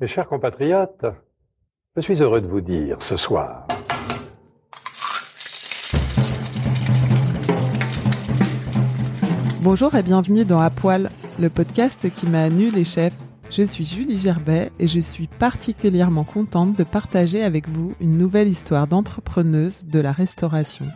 Mes 0.00 0.06
chers 0.06 0.28
compatriotes, 0.28 1.06
je 1.96 2.02
suis 2.02 2.22
heureux 2.22 2.40
de 2.40 2.46
vous 2.46 2.60
dire 2.60 3.02
ce 3.02 3.16
soir 3.16 3.66
Bonjour 9.60 9.96
et 9.96 10.04
bienvenue 10.04 10.44
dans 10.44 10.60
À 10.60 10.70
Poil, 10.70 11.08
le 11.40 11.50
podcast 11.50 12.08
qui 12.14 12.28
m'a 12.28 12.48
nu 12.48 12.70
les 12.70 12.84
chefs. 12.84 13.12
Je 13.50 13.64
suis 13.64 13.84
Julie 13.84 14.16
Gerbet 14.16 14.70
et 14.78 14.86
je 14.86 15.00
suis 15.00 15.26
particulièrement 15.26 16.22
contente 16.22 16.76
de 16.76 16.84
partager 16.84 17.42
avec 17.42 17.68
vous 17.68 17.92
une 17.98 18.16
nouvelle 18.16 18.46
histoire 18.46 18.86
d'entrepreneuse 18.86 19.84
de 19.84 19.98
la 19.98 20.12
restauration, 20.12 20.86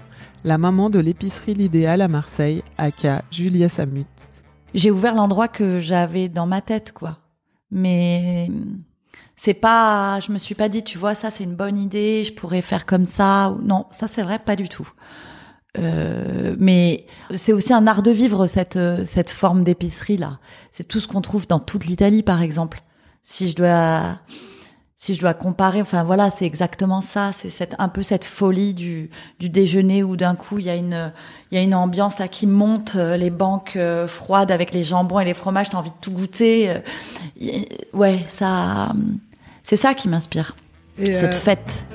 la 0.44 0.58
maman 0.58 0.90
de 0.90 1.00
l'épicerie 1.00 1.54
L'Idéal 1.54 2.02
à 2.02 2.08
Marseille, 2.08 2.62
aka 2.78 3.22
Julia 3.32 3.68
Samut. 3.68 4.06
J'ai 4.74 4.92
ouvert 4.92 5.16
l'endroit 5.16 5.48
que 5.48 5.80
j'avais 5.80 6.28
dans 6.28 6.46
ma 6.46 6.60
tête, 6.60 6.92
quoi. 6.92 7.18
Mais 7.72 8.48
c'est 9.44 9.54
pas, 9.54 10.20
je 10.20 10.30
me 10.30 10.38
suis 10.38 10.54
pas 10.54 10.68
dit, 10.68 10.84
tu 10.84 10.98
vois, 10.98 11.16
ça 11.16 11.32
c'est 11.32 11.42
une 11.42 11.56
bonne 11.56 11.76
idée, 11.76 12.22
je 12.22 12.32
pourrais 12.32 12.62
faire 12.62 12.86
comme 12.86 13.04
ça. 13.04 13.56
Non, 13.60 13.86
ça 13.90 14.06
c'est 14.06 14.22
vrai, 14.22 14.38
pas 14.38 14.54
du 14.54 14.68
tout. 14.68 14.88
Euh, 15.78 16.54
mais 16.60 17.06
c'est 17.34 17.52
aussi 17.52 17.72
un 17.72 17.88
art 17.88 18.02
de 18.02 18.12
vivre 18.12 18.46
cette 18.46 18.78
cette 19.04 19.30
forme 19.30 19.64
d'épicerie 19.64 20.16
là. 20.16 20.38
C'est 20.70 20.86
tout 20.86 21.00
ce 21.00 21.08
qu'on 21.08 21.22
trouve 21.22 21.48
dans 21.48 21.58
toute 21.58 21.86
l'Italie 21.86 22.22
par 22.22 22.40
exemple. 22.40 22.82
Si 23.22 23.48
je 23.48 23.56
dois 23.56 24.20
si 24.94 25.14
je 25.16 25.20
dois 25.20 25.34
comparer, 25.34 25.82
enfin 25.82 26.04
voilà, 26.04 26.30
c'est 26.30 26.46
exactement 26.46 27.00
ça. 27.00 27.32
C'est 27.32 27.50
cette 27.50 27.74
un 27.80 27.88
peu 27.88 28.04
cette 28.04 28.24
folie 28.24 28.74
du 28.74 29.10
du 29.40 29.48
déjeuner 29.48 30.04
où 30.04 30.16
d'un 30.16 30.36
coup 30.36 30.60
il 30.60 30.66
y 30.66 30.70
a 30.70 30.76
une 30.76 31.12
il 31.50 31.56
y 31.56 31.58
a 31.58 31.62
une 31.64 31.74
ambiance 31.74 32.18
là 32.20 32.28
qui 32.28 32.46
monte, 32.46 32.94
euh, 32.94 33.16
les 33.16 33.30
banques 33.30 33.74
euh, 33.76 34.06
froides 34.06 34.52
avec 34.52 34.72
les 34.72 34.84
jambons 34.84 35.18
et 35.18 35.24
les 35.24 35.34
fromages, 35.34 35.68
t'as 35.70 35.78
envie 35.78 35.90
de 35.90 35.96
tout 36.00 36.12
goûter. 36.12 36.70
euh, 36.70 36.80
ouais, 37.92 38.20
ça, 38.26 38.92
c'est 39.62 39.76
ça 39.76 39.94
qui 39.94 40.08
m'inspire. 40.08 40.56
Et, 40.98 41.06
Cette 41.06 41.32
euh, 41.32 41.32
fête. 41.32 41.86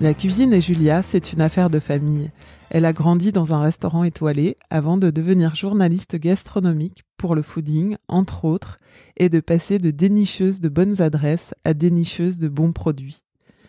La 0.00 0.14
cuisine 0.14 0.52
et 0.52 0.60
Julia, 0.60 1.02
c'est 1.02 1.32
une 1.32 1.40
affaire 1.40 1.70
de 1.70 1.80
famille. 1.80 2.30
Elle 2.70 2.86
a 2.86 2.92
grandi 2.92 3.32
dans 3.32 3.52
un 3.52 3.60
restaurant 3.60 4.02
étoilé 4.04 4.56
avant 4.70 4.96
de 4.96 5.10
devenir 5.10 5.54
journaliste 5.54 6.16
gastronomique 6.16 7.04
pour 7.18 7.34
le 7.34 7.42
fooding, 7.42 7.96
entre 8.08 8.46
autres, 8.46 8.78
et 9.16 9.28
de 9.28 9.40
passer 9.40 9.78
de 9.78 9.90
dénicheuse 9.90 10.60
de 10.60 10.68
bonnes 10.68 11.02
adresses 11.02 11.54
à 11.64 11.74
dénicheuse 11.74 12.38
de 12.38 12.48
bons 12.48 12.72
produits. 12.72 13.22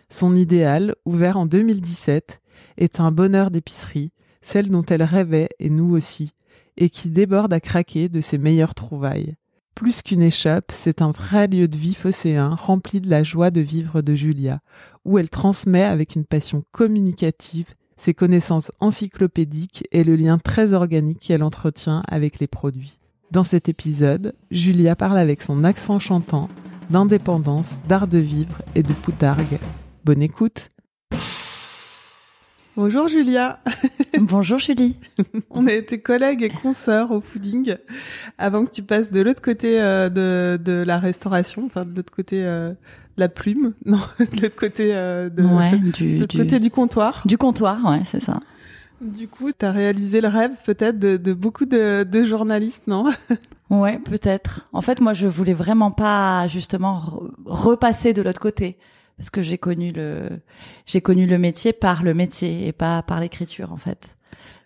Son 0.10 0.36
idéal, 0.36 0.96
ouvert 1.06 1.38
en 1.38 1.46
2017, 1.46 2.42
est 2.78 3.00
un 3.00 3.12
bonheur 3.12 3.52
d'épicerie, 3.52 4.12
celle 4.42 4.70
dont 4.70 4.84
elle 4.84 5.04
rêvait 5.04 5.50
et 5.60 5.70
nous 5.70 5.96
aussi, 5.96 6.34
et 6.78 6.90
qui 6.90 7.10
déborde 7.10 7.54
à 7.54 7.60
craquer 7.60 8.10
de 8.10 8.22
ses 8.22 8.38
meilleures 8.38 8.76
trouvailles. 8.76 9.36
Plus 9.76 10.02
qu'une 10.02 10.22
échoppe, 10.22 10.72
c'est 10.72 11.02
un 11.02 11.12
vrai 11.12 11.48
lieu 11.48 11.68
de 11.68 11.78
vie 11.78 11.96
phocéen 11.96 12.56
rempli 12.56 13.02
de 13.02 13.10
la 13.10 13.24
joie 13.24 13.52
de 13.52 13.62
vivre 13.62 14.02
de 14.02 14.16
Julia, 14.16 14.60
où 15.04 15.18
elle 15.18 15.30
transmet 15.30 15.84
avec 15.84 16.16
une 16.16 16.26
passion 16.26 16.64
communicative 16.72 17.74
ses 17.98 18.14
connaissances 18.14 18.72
encyclopédiques 18.82 19.88
et 19.92 20.04
le 20.04 20.16
lien 20.16 20.38
très 20.38 20.74
organique 20.74 21.20
qu'elle 21.20 21.44
entretient 21.44 22.04
avec 22.08 22.40
les 22.40 22.48
produits. 22.48 23.00
Dans 23.32 23.44
cet 23.44 23.70
épisode, 23.70 24.36
Julia 24.52 24.96
parle 24.96 25.18
avec 25.18 25.42
son 25.42 25.64
accent 25.64 26.00
chantant 26.00 26.50
d'indépendance, 26.90 27.80
d'art 27.88 28.08
de 28.08 28.18
vivre 28.18 28.62
et 28.76 28.84
de 28.84 28.94
poutargue. 28.94 29.58
Bonne 30.04 30.22
écoute 30.22 30.68
Bonjour 32.76 33.08
Julia 33.08 33.60
Bonjour 34.20 34.58
Julie. 34.58 34.96
On 35.52 35.68
a 35.68 35.74
été 35.74 36.00
collègues 36.00 36.42
et 36.42 36.50
consoeurs 36.50 37.12
au 37.12 37.22
fooding 37.22 37.76
avant 38.38 38.66
que 38.66 38.72
tu 38.72 38.82
passes 38.82 39.12
de 39.12 39.22
l'autre 39.22 39.42
côté 39.42 39.80
euh, 39.82 40.10
de, 40.10 40.60
de 40.64 40.72
la 40.72 40.98
restauration, 40.98 41.64
enfin 41.66 41.86
de 41.86 41.96
l'autre 41.96 42.14
côté 42.14 42.44
euh, 42.44 42.70
de 42.72 42.76
la 43.18 43.30
plume, 43.30 43.74
non, 43.86 44.00
de 44.20 44.42
l'autre 44.42 44.56
côté 44.56 44.90
euh, 44.96 45.30
de, 45.30 45.44
Ouais, 45.44 45.78
de 45.78 45.92
du, 45.92 46.18
l'autre 46.18 46.36
du, 46.36 46.38
côté 46.44 46.60
du 46.60 46.72
comptoir. 46.72 47.22
du 47.26 47.38
comptoir, 47.38 47.80
ouais, 47.92 48.02
c'est 48.06 48.22
ça. 48.24 48.40
Du 49.02 49.28
coup, 49.28 49.52
tu 49.52 49.66
as 49.66 49.72
réalisé 49.72 50.22
le 50.22 50.30
rêve 50.30 50.52
peut-être 50.66 50.98
de, 50.98 51.18
de 51.18 51.34
beaucoup 51.34 51.66
de, 51.66 52.04
de 52.10 52.24
journalistes, 52.24 52.88
non? 52.88 53.12
Ouais, 53.70 53.98
peut-être. 53.98 54.68
En 54.72 54.82
fait, 54.82 55.00
moi, 55.02 55.14
je 55.14 55.26
voulais 55.28 55.54
vraiment 55.56 55.90
pas 55.90 56.48
justement 56.48 57.00
re- 57.00 57.32
repasser 57.46 58.14
de 58.14 58.22
l'autre 58.22 58.40
côté 58.42 58.78
parce 59.24 59.30
que 59.30 59.42
j'ai 59.42 59.58
connu 59.58 59.94
le 59.94 60.28
j'ai 60.86 61.00
connu 61.00 61.26
le 61.26 61.38
métier 61.38 61.72
par 61.72 62.04
le 62.04 62.14
métier 62.14 62.68
et 62.68 62.74
pas 62.74 63.02
par 63.04 63.22
l'écriture 63.22 63.72
en 63.72 63.78
fait. 63.78 64.18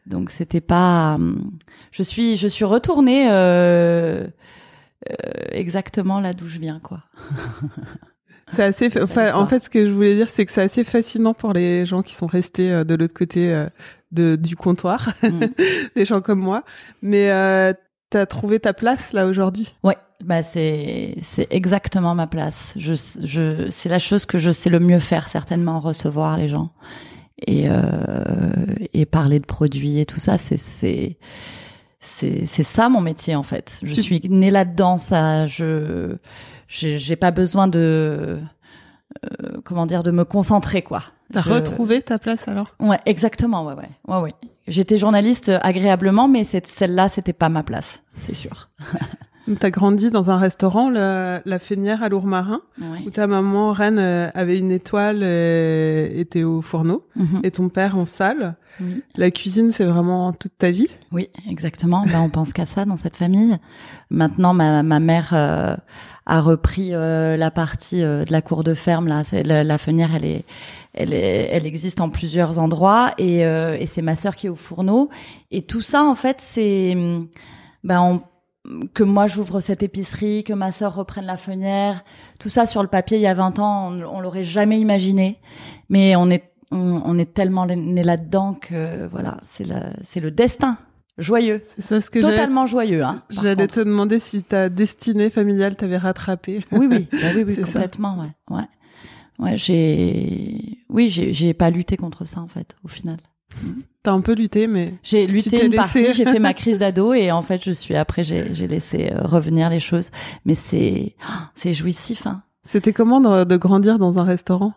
Donc 0.07 0.31
c'était 0.31 0.62
pas 0.62 1.13
hum, 1.13 1.51
je 1.91 2.01
suis 2.01 2.38
je 2.38 2.47
suis 2.47 2.66
retournée 2.66 3.29
euh, 3.29 4.25
euh, 5.07 5.13
exactement 5.51 6.19
là 6.19 6.34
d'où 6.34 6.47
je 6.47 6.57
viens 6.57 6.79
quoi. 6.79 7.03
C'est 8.53 8.63
assez. 8.63 9.03
Enfin, 9.03 9.34
en 9.34 9.46
fait, 9.46 9.59
ce 9.59 9.69
que 9.69 9.85
je 9.85 9.91
voulais 9.91 10.16
dire, 10.16 10.29
c'est 10.29 10.46
que 10.46 10.51
c'est 10.53 10.62
assez 10.62 10.85
fascinant 10.85 11.34
pour 11.34 11.51
les 11.51 11.85
gens 11.85 12.01
qui 12.01 12.16
sont 12.16 12.28
restés 12.28 12.72
euh, 12.72 12.85
de 12.85 12.96
l'autre 12.96 13.13
côté 13.13 13.53
euh, 13.53 13.67
de, 14.13 14.38
du 14.38 14.56
comptoir, 14.56 15.09
Mm. 15.22 15.47
des 15.97 16.06
gens 16.06 16.22
comme 16.22 16.40
moi. 16.40 16.63
Mais 17.01 17.29
euh, 17.31 17.73
t'as 18.09 18.25
trouvé 18.25 18.59
ta 18.59 18.73
place 18.73 19.13
là 19.13 19.25
aujourd'hui? 19.28 19.75
Ouais, 19.84 19.97
bah 20.23 20.44
c'est 20.44 21.16
c'est 21.22 21.47
exactement 21.51 22.16
ma 22.16 22.28
place. 22.28 22.73
Je 22.78 22.94
je 23.23 23.69
c'est 23.69 23.90
la 23.90 24.00
chose 24.00 24.25
que 24.25 24.38
je 24.38 24.51
sais 24.51 24.69
le 24.69 24.79
mieux 24.79 25.00
faire 25.00 25.28
certainement 25.28 25.79
recevoir 25.79 26.38
les 26.38 26.47
gens 26.47 26.72
et 27.46 27.69
euh, 27.69 28.66
et 28.94 29.06
parler 29.06 29.40
de 29.40 29.46
produits 29.46 30.00
et 30.00 30.06
tout 30.06 30.19
ça 30.19 30.38
c'est 30.38 30.57
c'est 30.57 31.17
c'est 32.00 32.46
c'est 32.46 32.63
ça 32.63 32.90
mon 32.90 33.01
métier 33.01 33.35
en 33.35 33.44
fait. 33.44 33.78
Je 33.84 33.94
Tu- 33.94 34.01
suis 34.01 34.22
née 34.29 34.50
là-dedans 34.51 34.97
ça 34.97 35.46
je 35.47 36.16
j'ai 36.67 36.97
j'ai 37.00 37.16
pas 37.16 37.31
besoin 37.31 37.67
de 37.67 38.40
euh, 39.25 39.57
comment 39.63 39.85
dire 39.85 40.03
de 40.03 40.12
me 40.12 40.23
concentrer 40.25 40.81
quoi. 40.81 41.03
T'as 41.34 41.42
Je- 41.42 41.50
retrouvé 41.50 42.02
ta 42.02 42.20
place 42.20 42.48
alors? 42.48 42.74
Ouais, 42.80 43.00
exactement, 43.06 43.66
ouais 43.66 43.74
ouais. 43.74 43.90
Ouais 44.08 44.22
ouais. 44.22 44.34
J'étais 44.68 44.98
journaliste 44.98 45.50
euh, 45.50 45.60
agréablement 45.62 46.28
mais 46.28 46.44
cette 46.44 46.68
celle-là 46.68 47.10
c'était 47.10 47.34
pas 47.34 47.50
ma 47.50 47.64
place, 47.64 48.02
c'est 48.20 48.36
sûr. 48.36 48.70
T'as 49.62 49.70
grandi 49.70 50.10
dans 50.10 50.30
un 50.30 50.36
restaurant, 50.36 50.90
la, 50.90 51.42
la 51.46 51.58
Fénière 51.58 52.04
à 52.04 52.10
Lourmarin, 52.10 52.60
où 53.06 53.10
ta 53.12 53.28
maman 53.28 53.72
reine 53.72 53.98
euh, 53.98 54.30
avait 54.34 54.60
une 54.60 54.72
étoile 54.72 55.24
et 55.24 56.20
était 56.20 56.44
au 56.44 56.62
fourneau, 56.62 57.08
Mhm. 57.16 57.40
et 57.44 57.52
ton 57.52 57.70
père 57.70 57.98
en 57.98 58.06
salle. 58.06 58.56
Oui. 58.82 59.04
La 59.16 59.32
cuisine, 59.32 59.72
c'est 59.72 59.86
vraiment 59.86 60.34
toute 60.34 60.58
ta 60.58 60.70
vie? 60.72 60.90
Oui, 61.14 61.30
exactement. 61.50 62.04
Ben, 62.06 62.20
on 62.20 62.30
pense 62.30 62.52
qu'à 62.52 62.66
ça 62.66 62.84
dans 62.84 62.98
cette 62.98 63.16
famille. 63.16 63.58
Maintenant, 64.09 64.54
ma, 64.54 64.84
ma 64.84 65.00
mère 65.00 65.30
euh, 65.32 65.78
a 66.28 66.42
repris 66.42 66.90
euh, 66.94 67.38
la 67.38 67.50
partie 67.50 68.04
euh, 68.04 68.26
de 68.26 68.32
la 68.32 68.42
cour 68.42 68.64
de 68.64 68.74
ferme. 68.74 69.08
Là, 69.08 69.24
la, 69.44 69.64
la 69.64 69.78
fenière, 69.78 70.14
elle 70.14 70.26
est, 70.26 70.46
elle 70.94 71.14
est, 71.14 71.50
elle 71.52 71.66
existe 71.66 72.02
en 72.02 72.10
plusieurs 72.10 72.60
endroits 72.60 73.14
et, 73.18 73.46
euh, 73.46 73.78
et 73.80 73.86
c'est 73.86 74.02
ma 74.02 74.16
sœur 74.16 74.36
qui 74.36 74.48
est 74.48 74.50
au 74.50 74.56
fourneau. 74.56 75.10
Et 75.52 75.62
tout 75.64 75.82
ça, 75.82 76.04
en 76.04 76.16
fait, 76.16 76.38
c'est 76.42 76.96
ben 77.84 78.02
on- 78.02 78.22
que 78.94 79.04
moi 79.04 79.28
j'ouvre 79.28 79.62
cette 79.62 79.82
épicerie, 79.82 80.44
que 80.44 80.52
ma 80.52 80.74
sœur 80.74 80.94
reprenne 80.96 81.26
la 81.26 81.38
fenière. 81.38 82.03
Tout 82.38 82.50
ça 82.50 82.66
sur 82.68 82.82
le 82.82 82.90
papier, 82.90 83.18
il 83.18 83.22
y 83.22 83.28
a 83.28 83.34
20 83.34 83.59
ans, 83.59 83.94
on, 83.94 84.02
on 84.18 84.20
l'aurait 84.20 84.44
jamais 84.44 84.78
imaginé. 84.78 85.40
Mais 85.88 86.18
on 86.18 86.30
est, 86.30 86.52
on, 86.72 87.02
on 87.06 87.18
est 87.18 87.34
tellement 87.34 87.66
né 87.66 88.03
là-dedans 88.03 88.53
que 88.56 89.08
voilà, 89.08 89.38
c'est 89.41 89.64
c'est 90.03 90.20
le 90.20 90.32
destin 90.32 90.78
joyeux. 91.17 91.61
C'est 91.66 91.81
ça 91.81 92.02
ce 92.02 92.09
que 92.09 92.19
Totalement 92.19 92.66
joyeux, 92.67 93.03
hein. 93.03 93.23
J'allais 93.29 93.67
te 93.67 93.79
demander 93.79 94.19
si 94.19 94.43
ta 94.43 94.69
destinée 94.69 95.29
familiale 95.29 95.75
t'avait 95.75 95.97
rattrapé. 95.97 96.66
Oui, 96.72 96.87
oui, 96.90 97.08
bah 97.11 97.28
oui, 97.35 97.43
oui, 97.46 97.53
C'est 97.55 97.66
ça. 97.66 97.73
complètement, 97.73 98.17
ouais, 98.19 98.55
ouais. 98.55 98.66
Ouais, 99.40 99.55
j'ai, 99.55 100.79
oui, 100.90 101.09
j'ai, 101.09 101.53
pas 101.53 101.69
lutté 101.69 101.96
contre 101.96 102.25
ça 102.25 102.41
en 102.41 102.47
fait, 102.47 102.75
au 102.84 102.87
final. 102.87 103.17
T'as 104.02 104.11
un 104.11 104.22
peu 104.22 104.34
lutté, 104.34 104.66
mais 104.67 104.96
J'ai 105.03 105.28
lutté 105.28 105.58
une 105.58 105.72
laissé. 105.72 105.75
partie, 105.75 106.14
j'ai 106.14 106.25
fait 106.25 106.40
ma 106.40 106.53
crise 106.55 106.79
d'ado 106.79 107.14
et 107.14 107.31
en 107.31 107.43
fait, 107.43 107.63
je 107.63 107.72
suis 107.72 107.96
après, 107.96 108.23
j'ai, 108.23 108.43
laissé 108.67 109.11
euh, 109.11 109.22
revenir 109.22 109.70
les 109.70 109.79
choses. 109.79 110.09
Mais 110.46 110.55
c'est, 110.55 111.16
c'est 111.53 111.73
jouissif, 111.73 112.25
hein. 112.25 112.41
c'était 112.63 112.93
comment 112.93 113.22
de, 113.22 113.43
de 113.43 113.58
grandir 113.58 113.99
dans 113.99 114.17
un 114.17 114.23
restaurant? 114.23 114.73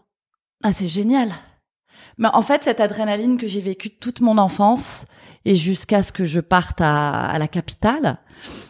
Ah, 0.63 0.75
c'est 0.75 0.89
génial. 0.89 1.31
Mais 2.19 2.29
en 2.33 2.43
fait, 2.43 2.65
cette 2.65 2.81
adrénaline 2.81 3.39
que 3.39 3.47
j'ai 3.47 3.61
vécue 3.61 3.91
toute 3.91 4.21
mon 4.21 4.39
enfance 4.39 5.05
et 5.45 5.55
jusqu'à 5.55 6.03
ce 6.03 6.13
que 6.13 6.25
je 6.25 6.41
parte 6.41 6.81
à, 6.81 7.27
à 7.27 7.39
la 7.39 7.49
capitale, 7.49 8.19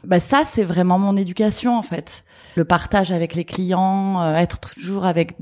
bah 0.05 0.20
ça, 0.20 0.43
c'est 0.50 0.64
vraiment 0.64 0.99
mon 0.99 1.17
éducation 1.17 1.76
en 1.76 1.82
fait. 1.82 2.25
Le 2.56 2.64
partage 2.64 3.12
avec 3.12 3.34
les 3.34 3.44
clients, 3.44 4.20
euh, 4.20 4.34
être 4.34 4.58
toujours 4.61 5.05
avec 5.05 5.37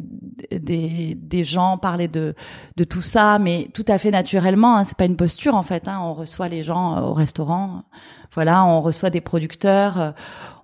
des, 0.51 1.15
des 1.15 1.45
gens, 1.45 1.79
parler 1.79 2.09
de, 2.09 2.35
de 2.77 2.85
tout 2.85 3.03
ça, 3.03 3.39
mais 3.39 3.71
tout 3.73 3.85
à 3.89 3.99
fait 3.99 4.11
naturellement. 4.11 4.77
Hein, 4.77 4.85
c'est 4.85 4.97
pas 4.97 5.07
une 5.07 5.17
posture 5.17 5.55
en 5.55 5.63
fait. 5.63 5.89
Hein, 5.89 6.01
on 6.03 6.15
reçoit 6.15 6.49
les 6.49 6.63
gens 6.63 6.97
euh, 6.97 7.01
au 7.01 7.15
restaurant, 7.15 7.85
voilà, 8.35 8.65
on 8.65 8.81
reçoit 8.81 9.11
des 9.11 9.21
producteurs, 9.21 10.01
euh, 10.01 10.11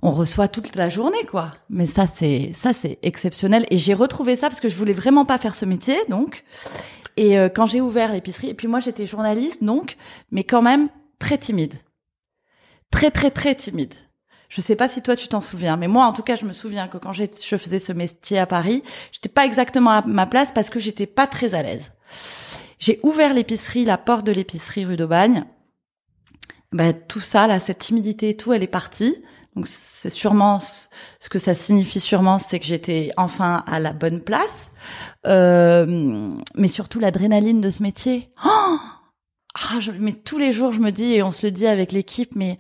on 0.03 0.11
reçoit 0.11 0.49
toute 0.49 0.77
la 0.77 0.89
journée 0.89 1.25
quoi. 1.31 1.55
Mais 1.71 1.87
ça 1.87 2.07
c'est 2.07 2.53
ça 2.55 2.73
c'est 2.73 2.99
exceptionnel 3.03 3.67
et 3.71 3.77
j'ai 3.77 3.95
retrouvé 3.95 4.37
ça 4.37 4.49
parce 4.49 4.61
que 4.61 4.69
je 4.69 4.77
voulais 4.77 4.93
vraiment 4.93 5.25
pas 5.25 5.39
faire 5.39 5.55
ce 5.55 5.65
métier 5.65 5.97
donc. 6.09 6.45
Et 7.17 7.39
euh, 7.39 7.49
quand 7.49 7.67
j'ai 7.67 7.81
ouvert 7.81 8.13
l'épicerie, 8.13 8.51
et 8.51 8.55
puis 8.55 8.69
moi 8.69 8.81
j'étais 8.81 9.07
journaliste 9.07 9.63
donc, 9.63 9.97
mais 10.31 10.45
quand 10.45 10.63
même 10.63 10.89
très 11.19 11.39
timide, 11.39 11.75
très 12.95 13.11
très 13.11 13.31
très 13.31 13.55
timide. 13.57 13.93
Je 14.49 14.61
sais 14.61 14.77
pas 14.77 14.89
si 14.89 15.03
toi 15.03 15.17
tu 15.17 15.27
t'en 15.27 15.41
souviens, 15.41 15.77
mais 15.77 15.89
moi 15.89 16.07
en 16.07 16.13
tout 16.13 16.23
cas 16.23 16.37
je 16.37 16.45
me 16.45 16.53
souviens 16.53 16.87
que 16.87 16.97
quand 16.97 17.11
je 17.13 17.57
faisais 17.57 17.81
ce 17.81 17.93
métier 17.93 18.39
à 18.39 18.47
Paris, 18.47 18.85
j'étais 19.11 19.29
pas 19.29 19.45
exactement 19.45 19.91
à 19.91 20.07
ma 20.07 20.27
place 20.27 20.53
parce 20.53 20.71
que 20.71 20.79
j'étais 20.79 21.07
pas 21.07 21.27
très 21.27 21.55
à 21.55 21.63
l'aise. 21.65 21.91
J'ai 22.79 23.01
ouvert 23.03 23.35
l'épicerie, 23.35 23.85
la 23.85 23.99
porte 23.99 24.25
de 24.25 24.31
l'épicerie 24.31 24.85
rue 24.85 24.97
d'Aubagne. 24.97 25.45
Ben, 26.71 26.93
tout 26.93 27.21
ça 27.21 27.49
là, 27.49 27.59
cette 27.59 27.79
timidité 27.79 28.29
et 28.29 28.37
tout, 28.37 28.53
elle 28.53 28.63
est 28.63 28.69
partie. 28.69 29.17
Donc 29.57 29.67
c'est 29.67 30.11
sûrement 30.11 30.61
ce 30.61 31.29
que 31.29 31.41
ça 31.41 31.55
signifie 31.55 32.01
sûrement, 32.01 32.39
c'est 32.39 32.61
que 32.61 32.67
j'étais 32.67 33.11
enfin 33.17 33.65
à 33.67 33.81
la 33.81 33.93
bonne 33.93 34.21
place. 34.21 34.71
Euh, 35.27 36.37
mais 36.55 36.69
surtout 36.69 37.01
l'adrénaline 37.01 37.61
de 37.61 37.71
ce 37.71 37.83
métier. 37.83 38.31
Oh 38.45 38.79
ah, 39.55 39.79
je, 39.79 39.93
mais 39.93 40.13
tous 40.13 40.39
les 40.39 40.53
jours 40.53 40.73
je 40.73 40.81
me 40.81 40.91
dis 40.91 41.13
et 41.15 41.23
on 41.23 41.31
se 41.31 41.47
le 41.47 41.53
dit 41.53 41.67
avec 41.67 41.93
l'équipe, 41.93 42.35
mais 42.35 42.59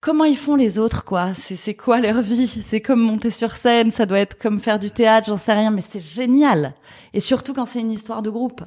comment 0.00 0.24
ils 0.24 0.36
font 0.36 0.56
les 0.56 0.78
autres 0.78 1.04
quoi? 1.04 1.34
C'est 1.34 1.74
quoi 1.74 2.00
leur 2.00 2.22
vie? 2.22 2.46
C'est 2.46 2.80
comme 2.80 3.00
monter 3.00 3.30
sur 3.30 3.52
scène, 3.52 3.90
ça 3.90 4.06
doit 4.06 4.20
être 4.20 4.38
comme 4.38 4.60
faire 4.60 4.78
du 4.78 4.90
théâtre, 4.90 5.28
j'en 5.28 5.36
sais 5.36 5.52
rien, 5.52 5.70
mais 5.70 5.82
c'est 5.88 6.00
génial. 6.00 6.74
Et 7.12 7.20
surtout 7.20 7.54
quand 7.54 7.66
c'est 7.66 7.80
une 7.80 7.92
histoire 7.92 8.22
de 8.22 8.30
groupe, 8.30 8.62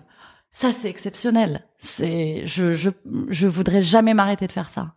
ça 0.51 0.71
c'est 0.73 0.89
exceptionnel. 0.89 1.65
C'est 1.77 2.45
je 2.45 2.73
je 2.73 2.89
je 3.29 3.47
voudrais 3.47 3.81
jamais 3.81 4.13
m'arrêter 4.13 4.47
de 4.47 4.51
faire 4.51 4.69
ça. 4.69 4.93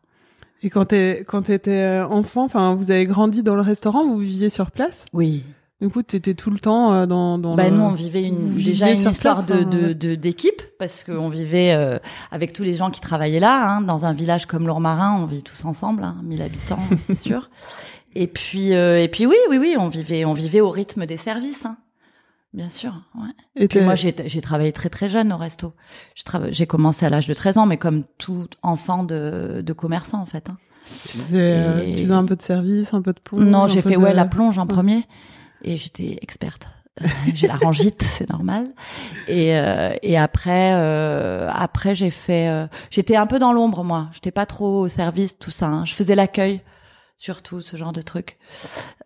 Et 0.63 0.71
quand 0.71 0.87
t'es 0.87 1.25
quand 1.27 1.43
t'étais 1.43 2.01
enfant, 2.09 2.45
enfin 2.45 2.75
vous 2.75 2.91
avez 2.91 3.07
grandi 3.07 3.43
dans 3.43 3.55
le 3.57 3.63
restaurant, 3.63 4.07
vous 4.07 4.19
viviez 4.19 4.51
sur 4.51 4.71
place? 4.71 5.05
Oui. 5.13 5.45
Du 5.83 5.89
coup, 5.89 6.03
t'étais 6.05 6.35
tout 6.35 6.51
le 6.53 6.61
temps 6.61 6.93
euh, 6.95 7.07
dans. 7.07 7.39
dans 7.39 7.57
bah 7.57 7.69
le... 7.69 7.77
nous, 7.77 7.83
on 7.83 7.91
vivait 7.93 8.23
une, 8.23 8.55
déjà 8.55 8.89
une 8.91 9.11
histoire 9.11 9.45
place, 9.45 9.65
de 9.65 9.65
de 9.89 9.93
de- 9.93 10.15
d'équipe 10.15 10.63
parce 10.79 11.03
qu'on 11.03 11.29
vivait 11.29 11.73
euh, 11.73 11.99
avec 12.31 12.53
tous 12.53 12.63
les 12.63 12.77
gens 12.77 12.91
qui 12.91 13.01
travaillaient 13.01 13.41
là, 13.41 13.69
hein, 13.77 13.81
dans 13.81 14.05
un 14.05 14.13
village 14.13 14.47
comme 14.47 14.67
Lourmarin, 14.69 15.17
on 15.21 15.27
vit 15.27 15.43
tous 15.43 15.65
ensemble, 15.65 16.05
hein, 16.05 16.17
1000 16.23 16.41
habitants, 16.41 16.79
c'est 17.01 17.19
sûr. 17.19 17.51
Et 18.15 18.29
puis 18.29 18.75
euh, 18.75 19.03
et 19.03 19.09
puis 19.09 19.27
oui, 19.27 19.35
oui, 19.51 19.59
oui, 19.59 19.75
on 19.77 19.89
vivait 19.89 20.25
on 20.25 20.35
vivait 20.35 20.61
au 20.61 20.71
rythme 20.71 21.05
des 21.05 21.17
services, 21.17 21.67
hein. 21.67 21.77
bien 22.55 22.69
sûr. 22.69 22.95
Ouais. 23.17 23.31
Et 23.57 23.67
Puis 23.67 23.81
moi, 23.81 23.97
j'ai 23.97 24.13
travaillé 24.41 24.71
très 24.71 24.89
très 24.89 25.09
jeune 25.09 25.33
au 25.33 25.37
resto. 25.37 25.73
J'ai 26.51 26.67
commencé 26.67 27.05
à 27.07 27.11
l'âge 27.11 27.27
de 27.27 27.35
13 27.35 27.59
ans, 27.59 27.67
mais 27.67 27.77
comme 27.79 28.05
tout 28.19 28.47
enfant 28.63 29.03
de 29.03 29.63
de 29.67 29.73
commerçant 29.73 30.21
en 30.21 30.27
fait. 30.27 30.49
hein. 30.49 30.59
tu 31.11 31.17
faisais, 31.19 31.89
Et- 31.89 31.93
tu 31.95 32.03
faisais 32.03 32.15
un 32.15 32.25
peu 32.25 32.37
de 32.37 32.43
service, 32.43 32.95
un 32.95 33.03
peu 33.03 33.13
de 33.13 33.19
plonge. 33.21 33.43
Non, 33.45 33.67
j'ai 33.67 33.83
fait 33.83 33.95
de- 33.95 33.97
ouais 33.97 34.13
la 34.15 34.27
plonge 34.27 34.59
en 34.59 34.67
Ouais. 34.67 34.73
premier 34.73 35.07
et 35.63 35.77
j'étais 35.77 36.19
experte. 36.23 36.69
Euh, 37.03 37.07
j'ai 37.35 37.47
la 37.47 37.55
rangite, 37.57 38.03
c'est 38.03 38.29
normal. 38.29 38.69
Et 39.27 39.57
euh, 39.57 39.95
et 40.03 40.19
après 40.19 40.73
euh, 40.75 41.49
après 41.51 41.95
j'ai 41.95 42.11
fait 42.11 42.49
euh, 42.49 42.67
j'étais 42.91 43.17
un 43.17 43.27
peu 43.27 43.39
dans 43.39 43.53
l'ombre 43.53 43.83
moi. 43.83 44.09
J'étais 44.13 44.31
pas 44.31 44.45
trop 44.47 44.81
au 44.83 44.89
service 44.89 45.39
tout 45.39 45.51
ça. 45.51 45.67
hein. 45.69 45.85
Je 45.87 45.95
faisais 45.95 46.15
l'accueil 46.15 46.61
surtout 47.17 47.61
ce 47.63 47.77
genre 47.77 47.93
de 47.93 48.03
truc. 48.03 48.37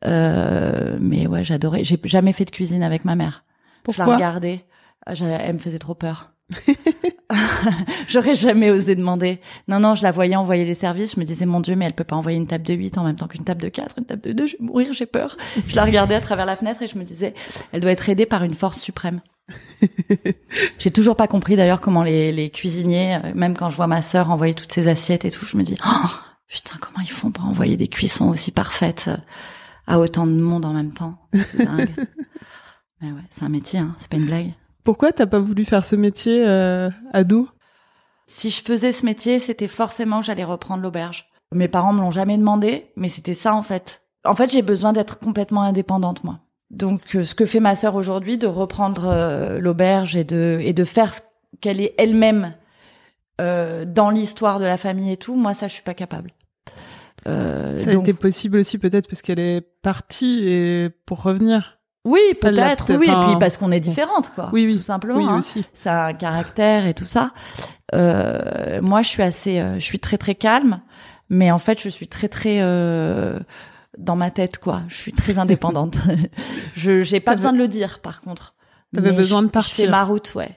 Euh, 0.04 0.96
mais 1.00 1.26
ouais, 1.26 1.44
j'adorais. 1.44 1.84
J'ai 1.84 2.00
jamais 2.04 2.32
fait 2.32 2.44
de 2.44 2.50
cuisine 2.50 2.82
avec 2.82 3.04
ma 3.04 3.14
mère. 3.14 3.44
je 3.44 3.98
la 3.98 4.04
Pourquoi? 4.04 4.14
regardais. 4.16 4.64
J'a- 5.12 5.26
Elle 5.26 5.54
me 5.54 5.58
faisait 5.58 5.78
trop 5.78 5.94
peur. 5.94 6.32
J'aurais 8.08 8.34
jamais 8.34 8.70
osé 8.70 8.94
demander. 8.94 9.40
Non, 9.68 9.80
non, 9.80 9.94
je 9.94 10.02
la 10.02 10.10
voyais 10.10 10.36
envoyer 10.36 10.64
les 10.64 10.74
services. 10.74 11.14
Je 11.14 11.20
me 11.20 11.24
disais, 11.24 11.46
mon 11.46 11.60
Dieu, 11.60 11.74
mais 11.76 11.84
elle 11.84 11.92
peut 11.92 12.04
pas 12.04 12.16
envoyer 12.16 12.38
une 12.38 12.46
table 12.46 12.64
de 12.64 12.74
8 12.74 12.98
en 12.98 13.04
même 13.04 13.16
temps 13.16 13.26
qu'une 13.26 13.44
table 13.44 13.62
de 13.62 13.68
4, 13.68 13.98
une 13.98 14.04
table 14.04 14.22
de 14.22 14.32
2. 14.32 14.46
Je 14.46 14.56
vais 14.56 14.64
mourir, 14.64 14.92
j'ai 14.92 15.06
peur. 15.06 15.36
Je 15.66 15.74
la 15.74 15.84
regardais 15.84 16.14
à 16.14 16.20
travers 16.20 16.46
la 16.46 16.56
fenêtre 16.56 16.82
et 16.82 16.88
je 16.88 16.98
me 16.98 17.04
disais, 17.04 17.34
elle 17.72 17.80
doit 17.80 17.90
être 17.90 18.08
aidée 18.08 18.26
par 18.26 18.44
une 18.44 18.54
force 18.54 18.80
suprême. 18.80 19.20
j'ai 20.78 20.90
toujours 20.90 21.16
pas 21.16 21.28
compris 21.28 21.56
d'ailleurs 21.56 21.80
comment 21.80 22.02
les, 22.02 22.32
les 22.32 22.50
cuisiniers, 22.50 23.16
euh, 23.16 23.32
même 23.34 23.56
quand 23.56 23.70
je 23.70 23.76
vois 23.76 23.86
ma 23.86 24.02
sœur 24.02 24.30
envoyer 24.30 24.54
toutes 24.54 24.72
ses 24.72 24.88
assiettes 24.88 25.24
et 25.24 25.30
tout, 25.30 25.46
je 25.46 25.56
me 25.56 25.62
dis, 25.62 25.76
oh, 25.86 26.08
putain, 26.48 26.76
comment 26.80 27.00
ils 27.00 27.10
font 27.10 27.30
pour 27.30 27.44
envoyer 27.44 27.76
des 27.76 27.88
cuissons 27.88 28.28
aussi 28.28 28.50
parfaites 28.50 29.06
euh, 29.08 29.16
à 29.86 29.98
autant 30.00 30.26
de 30.26 30.32
monde 30.32 30.64
en 30.64 30.72
même 30.72 30.92
temps. 30.92 31.18
C'est 31.32 31.64
dingue. 31.64 31.90
Mais 33.00 33.12
ouais, 33.12 33.22
c'est 33.30 33.44
un 33.44 33.48
métier, 33.48 33.78
hein, 33.78 33.94
c'est 33.98 34.08
pas 34.08 34.16
une 34.16 34.26
blague. 34.26 34.52
Pourquoi 34.86 35.10
t'as 35.10 35.26
pas 35.26 35.40
voulu 35.40 35.64
faire 35.64 35.84
ce 35.84 35.96
métier 35.96 36.44
euh, 36.46 36.88
ado 37.12 37.48
Si 38.26 38.50
je 38.50 38.62
faisais 38.62 38.92
ce 38.92 39.04
métier, 39.04 39.40
c'était 39.40 39.66
forcément 39.68 40.20
que 40.20 40.26
j'allais 40.26 40.44
reprendre 40.44 40.80
l'auberge. 40.82 41.26
Mes 41.52 41.66
parents 41.66 41.92
me 41.92 42.00
l'ont 42.00 42.12
jamais 42.12 42.38
demandé, 42.38 42.86
mais 42.96 43.08
c'était 43.08 43.34
ça 43.34 43.52
en 43.54 43.62
fait. 43.62 44.02
En 44.24 44.34
fait, 44.34 44.48
j'ai 44.50 44.62
besoin 44.62 44.92
d'être 44.92 45.18
complètement 45.18 45.62
indépendante 45.62 46.22
moi. 46.22 46.38
Donc, 46.70 47.16
euh, 47.16 47.24
ce 47.24 47.34
que 47.34 47.44
fait 47.46 47.58
ma 47.60 47.74
sœur 47.74 47.96
aujourd'hui, 47.96 48.38
de 48.38 48.46
reprendre 48.46 49.06
euh, 49.08 49.58
l'auberge 49.58 50.14
et 50.16 50.22
de 50.24 50.58
et 50.62 50.72
de 50.72 50.84
faire 50.84 51.12
ce 51.14 51.20
qu'elle 51.60 51.80
est 51.80 51.94
elle-même 51.98 52.54
euh, 53.40 53.84
dans 53.84 54.10
l'histoire 54.10 54.60
de 54.60 54.64
la 54.66 54.76
famille 54.76 55.10
et 55.12 55.16
tout, 55.16 55.34
moi 55.34 55.52
ça, 55.52 55.66
je 55.68 55.72
suis 55.74 55.82
pas 55.82 55.94
capable. 55.94 56.30
Euh, 57.26 57.78
Ça 57.82 57.90
a 57.90 57.92
donc- 57.94 58.04
été 58.04 58.12
possible 58.12 58.58
aussi 58.58 58.78
peut-être 58.78 59.08
parce 59.08 59.20
qu'elle 59.20 59.40
est 59.40 59.62
partie 59.82 60.48
et 60.48 60.90
pour 61.06 61.22
revenir. 61.22 61.75
Oui, 62.06 62.20
peut-être, 62.40 62.94
oui, 62.96 63.08
et 63.08 63.26
puis 63.26 63.36
parce 63.40 63.56
qu'on 63.56 63.72
est 63.72 63.80
différentes, 63.80 64.30
quoi. 64.34 64.48
Oui, 64.52 64.64
oui. 64.64 64.76
tout 64.76 64.82
simplement. 64.82 65.18
Oui 65.18 65.26
hein. 65.28 65.38
aussi. 65.38 65.64
ça 65.74 66.04
a 66.04 66.08
un 66.10 66.14
caractère 66.14 66.86
et 66.86 66.94
tout 66.94 67.04
ça. 67.04 67.32
Euh, 67.94 68.80
moi, 68.80 69.02
je 69.02 69.08
suis 69.08 69.22
assez, 69.22 69.58
euh, 69.58 69.74
je 69.74 69.84
suis 69.84 69.98
très 69.98 70.16
très 70.16 70.36
calme, 70.36 70.80
mais 71.30 71.50
en 71.50 71.58
fait, 71.58 71.80
je 71.82 71.88
suis 71.88 72.06
très 72.06 72.28
très 72.28 72.58
euh, 72.60 73.40
dans 73.98 74.14
ma 74.14 74.30
tête, 74.30 74.58
quoi. 74.58 74.82
Je 74.86 74.94
suis 74.96 75.12
très 75.12 75.38
indépendante. 75.38 75.96
je 76.76 77.02
j'ai 77.02 77.18
pas 77.18 77.34
besoin 77.34 77.52
de 77.52 77.58
le 77.58 77.66
dire, 77.66 77.98
par 77.98 78.20
contre. 78.20 78.54
T'avais 78.94 79.12
besoin 79.12 79.40
je- 79.40 79.46
de 79.46 79.50
partir. 79.50 79.74
Je 79.76 79.82
fais 79.82 79.88
ma 79.88 80.04
route, 80.04 80.32
ouais. 80.36 80.56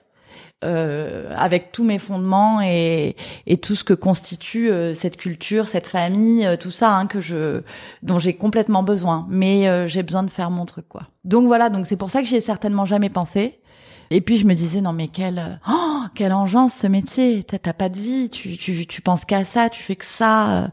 Euh, 0.66 1.34
avec 1.38 1.72
tous 1.72 1.86
mes 1.86 2.00
fondements 2.00 2.60
et, 2.62 3.16
et 3.48 3.58
tout 3.58 3.76
ce 3.76 3.86
que 3.86 3.94
constitue 3.94 4.70
euh, 4.70 4.94
cette 4.94 5.16
culture, 5.16 5.70
cette 5.70 5.88
famille, 5.88 6.46
euh, 6.46 6.58
tout 6.58 6.70
ça 6.70 6.98
hein, 6.98 7.08
que 7.08 7.22
je 7.22 7.62
dont 8.04 8.20
j'ai 8.20 8.34
complètement 8.34 8.84
besoin. 8.84 9.26
Mais 9.30 9.70
euh, 9.70 9.88
j'ai 9.88 10.04
besoin 10.04 10.22
de 10.22 10.30
faire 10.30 10.52
mon 10.52 10.66
truc 10.66 10.86
quoi. 10.90 11.04
Donc 11.24 11.48
voilà, 11.48 11.70
donc 11.70 11.88
c'est 11.88 11.96
pour 11.96 12.10
ça 12.12 12.22
que 12.22 12.28
j'y 12.28 12.36
ai 12.36 12.42
certainement 12.42 12.84
jamais 12.84 13.08
pensé. 13.08 13.62
Et 14.10 14.20
puis 14.20 14.36
je 14.36 14.46
me 14.46 14.54
disais 14.54 14.82
non 14.82 14.92
mais 14.92 15.08
quelle 15.08 15.62
oh, 15.70 16.02
quelle 16.14 16.34
engeance 16.34 16.74
ce 16.74 16.88
métier. 16.88 17.42
T'as 17.44 17.72
pas 17.72 17.88
de 17.88 17.98
vie, 17.98 18.30
tu 18.30 18.58
tu 18.58 18.86
tu 18.86 19.02
penses 19.02 19.24
qu'à 19.24 19.46
ça, 19.46 19.70
tu 19.70 19.82
fais 19.82 19.96
que 19.96 20.04
ça. 20.04 20.72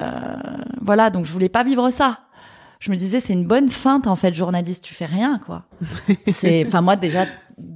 euh, 0.00 0.36
voilà, 0.82 1.08
donc 1.08 1.24
je 1.24 1.32
voulais 1.32 1.48
pas 1.48 1.64
vivre 1.64 1.88
ça. 1.88 2.18
Je 2.80 2.90
me 2.90 2.96
disais 2.96 3.20
c'est 3.20 3.32
une 3.32 3.46
bonne 3.46 3.70
feinte 3.70 4.06
en 4.06 4.16
fait 4.16 4.34
journaliste, 4.34 4.84
tu 4.84 4.92
fais 4.92 5.06
rien 5.06 5.38
quoi. 5.46 5.62
C'est 6.30 6.64
enfin 6.66 6.82
moi 6.82 6.96
déjà 6.96 7.24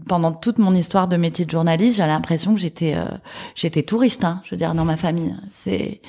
pendant 0.06 0.32
toute 0.32 0.58
mon 0.58 0.74
histoire 0.74 1.08
de 1.08 1.16
métier 1.16 1.44
de 1.44 1.50
journaliste, 1.50 1.96
j'avais 1.98 2.12
l'impression 2.12 2.54
que 2.54 2.60
j'étais 2.60 2.94
euh, 2.96 3.04
j'étais 3.54 3.82
touriste 3.82 4.24
hein, 4.24 4.40
je 4.44 4.50
veux 4.52 4.56
dire 4.56 4.74
dans 4.74 4.84
ma 4.84 4.96
famille. 4.96 5.34
C'est 5.50 6.00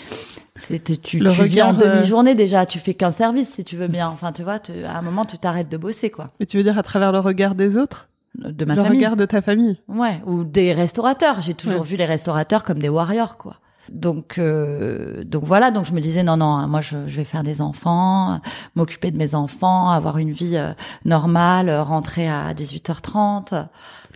c'était 0.56 0.98
tu, 0.98 1.20
Le 1.20 1.32
tu 1.32 1.44
vis 1.46 1.62
en 1.62 1.74
euh, 1.74 1.78
demi-journée 1.78 2.36
déjà, 2.36 2.66
tu 2.66 2.80
fais 2.80 2.94
qu'un 2.94 3.12
service 3.12 3.50
si 3.54 3.64
tu 3.64 3.76
veux 3.76 3.88
bien. 3.88 4.08
Enfin 4.10 4.32
tu 4.32 4.44
vois, 4.44 4.60
tu- 4.60 4.84
à 4.84 4.98
un 4.98 5.02
moment 5.02 5.26
tu 5.26 5.38
t'arrêtes 5.38 5.70
de 5.70 5.78
bosser 5.78 6.10
quoi. 6.10 6.32
Et 6.40 6.46
tu 6.46 6.58
veux 6.58 6.64
dire 6.64 6.78
à 6.78 6.84
travers 6.84 7.12
le 7.12 7.20
regard 7.20 7.56
des 7.56 7.78
autres? 7.78 8.08
De 8.38 8.64
ma 8.64 8.76
Le 8.76 8.84
famille. 8.84 9.00
regard 9.00 9.16
de 9.16 9.26
ta 9.26 9.42
famille 9.42 9.78
Ouais, 9.88 10.22
ou 10.28 10.44
des 10.44 10.72
restaurateurs. 10.72 11.42
J'ai 11.42 11.56
toujours 11.56 11.82
Ouais. 11.82 11.88
vu 11.88 11.96
les 11.98 12.06
restaurateurs 12.06 12.64
comme 12.64 12.78
des 12.80 12.88
warriors, 12.90 13.38
quoi. 13.38 13.56
Donc, 13.92 14.38
euh, 14.38 15.24
donc 15.24 15.44
voilà. 15.44 15.72
Donc 15.72 15.86
je 15.86 15.94
me 15.94 16.02
disais 16.02 16.24
non, 16.24 16.38
non, 16.38 16.54
hein, 16.54 16.68
moi 16.68 16.82
je, 16.82 17.08
je 17.08 17.16
vais 17.18 17.24
faire 17.24 17.44
des 17.44 17.62
enfants, 17.62 18.34
euh, 18.34 18.38
m'occuper 18.76 19.12
de 19.12 19.18
mes 19.18 19.36
enfants, 19.36 19.90
avoir 19.90 20.18
une 20.18 20.32
vie 20.32 20.58
euh, 20.58 20.74
normale, 21.06 21.70
euh, 21.70 21.84
rentrer 21.84 22.30
à 22.30 22.54
18h30, 22.54 23.54
euh, 23.54 23.64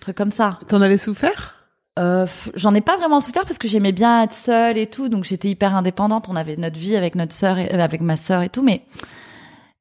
truc 0.01 0.15
comme 0.15 0.31
ça. 0.31 0.59
T'en 0.67 0.81
avais 0.81 0.97
souffert? 0.97 1.55
Euh, 1.99 2.25
J'en 2.55 2.73
ai 2.73 2.81
pas 2.81 2.97
vraiment 2.97 3.21
souffert 3.21 3.45
parce 3.45 3.59
que 3.59 3.67
j'aimais 3.67 3.91
bien 3.91 4.23
être 4.23 4.33
seule 4.33 4.77
et 4.77 4.87
tout, 4.87 5.09
donc 5.09 5.23
j'étais 5.23 5.49
hyper 5.49 5.75
indépendante. 5.75 6.27
On 6.29 6.35
avait 6.35 6.55
notre 6.57 6.79
vie 6.79 6.95
avec 6.95 7.15
notre 7.15 7.33
sœur, 7.33 7.59
et, 7.59 7.69
avec 7.69 8.01
ma 8.01 8.15
sœur 8.15 8.41
et 8.41 8.49
tout, 8.49 8.63
mais 8.63 8.83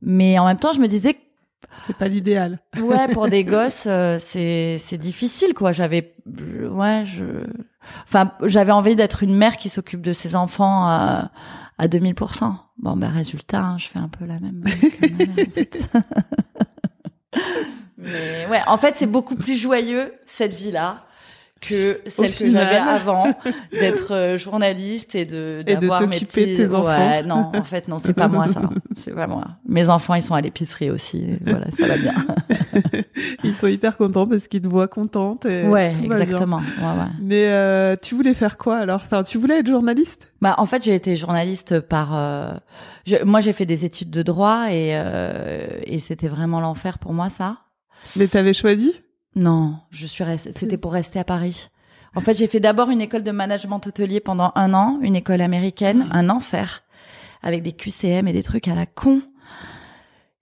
mais 0.03 0.39
en 0.39 0.47
même 0.47 0.59
temps 0.59 0.73
je 0.73 0.81
me 0.81 0.89
disais 0.89 1.17
C'est 1.81 1.97
pas 1.97 2.09
l'idéal. 2.09 2.61
Ouais, 2.81 3.09
pour 3.09 3.29
des 3.29 3.45
gosses, 3.45 3.87
euh, 3.87 4.17
c'est 4.19 4.77
c'est 4.79 4.99
difficile 4.99 5.55
quoi. 5.55 5.73
J'avais 5.73 6.15
ouais, 6.27 7.05
je 7.07 7.25
enfin, 8.05 8.33
j'avais 8.45 8.73
envie 8.73 8.97
d'être 8.97 9.23
une 9.23 9.35
mère 9.35 9.57
qui 9.57 9.69
s'occupe 9.69 10.03
de 10.03 10.13
ses 10.13 10.37
enfants 10.37 10.87
à 10.87 11.31
à 11.79 11.89
2000% 11.89 12.55
Bon 12.79 12.97
ben 12.97 13.09
résultat, 13.09 13.61
hein, 13.61 13.79
je 13.79 13.89
fais 13.89 13.99
un 13.99 14.09
peu 14.09 14.25
la 14.25 14.41
même 14.41 14.63
que 14.65 15.11
ma 15.11 15.27
mère, 15.27 15.47
en 15.47 15.51
fait. 15.51 15.79
Mais 17.99 18.47
ouais, 18.51 18.61
en 18.67 18.77
fait, 18.79 18.97
c'est 18.97 19.07
beaucoup 19.07 19.37
plus 19.37 19.57
joyeux 19.57 20.13
cette 20.27 20.53
vie-là 20.53 21.05
que 21.63 22.01
celle 22.07 22.35
que 22.35 22.51
j'avais 22.51 22.77
avant 22.77 23.35
d'être 23.73 24.13
euh, 24.13 24.37
journaliste 24.37 25.15
et 25.15 25.25
de 25.25 25.63
d'avoir 25.63 26.01
mes 26.03 26.19
petits 26.19 26.27
tes 26.57 26.67
enfants. 26.75 26.85
ouais 26.85 27.23
non 27.23 27.51
en 27.55 27.65
fait 27.65 27.89
non 27.89 27.99
c'est 27.99 28.13
pas 28.13 28.29
moi 28.29 28.49
ça. 28.49 28.63
C'est 28.97 29.15
pas 29.15 29.27
moi. 29.27 29.45
Mes 29.67 29.89
enfants 29.89 30.15
ils 30.15 30.23
sont 30.23 30.35
à 30.35 30.41
l'épicerie 30.41 30.91
aussi. 30.91 31.25
Voilà 31.47 31.71
ça 31.71 31.87
va 31.87 31.97
bien. 31.97 32.13
Ils 33.45 33.55
sont 33.57 33.67
hyper 33.67 33.97
contents 33.97 34.27
parce 34.27 34.49
qu'ils 34.49 34.63
te 34.63 34.69
voient 34.69 34.89
contente. 34.89 35.45
Et 35.47 35.67
ouais 35.67 35.93
exactement. 36.03 36.59
Ouais 36.59 36.85
ouais. 36.85 37.11
Mais 37.21 37.47
euh, 37.49 37.97
tu 38.01 38.15
voulais 38.15 38.35
faire 38.35 38.57
quoi 38.57 38.79
alors? 38.79 39.01
Enfin, 39.05 39.23
tu 39.23 39.39
voulais 39.39 39.59
être 39.61 39.67
journaliste? 39.67 40.29
Bah, 40.41 40.55
en 40.59 40.67
fait, 40.67 40.83
j'ai 40.83 40.95
été 40.95 41.15
journaliste 41.17 41.81
par. 41.81 42.11
euh, 42.17 42.53
je- 43.07 43.23
moi, 43.25 43.41
j'ai 43.41 43.53
fait 43.53 43.67
des 43.67 43.85
études 43.85 44.11
de 44.11 44.23
droit 44.23 44.67
et 44.71 44.91
euh, 44.97 45.67
et 45.85 45.99
c'était 45.99 46.29
vraiment 46.29 46.61
l'enfer 46.61 46.99
pour 46.99 47.13
moi, 47.13 47.29
ça. 47.29 47.59
Mais 48.17 48.27
t'avais 48.29 48.53
choisi? 48.53 48.95
Non, 49.35 49.79
je 49.91 50.07
suis 50.07 50.25
restée. 50.25 50.53
C'était 50.53 50.77
pour 50.77 50.93
rester 50.93 51.19
à 51.19 51.25
Paris. 51.25 51.69
En 52.15 52.21
fait, 52.21 52.35
j'ai 52.35 52.47
fait 52.47 52.61
d'abord 52.61 52.91
une 52.91 53.01
école 53.01 53.23
de 53.23 53.31
management 53.31 53.87
hôtelier 53.87 54.21
pendant 54.21 54.53
un 54.55 54.75
an, 54.75 54.99
une 55.01 55.17
école 55.17 55.41
américaine, 55.41 56.09
un 56.11 56.29
enfer, 56.29 56.83
avec 57.43 57.63
des 57.63 57.73
QCM 57.73 58.29
et 58.29 58.33
des 58.33 58.43
trucs 58.43 58.69
à 58.69 58.75
la 58.75 58.87
con. 58.87 59.23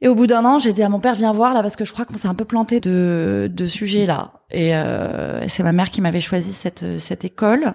Et 0.01 0.09
au 0.09 0.15
bout 0.15 0.27
d'un 0.27 0.45
an, 0.45 0.59
j'ai 0.59 0.73
dit 0.73 0.83
à 0.83 0.89
mon 0.89 0.99
père, 0.99 1.15
viens 1.15 1.33
voir 1.33 1.55
là, 1.55 1.63
parce 1.63 1.77
que 1.77 1.85
je 1.85 1.93
crois 1.93 2.07
qu'on 2.07 2.17
s'est 2.17 2.29
un 2.29 2.35
peu 2.35 2.47
planté 2.47 2.81
de, 2.81 3.51
de 3.53 3.67
sujets 3.67 4.07
là. 4.07 4.33
Et 4.51 4.75
euh, 4.75 5.47
c'est 5.47 5.63
ma 5.63 5.73
mère 5.73 5.91
qui 5.91 6.01
m'avait 6.01 6.23
choisi 6.23 6.53
cette, 6.53 6.99
cette 6.99 7.25
école, 7.25 7.75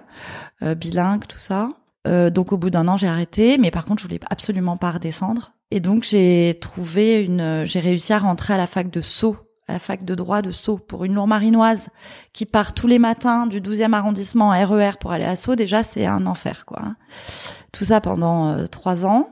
euh, 0.62 0.74
bilingue, 0.74 1.26
tout 1.26 1.38
ça. 1.38 1.70
Euh, 2.06 2.28
donc 2.28 2.52
au 2.52 2.58
bout 2.58 2.70
d'un 2.70 2.88
an, 2.88 2.96
j'ai 2.96 3.06
arrêté, 3.06 3.58
mais 3.58 3.70
par 3.70 3.84
contre, 3.84 4.02
je 4.02 4.08
voulais 4.08 4.20
absolument 4.28 4.76
pas 4.76 4.90
redescendre. 4.90 5.52
Et 5.70 5.80
donc 5.80 6.04
j'ai 6.04 6.58
trouvé 6.60 7.22
une, 7.22 7.64
j'ai 7.64 7.80
réussi 7.80 8.12
à 8.12 8.18
rentrer 8.18 8.54
à 8.54 8.56
la 8.56 8.66
fac 8.66 8.90
de 8.90 9.00
Sceaux, 9.00 9.36
à 9.68 9.74
la 9.74 9.78
fac 9.78 10.04
de 10.04 10.14
droit 10.14 10.42
de 10.42 10.50
Sceaux, 10.50 10.78
pour 10.78 11.04
une 11.04 11.14
lourd-marinoise 11.14 11.88
qui 12.32 12.46
part 12.46 12.72
tous 12.72 12.86
les 12.86 12.98
matins 12.98 13.46
du 13.46 13.60
12e 13.60 13.92
arrondissement 13.92 14.48
en 14.48 14.66
RER 14.66 14.92
pour 15.00 15.12
aller 15.12 15.24
à 15.24 15.36
Sceaux. 15.36 15.56
Déjà, 15.56 15.82
c'est 15.82 16.06
un 16.06 16.26
enfer, 16.26 16.66
quoi. 16.66 16.82
Tout 17.72 17.84
ça 17.84 18.00
pendant 18.00 18.48
euh, 18.48 18.66
trois 18.66 19.04
ans. 19.04 19.30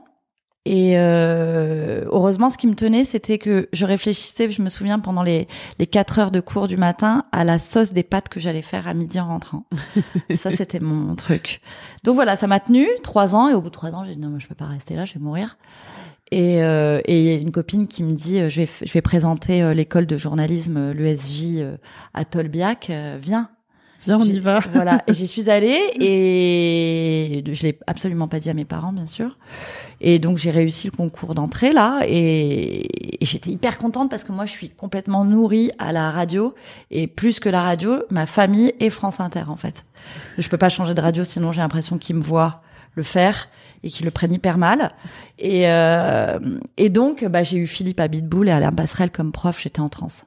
Et 0.67 0.97
euh, 0.97 2.05
heureusement, 2.11 2.49
ce 2.49 2.57
qui 2.57 2.65
me 2.65 2.73
tenait, 2.73 3.03
c'était 3.03 3.37
que 3.37 3.69
je 3.71 3.85
réfléchissais, 3.85 4.49
je 4.49 4.63
me 4.63 4.69
souviens, 4.69 4.99
pendant 4.99 5.21
les, 5.21 5.47
les 5.77 5.85
quatre 5.85 6.17
heures 6.17 6.31
de 6.31 6.39
cours 6.39 6.67
du 6.67 6.75
matin, 6.75 7.25
à 7.31 7.43
la 7.43 7.59
sauce 7.59 7.93
des 7.93 8.01
pâtes 8.01 8.29
que 8.29 8.39
j'allais 8.39 8.63
faire 8.63 8.87
à 8.87 8.95
midi 8.95 9.19
en 9.19 9.27
rentrant. 9.27 9.65
ça, 10.35 10.49
c'était 10.49 10.79
mon 10.79 11.15
truc. 11.15 11.61
Donc 12.03 12.15
voilà, 12.15 12.35
ça 12.35 12.47
m'a 12.47 12.59
tenu 12.59 12.87
trois 13.03 13.35
ans. 13.35 13.47
Et 13.47 13.53
au 13.53 13.61
bout 13.61 13.69
de 13.69 13.73
trois 13.73 13.93
ans, 13.93 14.03
j'ai 14.05 14.15
dit 14.15 14.19
non, 14.21 14.29
moi, 14.29 14.39
je 14.39 14.47
peux 14.47 14.55
pas 14.55 14.65
rester 14.65 14.95
là, 14.95 15.05
je 15.05 15.13
vais 15.13 15.19
mourir. 15.19 15.57
Et, 16.31 16.63
euh, 16.63 17.01
et 17.05 17.35
une 17.35 17.51
copine 17.51 17.87
qui 17.87 18.03
me 18.03 18.13
dit, 18.13 18.39
euh, 18.39 18.49
je 18.49 18.61
vais, 18.61 18.69
je 18.83 18.91
vais 18.91 19.01
présenter 19.01 19.61
euh, 19.61 19.73
l'école 19.73 20.07
de 20.07 20.17
journalisme, 20.17 20.77
euh, 20.77 20.93
l'ESJ 20.93 21.57
euh, 21.57 21.77
à 22.13 22.25
Tolbiac, 22.25 22.89
euh, 22.89 23.17
viens. 23.21 23.49
Viens, 24.05 24.19
on 24.19 24.23
y 24.23 24.39
va. 24.39 24.59
Voilà, 24.73 25.03
et 25.07 25.13
j'y 25.13 25.27
suis 25.27 25.49
allée 25.51 25.79
et 25.99 27.43
je 27.45 27.63
l'ai 27.63 27.77
absolument 27.85 28.27
pas 28.27 28.39
dit 28.39 28.49
à 28.49 28.55
mes 28.55 28.65
parents, 28.65 28.91
bien 28.91 29.05
sûr. 29.05 29.37
Et 30.01 30.19
donc 30.19 30.37
j'ai 30.37 30.51
réussi 30.51 30.87
le 30.87 30.97
concours 30.97 31.35
d'entrée 31.35 31.71
là 31.71 32.01
et, 32.05 33.23
et 33.23 33.25
j'étais 33.25 33.51
hyper 33.51 33.77
contente 33.77 34.09
parce 34.09 34.23
que 34.25 34.33
moi 34.33 34.45
je 34.45 34.51
suis 34.51 34.69
complètement 34.69 35.23
nourrie 35.23 35.71
à 35.79 35.93
la 35.93 36.11
radio 36.11 36.53
et 36.91 37.07
plus 37.07 37.39
que 37.39 37.47
la 37.47 37.61
radio, 37.61 38.03
ma 38.11 38.25
famille 38.25 38.73
est 38.81 38.89
France 38.89 39.21
Inter 39.21 39.43
en 39.47 39.55
fait. 39.55 39.85
Je 40.37 40.49
peux 40.49 40.57
pas 40.57 40.69
changer 40.69 40.93
de 40.93 41.01
radio 41.01 41.23
sinon 41.23 41.53
j'ai 41.53 41.61
l'impression 41.61 41.97
qu'ils 41.97 42.17
me 42.17 42.21
voient 42.21 42.61
le 42.95 43.03
faire 43.03 43.47
et 43.85 43.89
qu'ils 43.89 44.05
le 44.05 44.11
prennent 44.11 44.33
hyper 44.33 44.57
mal. 44.57 44.91
Et, 45.39 45.69
euh, 45.69 46.39
et 46.75 46.89
donc 46.89 47.23
bah, 47.23 47.43
j'ai 47.43 47.57
eu 47.57 47.67
Philippe 47.67 47.99
Abitboul 48.01 48.49
et 48.49 48.51
Alain 48.51 48.71
Passerelle 48.73 49.11
comme 49.11 49.31
prof, 49.31 49.59
j'étais 49.61 49.79
en 49.79 49.89
transe. 49.89 50.25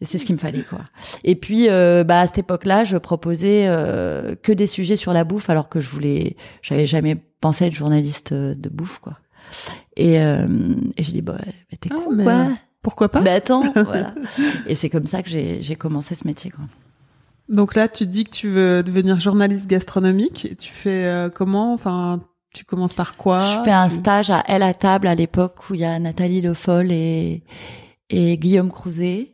Et 0.00 0.04
c'est 0.06 0.18
ce 0.18 0.26
qu'il 0.26 0.34
me 0.34 0.40
fallait, 0.40 0.62
quoi. 0.68 0.80
Et 1.22 1.36
puis, 1.36 1.68
euh, 1.70 2.02
bah, 2.04 2.20
à 2.20 2.26
cette 2.26 2.38
époque-là, 2.38 2.82
je 2.84 2.96
proposais 2.96 3.64
euh, 3.68 4.34
que 4.42 4.50
des 4.52 4.66
sujets 4.66 4.96
sur 4.96 5.12
la 5.12 5.22
bouffe, 5.24 5.48
alors 5.48 5.68
que 5.68 5.80
je 5.80 5.88
voulais, 5.88 6.36
j'avais 6.62 6.84
jamais 6.84 7.16
pensé 7.40 7.64
être 7.66 7.72
journaliste 7.74 8.34
de 8.34 8.68
bouffe, 8.68 8.98
quoi. 8.98 9.18
Et, 9.96 10.20
euh, 10.20 10.46
et 10.96 11.04
j'ai 11.04 11.12
dit, 11.12 11.22
bah, 11.22 11.38
t'es 11.80 11.88
Ah, 11.92 11.96
con, 12.04 12.12
mais- 12.12 12.24
quoi. 12.24 12.48
Pourquoi 12.82 13.08
pas? 13.08 13.22
Bah 13.22 13.32
attends, 13.32 13.72
voilà. 13.84 14.14
Et 14.66 14.74
c'est 14.74 14.90
comme 14.90 15.06
ça 15.06 15.22
que 15.22 15.30
j'ai 15.30 15.62
j'ai 15.62 15.74
commencé 15.74 16.14
ce 16.14 16.26
métier, 16.26 16.50
quoi. 16.50 16.64
Donc 17.48 17.74
là, 17.74 17.88
tu 17.88 18.04
te 18.06 18.10
dis 18.10 18.24
que 18.24 18.30
tu 18.30 18.48
veux 18.48 18.82
devenir 18.82 19.20
journaliste 19.20 19.66
gastronomique. 19.66 20.46
Et 20.50 20.56
tu 20.56 20.72
fais 20.72 21.06
euh, 21.06 21.28
comment? 21.28 21.74
Enfin, 21.74 22.20
tu 22.54 22.64
commences 22.64 22.94
par 22.94 23.16
quoi? 23.16 23.38
Je 23.40 23.62
fais 23.64 23.70
un 23.70 23.88
Tu- 23.88 23.96
stage 23.96 24.30
à 24.30 24.42
Elle 24.48 24.62
à 24.62 24.72
table 24.74 25.06
à 25.06 25.14
l'époque 25.14 25.68
où 25.68 25.74
il 25.74 25.80
y 25.80 25.84
a 25.84 25.98
Nathalie 25.98 26.40
Le 26.40 26.54
Foll 26.54 26.90
et, 26.90 27.42
et 28.10 28.38
Guillaume 28.38 28.70
Crouzet. 28.72 29.32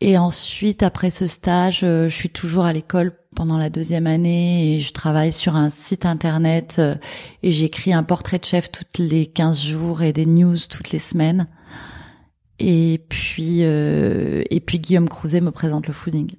Et 0.00 0.18
ensuite, 0.18 0.82
après 0.82 1.10
ce 1.10 1.26
stage, 1.26 1.80
euh, 1.84 2.08
je 2.08 2.14
suis 2.14 2.28
toujours 2.28 2.64
à 2.64 2.72
l'école 2.72 3.12
pendant 3.36 3.56
la 3.58 3.70
deuxième 3.70 4.06
année 4.06 4.74
et 4.74 4.78
je 4.78 4.92
travaille 4.92 5.32
sur 5.32 5.56
un 5.56 5.70
site 5.70 6.04
internet 6.06 6.76
euh, 6.78 6.94
et 7.42 7.52
j'écris 7.52 7.92
un 7.92 8.02
portrait 8.02 8.38
de 8.38 8.44
chef 8.44 8.70
toutes 8.70 8.98
les 8.98 9.26
15 9.26 9.60
jours 9.64 10.02
et 10.02 10.12
des 10.12 10.26
news 10.26 10.56
toutes 10.68 10.90
les 10.90 10.98
semaines. 10.98 11.46
Et 12.58 13.04
puis, 13.08 13.58
euh, 13.62 14.42
et 14.50 14.60
puis 14.60 14.78
Guillaume 14.78 15.08
Crouzet 15.08 15.40
me 15.40 15.50
présente 15.50 15.86
le 15.86 15.92
fooding. 15.92 16.30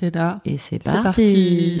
Et 0.00 0.10
là, 0.10 0.40
Et 0.44 0.56
c'est 0.56 0.82
parti. 0.82 1.80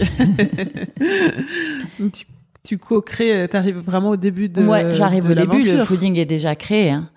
Tu, 2.12 2.26
tu 2.64 2.78
co-crées, 2.78 3.48
t'arrives 3.48 3.78
vraiment 3.78 4.10
au 4.10 4.16
début 4.16 4.48
de 4.48 4.62
ouais, 4.62 4.94
j'arrive 4.94 5.28
au 5.30 5.34
début, 5.34 5.62
le 5.62 5.84
fooding 5.84 6.16
est 6.16 6.26
déjà 6.26 6.54
créé. 6.54 6.90
Hein. 6.90 7.10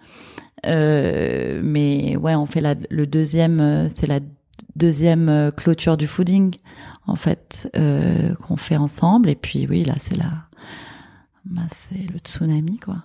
Euh, 0.66 1.62
mais 1.64 2.16
ouais, 2.18 2.36
on 2.36 2.46
fait 2.46 2.62
la, 2.62 2.76
le 2.90 3.08
deuxième, 3.08 3.60
euh, 3.60 3.90
c'est 3.96 4.08
la 4.08 4.20
deuxième 4.76 5.30
euh, 5.30 5.52
clôture 5.52 5.98
du 5.98 6.08
fooding 6.08 6.56
en 7.08 7.16
fait 7.16 7.70
euh, 7.76 8.34
qu'on 8.36 8.58
fait 8.58 8.78
ensemble. 8.78 9.30
Et 9.30 9.36
puis 9.36 9.68
oui, 9.70 9.84
là 9.84 9.96
c'est 10.00 10.18
la, 10.18 10.32
bah, 11.46 11.64
c'est 11.70 12.12
le 12.12 12.20
tsunami 12.20 12.78
quoi. 12.78 12.98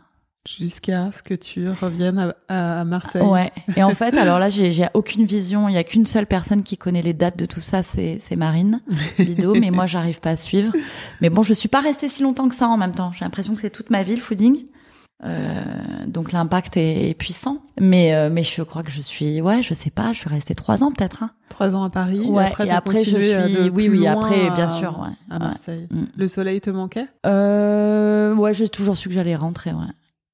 Jusqu'à 0.49 1.11
ce 1.13 1.23
que 1.23 1.35
tu 1.35 1.69
reviennes 1.69 2.33
à, 2.49 2.81
à- 2.81 2.85
Marseille. 2.85 3.23
Ouais. 3.23 3.51
Et 3.77 3.83
en 3.83 3.91
fait, 3.91 4.17
alors 4.17 4.39
là, 4.39 4.49
j'ai 4.49 4.71
j'ai 4.73 4.87
aucune 4.95 5.25
vision. 5.25 5.69
Il 5.69 5.75
y 5.75 5.79
a 5.79 5.85
qu'une 5.85 6.07
seule 6.07 6.27
personne 6.27 6.63
qui 6.63 6.77
connaît 6.77 7.03
les 7.03 7.15
dates 7.15 7.39
de 7.39 7.45
tout 7.47 7.61
ça, 7.61 7.83
c'est 7.83 8.19
c'est 8.27 8.37
Marine 8.37 8.81
Bidot. 9.19 9.55
mais 9.55 9.71
moi, 9.71 9.87
j'arrive 9.87 10.21
pas 10.21 10.31
à 10.31 10.37
suivre. 10.37 10.73
Mais 11.21 11.31
bon, 11.31 11.43
je 11.43 11.55
suis 11.55 11.69
pas 11.69 11.81
restée 11.81 12.09
si 12.09 12.23
longtemps 12.23 12.49
que 12.49 12.55
ça 12.55 12.69
en 12.69 12.77
même 12.77 12.93
temps. 12.95 13.13
J'ai 13.13 13.25
l'impression 13.25 13.55
que 13.55 13.61
c'est 13.61 13.71
toute 13.71 13.91
ma 13.91 14.03
vie 14.03 14.15
le 14.15 14.21
fooding. 14.21 14.67
Euh, 15.25 15.63
donc 16.07 16.31
l'impact 16.33 16.77
est, 16.77 17.09
est 17.09 17.15
puissant. 17.15 17.63
Mais 17.81 18.15
euh, 18.15 18.29
mais 18.31 18.43
je 18.43 18.61
crois 18.63 18.83
que 18.83 18.91
je 18.91 19.01
suis, 19.01 19.41
ouais, 19.41 19.63
je 19.63 19.73
sais 19.73 19.89
pas, 19.89 20.13
je 20.13 20.19
suis 20.19 20.29
restée 20.29 20.55
trois 20.55 20.85
ans 20.85 20.93
peut-être. 20.93 21.23
Hein. 21.23 21.31
Trois 21.49 21.75
ans 21.75 21.85
à 21.85 21.91
Paris. 21.91 22.21
Ouais. 22.21 22.45
après, 22.49 22.67
et 22.67 22.71
après, 22.71 23.03
je 23.03 23.17
euh, 23.17 23.47
suis, 23.49 23.55
de 23.65 23.71
oui, 23.71 23.89
oui. 23.89 24.07
Après, 24.07 24.51
bien 24.51 24.67
à- 24.67 24.79
sûr, 24.79 24.99
ouais. 25.01 25.09
À 25.31 25.39
Ouais. 25.39 25.47
Marseille. 25.47 25.87
Mm. 25.91 26.03
Le 26.19 26.29
soleil 26.29 26.61
te 26.61 26.69
manquait? 26.69 27.07
Euh, 27.25 28.35
ouais, 28.35 28.53
j'ai 28.53 28.69
toujours 28.69 28.97
su 28.99 29.09
que 29.09 29.15
j'allais 29.15 29.37
rentrer, 29.37 29.71
ouais. 29.73 29.87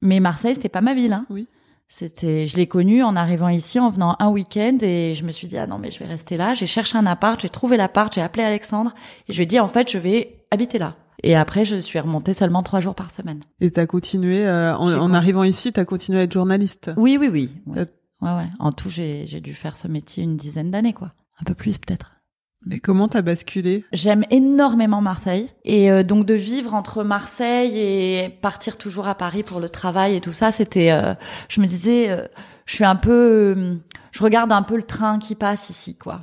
Mais 0.03 0.21
Marseille, 0.21 0.55
c'était 0.55 0.69
pas 0.69 0.81
ma 0.83 0.95
ville, 0.95 1.13
hein. 1.13 1.25
Oui. 1.31 1.49
C'était, 1.89 2.47
je 2.47 2.57
l'ai 2.57 2.67
connu 2.67 3.03
en 3.03 3.17
arrivant 3.17 3.49
ici, 3.49 3.79
en 3.79 3.91
venant 3.91 4.17
un 4.19 4.29
week-end, 4.31 4.79
et 4.81 5.15
je 5.15 5.25
me 5.25 5.31
suis 5.31 5.47
dit, 5.47 5.59
ah 5.59 5.67
non, 5.67 5.79
mais 5.79 5.91
je 5.91 5.99
vais 5.99 6.07
rester 6.07 6.37
là. 6.39 6.55
J'ai 6.55 6.67
cherché 6.67 6.97
un 6.97 7.05
appart, 7.07 7.39
j'ai 7.41 7.51
trouvé 7.51 7.77
l'appart, 7.77 8.13
j'ai 8.15 8.23
appelé 8.23 8.43
Alexandre, 8.43 8.95
et 9.29 9.33
je 9.33 9.39
lui 9.39 9.43
ai 9.45 9.47
dit, 9.47 9.61
en 9.61 9.69
fait, 9.69 9.91
je 9.91 9.99
vais 9.99 10.45
habiter 10.51 10.79
là. 10.79 10.97
Et 11.23 11.37
après, 11.37 11.65
je 11.67 11.77
suis 11.77 12.01
remontée 12.01 12.33
seulement 12.35 12.63
trois 12.63 12.81
jours 12.81 12.95
par 12.95 13.11
semaine. 13.13 13.41
Et 13.61 13.71
t'as 13.71 13.87
continué, 13.87 14.47
euh, 14.47 14.75
en, 14.77 15.13
arrivant 15.13 15.45
ici, 15.45 15.71
t'as 15.73 15.85
continué 15.85 16.21
à 16.21 16.23
être 16.23 16.33
journaliste. 16.33 16.91
Oui, 16.97 17.19
oui, 17.21 17.29
oui. 17.31 17.51
Ouais, 17.67 17.81
Euh, 17.81 17.85
ouais. 18.23 18.37
ouais. 18.43 18.49
En 18.59 18.73
tout, 18.73 18.89
j'ai, 18.89 19.27
j'ai 19.27 19.41
dû 19.43 19.53
faire 19.55 19.77
ce 19.77 19.87
métier 19.87 20.25
une 20.25 20.37
dizaine 20.39 20.71
d'années, 20.71 20.95
quoi. 20.95 21.13
Un 21.41 21.45
peu 21.45 21.55
plus, 21.55 21.77
peut-être. 21.79 22.22
Et 22.71 22.79
comment 22.79 23.09
t'as 23.09 23.23
basculé? 23.23 23.85
J'aime 23.93 24.25
énormément 24.31 25.01
Marseille 25.01 25.51
et 25.65 25.91
euh, 25.91 26.03
donc 26.03 26.27
de 26.27 26.35
vivre 26.35 26.75
entre 26.75 27.03
Marseille 27.03 27.77
et 27.77 28.29
partir 28.29 28.79
toujours 28.79 29.09
à 29.09 29.15
Paris 29.15 29.43
pour 29.43 29.59
le 29.59 29.69
travail 29.69 30.15
et 30.15 30.21
tout 30.21 30.33
ça, 30.33 30.53
c'était, 30.53 30.93
euh, 30.93 31.15
je 31.49 31.61
me 31.61 31.67
disais, 31.67 32.11
euh, 32.11 32.27
je 32.67 32.75
suis 32.77 32.85
un 32.85 32.97
peu, 32.97 33.55
euh, 33.57 33.75
je 34.13 34.23
regarde 34.23 34.53
un 34.53 34.63
peu 34.63 34.77
le 34.77 34.85
train 34.85 35.19
qui 35.19 35.35
passe 35.35 35.71
ici, 35.71 35.97
quoi. 35.97 36.21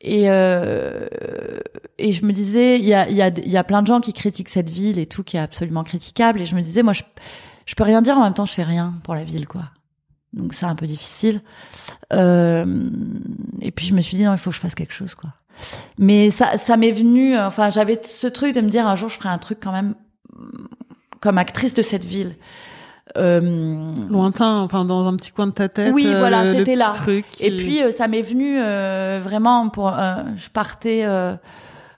Et 0.00 0.30
euh, 0.30 1.06
et 1.98 2.10
je 2.10 2.24
me 2.24 2.32
disais, 2.32 2.78
il 2.78 2.84
y 2.84 2.94
a 2.94 3.08
il 3.08 3.16
y 3.16 3.22
a 3.22 3.28
il 3.28 3.50
y 3.50 3.56
a 3.56 3.62
plein 3.62 3.82
de 3.82 3.86
gens 3.86 4.00
qui 4.00 4.12
critiquent 4.12 4.48
cette 4.48 4.68
ville 4.68 4.98
et 4.98 5.06
tout 5.06 5.22
qui 5.22 5.36
est 5.36 5.40
absolument 5.40 5.84
critiquable 5.84 6.40
et 6.40 6.44
je 6.44 6.56
me 6.56 6.60
disais, 6.60 6.82
moi 6.82 6.92
je 6.92 7.02
je 7.66 7.74
peux 7.76 7.84
rien 7.84 8.02
dire 8.02 8.16
en 8.16 8.24
même 8.24 8.34
temps, 8.34 8.46
je 8.46 8.52
fais 8.52 8.64
rien 8.64 8.94
pour 9.04 9.14
la 9.14 9.22
ville, 9.22 9.46
quoi. 9.46 9.70
Donc 10.32 10.54
c'est 10.54 10.66
un 10.66 10.74
peu 10.74 10.86
difficile. 10.86 11.40
Euh, 12.12 12.90
et 13.60 13.70
puis 13.70 13.86
je 13.86 13.94
me 13.94 14.00
suis 14.00 14.16
dit 14.16 14.24
non, 14.24 14.32
il 14.32 14.38
faut 14.38 14.50
que 14.50 14.56
je 14.56 14.60
fasse 14.60 14.74
quelque 14.74 14.94
chose, 14.94 15.14
quoi. 15.14 15.30
Mais 15.98 16.30
ça, 16.30 16.56
ça 16.58 16.76
m'est 16.76 16.92
venu. 16.92 17.36
euh, 17.36 17.46
Enfin, 17.46 17.70
j'avais 17.70 18.00
ce 18.02 18.26
truc 18.26 18.54
de 18.54 18.60
me 18.60 18.68
dire 18.68 18.86
un 18.86 18.94
jour, 18.96 19.08
je 19.08 19.16
ferai 19.16 19.28
un 19.28 19.38
truc 19.38 19.58
quand 19.62 19.72
même 19.72 19.94
mm, 20.36 20.46
comme 21.20 21.38
actrice 21.38 21.74
de 21.74 21.82
cette 21.82 22.04
ville. 22.04 22.36
Euh, 23.18 23.90
Lointain, 24.08 24.60
enfin 24.60 24.84
dans 24.86 25.06
un 25.06 25.16
petit 25.16 25.32
coin 25.32 25.46
de 25.46 25.52
ta 25.52 25.68
tête. 25.68 25.92
Oui, 25.92 26.06
euh, 26.06 26.18
voilà, 26.18 26.44
le 26.44 26.58
c'était 26.58 26.76
là. 26.76 26.92
Truc 26.94 27.26
Et 27.40 27.56
puis 27.56 27.82
euh, 27.82 27.90
ça 27.90 28.08
m'est 28.08 28.22
venu 28.22 28.58
euh, 28.58 29.20
vraiment 29.22 29.68
pour. 29.68 29.88
euh, 29.88 30.22
je 30.36 30.48
partais 30.48 31.02
euh, 31.04 31.34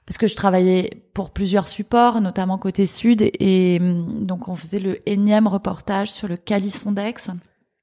parce 0.07 0.19
que 0.19 0.27
je 0.27 0.35
travaillais 0.35 1.05
pour 1.15 1.31
plusieurs 1.31 1.69
supports, 1.69 2.21
notamment 2.21 2.59
côté 2.59 2.85
sud, 2.87 3.23
et, 3.23 3.79
donc 3.81 4.49
on 4.49 4.57
faisait 4.57 4.81
le 4.81 5.09
énième 5.09 5.47
reportage 5.47 6.11
sur 6.11 6.27
le 6.27 6.37
Calisson 6.37 6.91
d'Aix. 6.93 7.15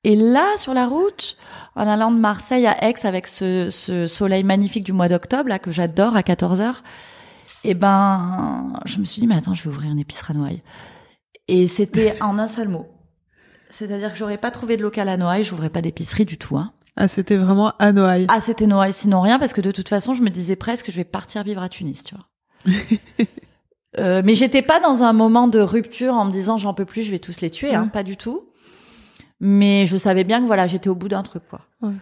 Et 0.04 0.16
là, 0.16 0.58
sur 0.58 0.74
la 0.74 0.88
route, 0.88 1.38
en 1.76 1.88
allant 1.88 2.12
de 2.12 2.18
Marseille 2.18 2.66
à 2.66 2.90
Aix 2.90 2.96
avec 3.04 3.28
ce, 3.28 3.70
ce 3.70 4.08
soleil 4.08 4.44
magnifique 4.44 4.84
du 4.84 4.94
mois 4.94 5.10
d'octobre, 5.10 5.50
là, 5.50 5.60
que 5.60 5.72
j'adore 5.72 6.16
à 6.16 6.24
14 6.24 6.60
heures, 6.60 6.84
eh 7.64 7.76
ben, 7.76 8.74
je 8.86 8.98
me 8.98 9.04
suis 9.04 9.20
dit, 9.20 9.28
mais 9.28 9.36
attends, 9.36 9.54
je 9.54 9.64
vais 9.64 9.70
ouvrir 9.70 9.92
une 9.92 10.00
épicerie 10.00 10.34
à 10.34 10.38
Noailles. 10.38 10.64
Et 11.48 11.68
c'était 11.68 12.18
en 12.22 12.40
un 12.40 12.48
seul 12.48 12.68
mot. 12.68 12.88
C'est-à-dire 13.70 14.12
que 14.12 14.18
j'aurais 14.18 14.38
pas 14.38 14.52
trouvé 14.52 14.76
de 14.76 14.82
local 14.82 15.08
à 15.08 15.18
Noailles, 15.18 15.44
j'ouvrais 15.44 15.70
pas 15.70 15.82
d'épicerie 15.82 16.26
du 16.26 16.38
tout, 16.38 16.58
hein. 16.58 16.74
Ah, 16.98 17.08
c'était 17.08 17.38
vraiment 17.38 17.72
à 17.80 17.94
Noailles. 17.94 18.28
Ah, 18.30 18.42
c'était 18.42 18.68
Noailles, 18.68 18.94
sinon 18.94 19.22
rien, 19.22 19.40
parce 19.40 19.54
que 19.54 19.62
de 19.62 19.72
toute 19.72 19.88
façon, 19.88 20.14
je 20.14 20.24
me 20.24 20.30
disais 20.30 20.58
presque 20.58 20.88
que 20.88 20.92
je 20.92 20.98
vais 20.98 21.06
partir 21.06 21.44
vivre 21.44 21.62
à 21.62 21.70
Tunis, 21.70 22.04
tu 22.04 22.16
vois. 22.16 22.28
euh, 23.98 24.22
mais 24.26 24.34
j'étais 24.34 24.62
pas 24.62 24.80
dans 24.80 25.04
un 25.04 25.14
moment 25.14 25.48
de 25.48 25.60
rupture 25.60 26.14
en 26.14 26.26
me 26.26 26.32
disant 26.32 26.58
j'en 26.58 26.74
peux 26.74 26.86
plus, 26.86 27.04
je 27.04 27.12
vais 27.12 27.20
tous 27.20 27.40
les 27.42 27.50
tuer, 27.50 27.74
hein, 27.74 27.88
pas 27.88 28.04
du 28.04 28.18
tout. 28.18 28.51
Mais 29.44 29.86
je 29.88 29.98
savais 29.98 30.24
bien 30.24 30.40
que 30.40 30.46
voilà, 30.46 30.68
j'étais 30.68 30.88
au 30.90 30.96
bout 30.96 31.10
d'un 31.10 31.24
truc, 31.24 31.44
quoi. 31.50 31.62
Ouais. 31.82 31.94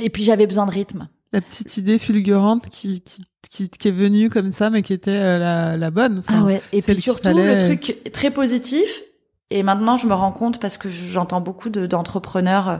Et 0.00 0.10
puis 0.10 0.24
j'avais 0.24 0.46
besoin 0.46 0.66
de 0.66 0.70
rythme. 0.72 1.08
La 1.32 1.40
petite 1.40 1.76
idée 1.76 1.98
fulgurante 1.98 2.68
qui, 2.70 3.02
qui, 3.02 3.22
qui, 3.48 3.68
qui 3.68 3.88
est 3.88 3.92
venue 3.92 4.30
comme 4.30 4.50
ça, 4.50 4.68
mais 4.70 4.82
qui 4.82 4.92
était 4.94 5.10
euh, 5.10 5.38
la, 5.38 5.76
la 5.76 5.90
bonne. 5.90 6.18
Enfin, 6.20 6.40
ah 6.40 6.44
ouais. 6.44 6.62
Et 6.72 6.82
puis 6.82 6.96
surtout, 6.96 7.28
fallait. 7.28 7.54
le 7.54 7.60
truc 7.60 8.10
très 8.12 8.30
positif. 8.30 9.02
Et 9.50 9.62
maintenant, 9.62 9.96
je 9.96 10.06
me 10.06 10.14
rends 10.14 10.32
compte 10.32 10.58
parce 10.58 10.78
que 10.78 10.88
j'entends 10.88 11.40
beaucoup 11.40 11.68
de- 11.70 11.86
d'entrepreneurs 11.86 12.68
euh, 12.68 12.78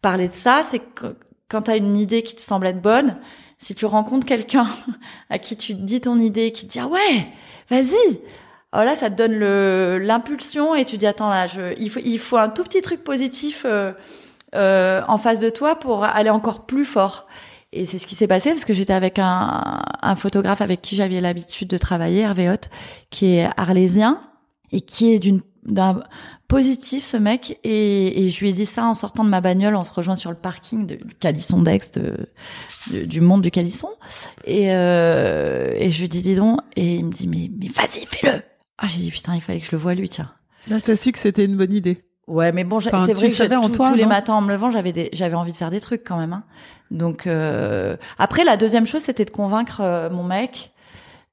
parler 0.00 0.28
de 0.28 0.34
ça, 0.34 0.62
c'est 0.68 0.78
que 0.78 1.16
quand 1.48 1.62
tu 1.62 1.70
as 1.70 1.76
une 1.76 1.96
idée 1.96 2.22
qui 2.22 2.34
te 2.34 2.40
semble 2.40 2.66
être 2.66 2.80
bonne, 2.80 3.16
si 3.58 3.74
tu 3.74 3.84
rencontres 3.86 4.26
quelqu'un 4.26 4.68
à 5.30 5.38
qui 5.38 5.56
tu 5.56 5.74
dis 5.74 6.00
ton 6.00 6.18
idée, 6.18 6.52
qui 6.52 6.66
te 6.66 6.72
dit 6.72 6.78
ah 6.78 6.88
ouais, 6.88 7.28
vas-y. 7.68 8.20
Alors 8.72 8.86
là, 8.86 8.96
ça 8.96 9.10
te 9.10 9.14
donne 9.16 9.34
le 9.34 9.98
l'impulsion 10.00 10.74
et 10.74 10.84
tu 10.86 10.96
dis 10.96 11.06
attends 11.06 11.28
là, 11.28 11.46
je, 11.46 11.74
il 11.78 11.90
faut 11.90 12.00
il 12.02 12.18
faut 12.18 12.38
un 12.38 12.48
tout 12.48 12.64
petit 12.64 12.80
truc 12.80 13.04
positif 13.04 13.66
euh, 13.68 13.92
euh, 14.54 15.02
en 15.08 15.18
face 15.18 15.40
de 15.40 15.50
toi 15.50 15.76
pour 15.76 16.04
aller 16.04 16.30
encore 16.30 16.64
plus 16.66 16.84
fort. 16.86 17.26
Et 17.74 17.84
c'est 17.84 17.98
ce 17.98 18.06
qui 18.06 18.14
s'est 18.14 18.26
passé 18.26 18.50
parce 18.50 18.64
que 18.66 18.74
j'étais 18.74 18.92
avec 18.92 19.18
un, 19.18 19.82
un 20.02 20.14
photographe 20.14 20.60
avec 20.60 20.82
qui 20.82 20.94
j'avais 20.96 21.20
l'habitude 21.20 21.68
de 21.68 21.78
travailler, 21.78 22.20
Hervé 22.20 22.54
qui 23.10 23.34
est 23.36 23.48
arlésien 23.56 24.20
et 24.72 24.80
qui 24.80 25.12
est 25.14 25.18
d'une 25.18 25.40
d'un 25.64 26.02
positif 26.48 27.04
ce 27.04 27.16
mec. 27.16 27.58
Et, 27.64 28.24
et 28.24 28.28
je 28.30 28.40
lui 28.40 28.50
ai 28.50 28.52
dit 28.52 28.66
ça 28.66 28.84
en 28.84 28.94
sortant 28.94 29.22
de 29.24 29.28
ma 29.28 29.40
bagnole 29.40 29.76
on 29.76 29.84
se 29.84 29.92
rejoint 29.92 30.16
sur 30.16 30.30
le 30.30 30.36
parking 30.36 30.86
du 30.86 30.98
Calisson 31.20 31.62
d'Aix 31.62 31.78
de- 31.94 33.04
du 33.04 33.20
monde 33.20 33.42
du 33.42 33.50
Calisson. 33.50 33.88
Et 34.44 34.74
euh, 34.74 35.72
et 35.76 35.90
je 35.90 36.00
lui 36.00 36.08
dis 36.08 36.22
dis 36.22 36.34
donc 36.36 36.58
et 36.76 36.96
il 36.96 37.04
me 37.04 37.12
dit 37.12 37.28
mais 37.28 37.50
mais 37.58 37.68
vas-y 37.68 38.04
fais-le 38.06 38.42
ah 38.82 38.86
j'ai 38.88 38.98
dit 38.98 39.10
putain 39.10 39.34
il 39.34 39.40
fallait 39.40 39.60
que 39.60 39.66
je 39.66 39.72
le 39.72 39.78
voie 39.78 39.94
lui 39.94 40.08
tiens 40.10 40.30
Là, 40.68 40.80
t'as 40.80 40.94
su 40.94 41.10
que 41.10 41.18
c'était 41.18 41.44
une 41.44 41.56
bonne 41.56 41.72
idée. 41.72 42.04
Ouais, 42.28 42.52
mais 42.52 42.62
bon, 42.62 42.76
Enfin, 42.76 43.04
c'est 43.04 43.14
vrai 43.14 43.28
que 43.30 43.54
en 43.56 43.62
tous- 43.62 43.72
toi, 43.72 43.88
tous 43.88 43.96
les 43.96 44.04
non 44.04 44.10
matins 44.10 44.34
en 44.34 44.42
me 44.42 44.48
levant, 44.52 44.70
j'avais 44.70 44.92
des, 44.92 45.08
j'avais 45.12 45.34
envie 45.34 45.50
de 45.50 45.56
faire 45.56 45.70
des 45.70 45.80
trucs 45.80 46.04
quand 46.04 46.16
même. 46.18 46.32
Hein. 46.32 46.44
Donc 46.92 47.26
euh, 47.26 47.96
après, 48.16 48.44
la 48.44 48.56
deuxième 48.56 48.86
chose, 48.86 49.02
c'était 49.02 49.24
de 49.24 49.30
convaincre 49.30 49.80
euh, 49.80 50.08
mon 50.08 50.22
mec, 50.22 50.70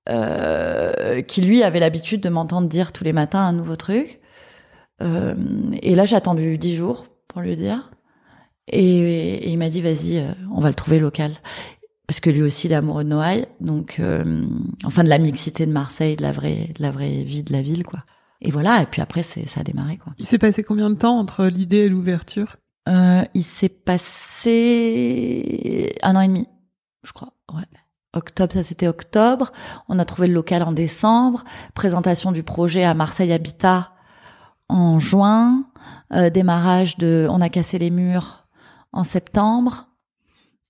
euh, 0.10 1.22
qui 1.22 1.42
lui 1.42 1.62
avait 1.62 1.80
l'habitude 1.80 2.22
de 2.22 2.30
m'entendre 2.30 2.68
dire 2.68 2.92
tous 2.92 3.04
les 3.04 3.14
matins 3.14 3.40
un 3.40 3.54
nouveau 3.54 3.76
truc. 3.76 4.20
Et 5.02 5.96
là, 5.96 6.06
j'ai 6.06 6.16
attendu 6.16 6.58
dix 6.58 6.76
jours 6.76 7.06
pour 7.28 7.42
lui 7.42 7.56
dire. 7.56 7.92
Et, 8.68 9.36
et 9.36 9.50
il 9.50 9.58
m'a 9.58 9.70
dit, 9.70 9.82
vas-y, 9.82 10.26
on 10.52 10.60
va 10.60 10.68
le 10.70 10.76
trouver 10.76 11.00
local. 11.00 11.32
Parce 12.10 12.22
que 12.22 12.32
lui 12.32 12.42
aussi, 12.42 12.66
il 12.66 12.72
est 12.74 12.76
amoureux 12.76 13.04
de 13.04 13.10
Noailles. 13.10 13.46
Donc, 13.62 13.98
euh, 14.00 14.44
enfin, 14.84 15.04
de 15.04 15.10
la 15.10 15.20
mixité 15.20 15.68
de 15.68 15.72
Marseille, 15.72 16.16
de 16.16 16.24
la 16.24 16.32
vraie, 16.32 16.72
de 16.76 16.82
la 16.82 16.90
vraie 16.90 17.22
vie 17.22 17.44
de 17.44 17.54
la 17.54 17.62
ville, 17.62 17.84
quoi. 17.86 18.00
Et 18.42 18.50
voilà. 18.50 18.82
Et 18.82 18.88
puis 18.88 19.00
après, 19.04 19.22
c'est, 19.22 19.48
ça 19.48 19.60
a 19.60 19.64
démarré, 19.64 19.98
quoi. 19.98 20.14
Il 20.18 20.26
s'est 20.26 20.40
passé 20.40 20.64
combien 20.64 20.90
de 20.90 20.96
temps 20.96 21.20
entre 21.20 21.46
l'idée 21.46 21.82
et 21.82 21.90
l'ouverture? 21.90 22.56
Euh, 22.88 23.22
il 23.36 23.44
s'est 23.44 23.70
passé 23.70 24.50
un 26.02 26.16
an 26.16 26.22
et 26.22 26.28
demi, 26.30 26.48
je 27.04 27.12
crois. 27.12 27.30
Ouais. 27.54 27.62
Octobre, 28.14 28.54
ça 28.54 28.64
c'était 28.64 28.88
octobre. 28.88 29.52
On 29.88 30.00
a 30.00 30.06
trouvé 30.06 30.28
le 30.30 30.34
local 30.34 30.64
en 30.64 30.72
décembre. 30.72 31.44
Présentation 31.76 32.32
du 32.32 32.42
projet 32.42 32.86
à 32.86 32.96
Marseille 32.96 33.32
Habitat 33.32 33.92
en 34.68 35.00
juin. 35.00 35.64
Euh, 36.16 36.32
démarrage 36.32 36.98
de, 36.98 37.28
on 37.30 37.40
a 37.40 37.50
cassé 37.50 37.78
les 37.78 37.92
murs 37.92 38.48
en 38.94 39.04
septembre 39.04 39.89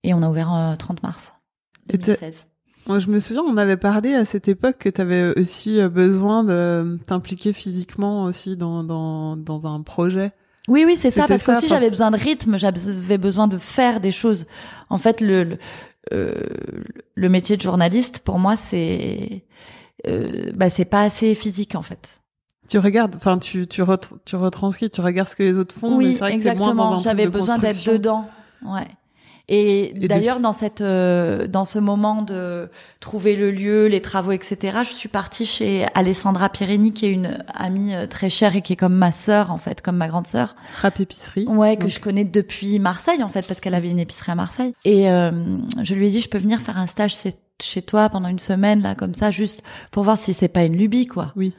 et 0.03 0.13
on 0.13 0.21
a 0.21 0.29
ouvert 0.29 0.53
euh, 0.53 0.75
30 0.75 1.03
mars 1.03 1.33
Et 1.91 1.97
t'as- 1.97 2.15
2016. 2.15 2.47
Moi, 2.87 2.97
je 2.99 3.07
me 3.11 3.19
souviens, 3.19 3.43
on 3.43 3.57
avait 3.57 3.77
parlé 3.77 4.15
à 4.15 4.25
cette 4.25 4.47
époque 4.47 4.77
que 4.79 4.89
tu 4.89 4.99
avais 5.01 5.37
aussi 5.39 5.79
euh, 5.79 5.89
besoin 5.89 6.43
de 6.43 6.97
t'impliquer 7.05 7.53
physiquement 7.53 8.23
aussi 8.23 8.55
dans, 8.57 8.83
dans, 8.83 9.35
dans 9.37 9.67
un 9.67 9.81
projet. 9.83 10.31
Oui, 10.67 10.83
oui, 10.85 10.95
c'est 10.95 11.11
ça, 11.11 11.27
parce 11.27 11.43
que 11.43 11.51
aussi 11.51 11.67
j'avais 11.67 11.89
besoin 11.89 12.09
de 12.11 12.17
rythme, 12.17 12.57
j'avais 12.57 13.17
besoin 13.17 13.47
de 13.47 13.57
faire 13.57 13.99
des 13.99 14.11
choses. 14.11 14.45
En 14.89 14.97
fait, 14.97 15.19
le 15.21 15.43
le, 15.43 15.57
euh, 16.13 16.31
le 17.15 17.29
métier 17.29 17.57
de 17.57 17.61
journaliste, 17.61 18.19
pour 18.19 18.39
moi, 18.39 18.55
c'est 18.55 19.43
euh, 20.07 20.51
bah 20.55 20.69
c'est 20.69 20.85
pas 20.85 21.01
assez 21.01 21.35
physique 21.35 21.75
en 21.75 21.81
fait. 21.81 22.21
Tu 22.69 22.77
regardes, 22.77 23.15
enfin, 23.15 23.39
tu, 23.39 23.67
tu, 23.67 23.81
ret- 23.81 23.99
tu 24.25 24.35
retranscris, 24.35 24.89
tu 24.91 25.01
regardes 25.01 25.27
ce 25.27 25.35
que 25.35 25.43
les 25.43 25.57
autres 25.57 25.75
font, 25.75 25.91
mais 25.97 26.05
oui, 26.05 26.13
c'est 26.13 26.19
vrai 26.19 26.33
exactement. 26.33 26.97
J'avais 26.99 27.27
besoin 27.27 27.57
d'être 27.57 27.83
dedans. 27.91 28.29
Ouais. 28.63 28.87
Et, 29.51 29.93
d'ailleurs, 29.95 30.39
dans 30.39 30.53
cette, 30.53 30.81
euh, 30.81 31.47
dans 31.47 31.65
ce 31.65 31.79
moment 31.79 32.21
de 32.21 32.69
trouver 32.99 33.35
le 33.35 33.49
lieu, 33.49 33.87
les 33.87 33.99
travaux, 33.99 34.31
etc., 34.31 34.77
je 34.83 34.93
suis 34.93 35.09
partie 35.09 35.47
chez 35.47 35.87
Alessandra 35.95 36.49
Pierini, 36.49 36.93
qui 36.93 37.07
est 37.07 37.11
une 37.11 37.43
amie 37.55 37.95
euh, 37.95 38.05
très 38.05 38.29
chère 38.29 38.55
et 38.55 38.61
qui 38.61 38.73
est 38.73 38.75
comme 38.75 38.93
ma 38.93 39.11
sœur, 39.11 39.51
en 39.51 39.57
fait, 39.57 39.81
comme 39.81 39.97
ma 39.97 40.07
grande 40.07 40.27
sœur. 40.27 40.55
Rap 40.81 40.99
épicerie. 40.99 41.47
Ouais, 41.47 41.77
que 41.77 41.81
Donc, 41.81 41.89
je 41.89 41.99
connais 41.99 42.25
depuis 42.25 42.77
Marseille, 42.77 43.23
en 43.23 43.27
fait, 43.27 43.45
parce 43.47 43.59
qu'elle 43.59 43.73
avait 43.73 43.89
une 43.89 43.97
épicerie 43.97 44.31
à 44.31 44.35
Marseille. 44.35 44.75
Et 44.85 45.09
euh, 45.09 45.31
je 45.81 45.95
lui 45.95 46.07
ai 46.07 46.09
dit, 46.11 46.21
je 46.21 46.29
peux 46.29 46.37
venir 46.37 46.61
faire 46.61 46.77
un 46.77 46.87
stage 46.87 47.15
chez 47.59 47.81
toi 47.81 48.09
pendant 48.09 48.29
une 48.29 48.39
semaine, 48.39 48.83
là, 48.83 48.93
comme 48.93 49.15
ça, 49.15 49.31
juste 49.31 49.63
pour 49.89 50.03
voir 50.03 50.19
si 50.19 50.35
c'est 50.35 50.47
pas 50.47 50.63
une 50.63 50.77
lubie, 50.77 51.07
quoi. 51.07 51.33
Oui. 51.35 51.55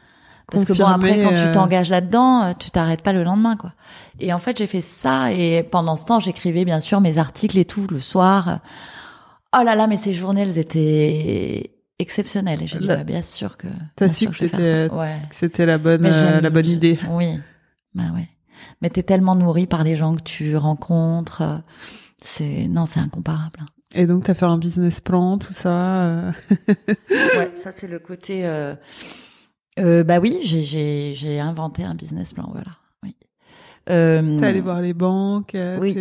Parce 0.51 0.65
que 0.65 0.73
bon, 0.73 0.85
après, 0.87 1.23
quand 1.23 1.33
euh, 1.33 1.47
tu 1.47 1.53
t'engages 1.53 1.91
là-dedans, 1.91 2.43
euh, 2.45 2.53
tu 2.59 2.71
t'arrêtes 2.71 3.03
pas 3.03 3.13
le 3.13 3.23
lendemain, 3.25 3.57
quoi. 3.57 3.73
Et 4.19 4.33
en 4.33 4.39
fait, 4.39 4.59
j'ai 4.59 4.67
fait 4.67 4.81
ça, 4.81 5.33
et 5.33 5.63
pendant 5.63 5.97
ce 5.97 6.05
temps, 6.05 6.21
j'écrivais 6.21 6.65
bien 6.65 6.81
sûr 6.81 7.01
mes 7.01 7.17
articles 7.19 7.57
et 7.59 7.65
tout 7.65 7.87
le 7.91 8.01
soir. 8.01 8.61
Oh 9.59 9.63
là 9.65 9.75
là, 9.75 9.87
mais 9.87 9.97
ces 9.97 10.13
journées, 10.13 10.43
elles 10.43 10.59
étaient 10.59 11.73
exceptionnelles. 11.99 12.63
Et 12.63 12.67
j'ai 12.67 12.79
dit, 12.79 12.87
bah, 12.87 13.03
bien 13.05 13.23
sûr 13.23 13.57
que. 13.57 13.67
t'as 13.97 14.09
su 14.09 14.29
que. 14.29 14.93
Ouais. 14.95 15.17
C'était 15.31 15.67
la 15.67 15.79
bonne, 15.79 16.07
euh, 16.07 16.41
la 16.41 16.51
bonne 16.51 16.67
idée. 16.67 16.99
Oui, 17.11 17.39
bah 17.95 18.05
ouais. 18.15 18.29
Mais 18.83 18.91
t'es 18.91 19.03
tellement 19.03 19.35
nourri 19.35 19.67
par 19.67 19.85
les 19.85 19.97
gens 19.97 20.15
que 20.17 20.23
tu 20.23 20.57
rencontres. 20.57 21.43
euh, 21.43 21.57
C'est 22.19 22.67
non, 22.69 22.87
c'est 22.87 23.01
incomparable. 23.01 23.61
Et 23.95 24.07
donc, 24.07 24.23
t'as 24.25 24.35
fait 24.35 24.47
un 24.47 24.57
business 24.59 25.01
plan, 25.01 25.37
tout 25.39 25.53
ça. 25.53 26.03
euh. 26.05 26.33
Ouais, 27.11 27.51
ça 27.63 27.73
c'est 27.73 27.89
le 27.89 27.99
côté. 27.99 28.43
Euh... 28.47 28.75
euh, 29.79 30.05
bah 30.05 30.19
oui, 30.21 30.39
j'ai 30.43 30.63
j'ai 30.63 31.15
j'ai 31.15 31.41
inventé 31.41 31.85
un 31.85 31.95
business 31.95 32.33
plan, 32.33 32.49
voilà. 32.53 32.73
Oui. 33.03 33.15
Euh, 33.89 34.39
T'es 34.41 34.47
allé 34.47 34.61
voir 34.61 34.81
les 34.81 34.93
banques. 34.95 35.55
euh, 35.55 35.79
Oui. 35.81 35.93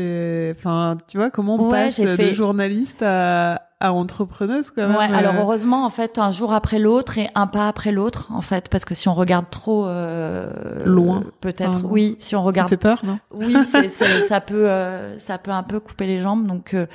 Enfin, 0.58 0.98
tu 1.08 1.18
vois 1.18 1.30
comment 1.32 1.56
on 1.56 1.70
Ouais, 1.70 1.86
passe 1.86 2.00
de 2.00 2.08
fait- 2.16 2.34
journaliste 2.34 3.02
à, 3.02 3.62
à 3.80 3.94
entrepreneuse 3.94 4.70
quand 4.72 4.86
même. 4.88 4.98
Ouais, 4.98 5.06
alors 5.16 5.36
euh. 5.36 5.40
heureusement 5.42 5.86
en 5.86 5.90
fait 5.90 6.18
un 6.20 6.32
jour 6.32 6.52
après 6.52 6.78
l'autre 6.78 7.18
et 7.18 7.30
un 7.36 7.48
pas 7.48 7.70
après 7.70 7.92
l'autre 7.94 8.32
en 8.34 8.42
fait 8.42 8.68
parce 8.70 8.84
que 8.84 8.94
si 8.94 9.08
on 9.08 9.14
regarde 9.16 9.50
trop 9.50 9.88
euh, 9.88 10.84
Loin. 10.86 11.24
peut-être 11.40 11.80
oui 11.86 12.18
si 12.20 12.36
on 12.36 12.40
Ça 12.42 12.46
regarde 12.46 12.70
fait 12.70 12.78
peur, 12.78 13.00
non 13.06 13.18
Oui, 13.34 13.56
c'est, 13.66 13.88
c'est- 13.88 14.24
ça 14.24 14.42
peut, 14.42 14.70
euh, 14.70 15.18
ça 15.18 15.38
peut 15.38 15.52
un 15.52 15.64
peu 15.64 15.80
couper 15.80 16.06
les 16.08 16.20
jambes. 16.20 16.46
Donc 16.48 16.74
euh, 16.74 16.86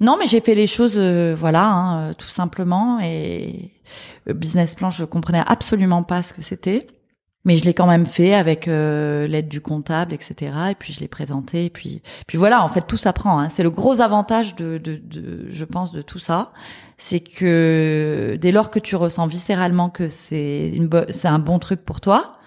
non, 0.00 0.16
mais 0.18 0.26
j'ai 0.26 0.40
fait 0.40 0.56
les 0.56 0.66
choses, 0.66 0.96
euh, 0.98 1.34
voilà, 1.38 1.64
hein, 1.70 2.12
tout 2.14 2.26
simplement. 2.28 2.98
Et 3.00 3.70
business 4.26 4.74
plan, 4.74 4.90
je 4.90 5.04
comprenais 5.04 5.42
absolument 5.46 6.02
pas 6.02 6.22
ce 6.22 6.32
que 6.32 6.42
c'était, 6.42 6.86
mais 7.44 7.56
je 7.56 7.64
l'ai 7.64 7.74
quand 7.74 7.86
même 7.86 8.06
fait 8.06 8.34
avec 8.34 8.68
euh, 8.68 9.26
l'aide 9.26 9.48
du 9.48 9.60
comptable, 9.60 10.14
etc. 10.14 10.52
Et 10.70 10.74
puis 10.74 10.92
je 10.92 11.00
l'ai 11.00 11.08
présenté. 11.08 11.66
Et 11.66 11.70
puis, 11.70 12.02
puis 12.26 12.38
voilà, 12.38 12.64
en 12.64 12.68
fait, 12.68 12.86
tout 12.86 12.96
s'apprend. 12.96 13.38
Hein. 13.38 13.48
C'est 13.50 13.62
le 13.62 13.70
gros 13.70 14.00
avantage 14.00 14.54
de, 14.56 14.78
de, 14.78 14.96
de, 14.96 15.46
je 15.50 15.64
pense, 15.64 15.92
de 15.92 16.00
tout 16.00 16.18
ça, 16.18 16.52
c'est 16.96 17.20
que 17.20 18.38
dès 18.40 18.50
lors 18.50 18.70
que 18.70 18.78
tu 18.78 18.96
ressens 18.96 19.26
viscéralement 19.26 19.90
que 19.90 20.08
c'est 20.08 20.70
une, 20.70 20.88
c'est 21.10 21.28
un 21.28 21.38
bon 21.38 21.58
truc 21.58 21.84
pour 21.84 22.00
toi, 22.00 22.38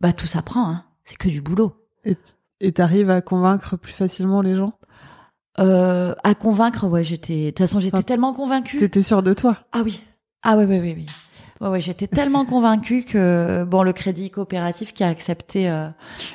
bah 0.00 0.12
tout 0.12 0.26
s'apprend. 0.26 0.70
Hein. 0.70 0.84
C'est 1.04 1.16
que 1.16 1.28
du 1.28 1.42
boulot. 1.42 1.74
Et 2.60 2.72
t'arrives 2.72 3.10
à 3.10 3.20
convaincre 3.20 3.76
plus 3.76 3.92
facilement 3.92 4.40
les 4.40 4.54
gens? 4.54 4.72
Euh, 5.58 6.14
à 6.22 6.34
convaincre, 6.34 6.86
ouais, 6.86 7.04
j'étais. 7.04 7.46
De 7.46 7.50
toute 7.50 7.58
façon, 7.58 7.80
j'étais 7.80 8.02
tellement 8.02 8.32
convaincue. 8.32 8.78
T'étais 8.78 9.02
sûre 9.02 9.22
de 9.22 9.34
toi? 9.34 9.58
Ah 9.72 9.82
oui. 9.84 10.02
Ah 10.42 10.56
oui, 10.56 10.64
oui, 10.64 10.78
oui, 10.80 10.94
oui. 10.96 11.06
Ouais, 11.60 11.68
ouais, 11.68 11.80
j'étais 11.80 12.06
tellement 12.06 12.44
convaincue 12.46 13.02
que 13.02 13.64
bon, 13.64 13.82
le 13.82 13.92
crédit 13.92 14.30
coopératif 14.30 14.92
qui 14.92 15.02
a 15.02 15.08
accepté 15.08 15.68
euh, 15.68 15.88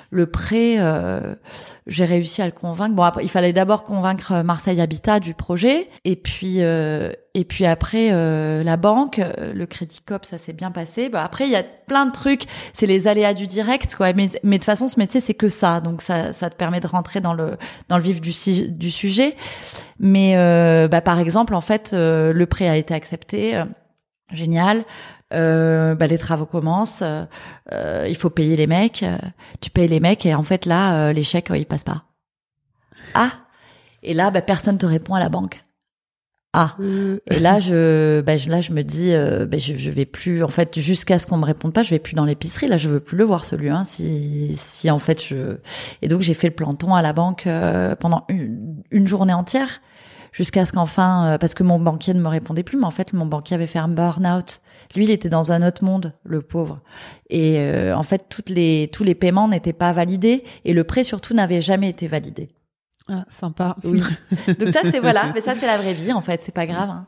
le 0.10 0.26
prêt, 0.26 0.76
euh, 0.80 1.36
j'ai 1.88 2.04
réussi 2.04 2.42
à 2.42 2.46
le 2.46 2.52
convaincre. 2.52 2.94
Bon, 2.96 3.04
après, 3.04 3.24
il 3.24 3.30
fallait 3.30 3.54
d'abord 3.54 3.86
convaincre 3.86 4.44
Marseille 4.44 4.82
Habitat 4.82 5.22
du 5.22 5.34
projet, 5.34 5.90
et 6.04 6.18
puis 6.18 6.58
euh, 6.60 7.14
et 7.36 7.46
puis 7.46 7.66
après 7.66 8.12
la 8.64 8.78
banque, 8.78 9.20
le 9.40 9.66
crédit 9.66 10.02
coop, 10.06 10.26
ça 10.26 10.38
s'est 10.38 10.54
bien 10.54 10.72
passé. 10.72 11.10
Bah, 11.10 11.24
après, 11.24 11.46
il 11.46 11.52
y 11.52 11.56
a 11.56 11.64
plein 11.64 12.06
de 12.06 12.12
trucs. 12.12 12.44
C'est 12.74 12.86
les 12.86 13.08
aléas 13.08 13.34
du 13.34 13.48
direct, 13.48 13.96
quoi. 13.96 14.14
Mais 14.14 14.30
mais 14.44 14.58
de 14.58 14.62
toute 14.62 14.66
façon, 14.66 14.88
ce 14.88 15.00
métier, 15.00 15.20
c'est 15.20 15.34
que 15.34 15.50
ça, 15.50 15.80
donc 15.80 16.02
ça 16.04 16.32
ça 16.32 16.50
te 16.52 16.56
permet 16.56 16.80
de 16.80 16.88
rentrer 16.88 17.22
dans 17.22 17.34
le 17.34 17.58
dans 17.90 17.98
le 17.98 18.04
vif 18.04 18.22
du 18.22 18.34
du 18.70 18.92
sujet. 18.92 19.36
Mais 20.00 20.36
bah, 20.90 21.02
par 21.02 21.20
exemple, 21.20 21.56
en 21.56 21.62
fait, 21.62 21.92
le 21.94 22.44
prêt 22.44 22.68
a 22.68 22.78
été 22.78 22.94
accepté 22.94 23.64
génial. 24.34 24.86
Euh, 25.34 25.96
bah, 25.96 26.08
les 26.08 26.18
travaux 26.18 26.46
commencent, 26.46 27.04
euh, 27.04 28.06
il 28.08 28.16
faut 28.16 28.30
payer 28.30 28.56
les 28.56 28.68
mecs, 28.68 29.04
tu 29.62 29.72
payes 29.72 29.88
les 29.88 30.00
mecs 30.00 30.26
et 30.26 30.36
en 30.36 30.44
fait 30.44 30.66
là, 30.66 31.08
euh, 31.08 31.14
les 31.14 31.24
chèques, 31.24 31.50
ils 31.56 31.66
passent 31.66 31.84
pas. 31.84 32.04
Ah 33.16 33.32
Et 34.04 34.14
là, 34.14 34.32
bah, 34.32 34.42
personne 34.42 34.78
te 34.78 34.86
répond 34.86 35.16
à 35.16 35.20
la 35.20 35.30
banque. 35.30 35.64
Ah 36.56 36.76
Et 37.32 37.40
là, 37.40 37.60
je, 37.60 38.22
bah, 38.22 38.34
là, 38.48 38.62
je 38.62 38.74
me 38.74 38.84
dis, 38.84 39.12
bah, 39.48 39.58
je, 39.58 39.90
vais 39.90 40.06
plus, 40.06 40.44
en 40.44 40.50
fait, 40.50 40.80
jusqu'à 40.80 41.18
ce 41.18 41.26
qu'on 41.26 41.38
me 41.38 41.46
réponde 41.46 41.74
pas, 41.74 41.82
je 41.82 41.90
vais 41.90 41.98
plus 41.98 42.14
dans 42.14 42.26
l'épicerie. 42.26 42.68
Là, 42.68 42.78
je 42.78 42.90
veux 42.90 43.00
plus 43.00 43.18
le 43.18 43.24
voir 43.24 43.44
celui 43.44 43.70
là 43.70 43.84
Si, 43.88 44.52
si 44.56 44.92
en 44.92 45.00
fait 45.00 45.24
je, 45.24 45.58
et 46.04 46.08
donc 46.08 46.22
j'ai 46.22 46.36
fait 46.36 46.48
le 46.48 46.54
planton 46.54 46.94
à 46.94 47.02
la 47.02 47.12
banque 47.12 47.48
pendant 48.00 48.28
une 48.30 49.08
journée 49.08 49.34
entière 49.34 49.82
jusqu'à 50.34 50.66
ce 50.66 50.74
qu'enfin, 50.74 51.28
euh, 51.28 51.38
parce 51.38 51.54
que 51.54 51.64
mon 51.64 51.80
banquier 51.80 52.14
ne 52.14 52.20
me 52.20 52.28
répondait 52.28 52.64
plus, 52.64 52.78
mais 52.78 52.86
en 52.86 52.92
fait, 52.92 53.14
mon 53.14 53.26
banquier 53.26 53.56
avait 53.56 53.68
fait 53.68 53.80
un 53.80 53.88
burn-out. 53.88 54.60
Lui, 54.96 55.06
il 55.06 55.12
était 55.12 55.30
dans 55.30 55.54
un 55.54 55.66
autre 55.66 55.86
monde, 55.86 56.14
le 56.26 56.42
pauvre. 56.42 56.82
Et 57.30 57.60
euh, 57.60 57.96
en 57.96 58.04
fait, 58.04 58.26
toutes 58.28 58.50
les, 58.50 58.90
tous 58.92 59.06
les 59.06 59.16
paiements 59.16 59.48
n'étaient 59.48 59.72
pas 59.72 59.94
validés 59.94 60.44
et 60.66 60.74
le 60.74 60.84
prêt 60.84 61.06
surtout 61.06 61.34
n'avait 61.34 61.62
jamais 61.62 61.90
été 61.90 62.08
validé. 62.08 62.50
Ah, 63.10 63.26
sympa. 63.30 63.76
Oui. 63.84 64.02
Donc 64.60 64.70
ça, 64.70 64.82
c'est 64.84 65.00
voilà, 65.00 65.32
mais 65.34 65.42
ça, 65.42 65.54
c'est 65.56 65.68
la 65.68 65.78
vraie 65.78 65.94
vie 65.94 66.14
en 66.14 66.22
fait. 66.22 66.42
C'est 66.46 66.54
pas 66.54 66.66
grave. 66.66 66.90
Hein. 66.90 67.08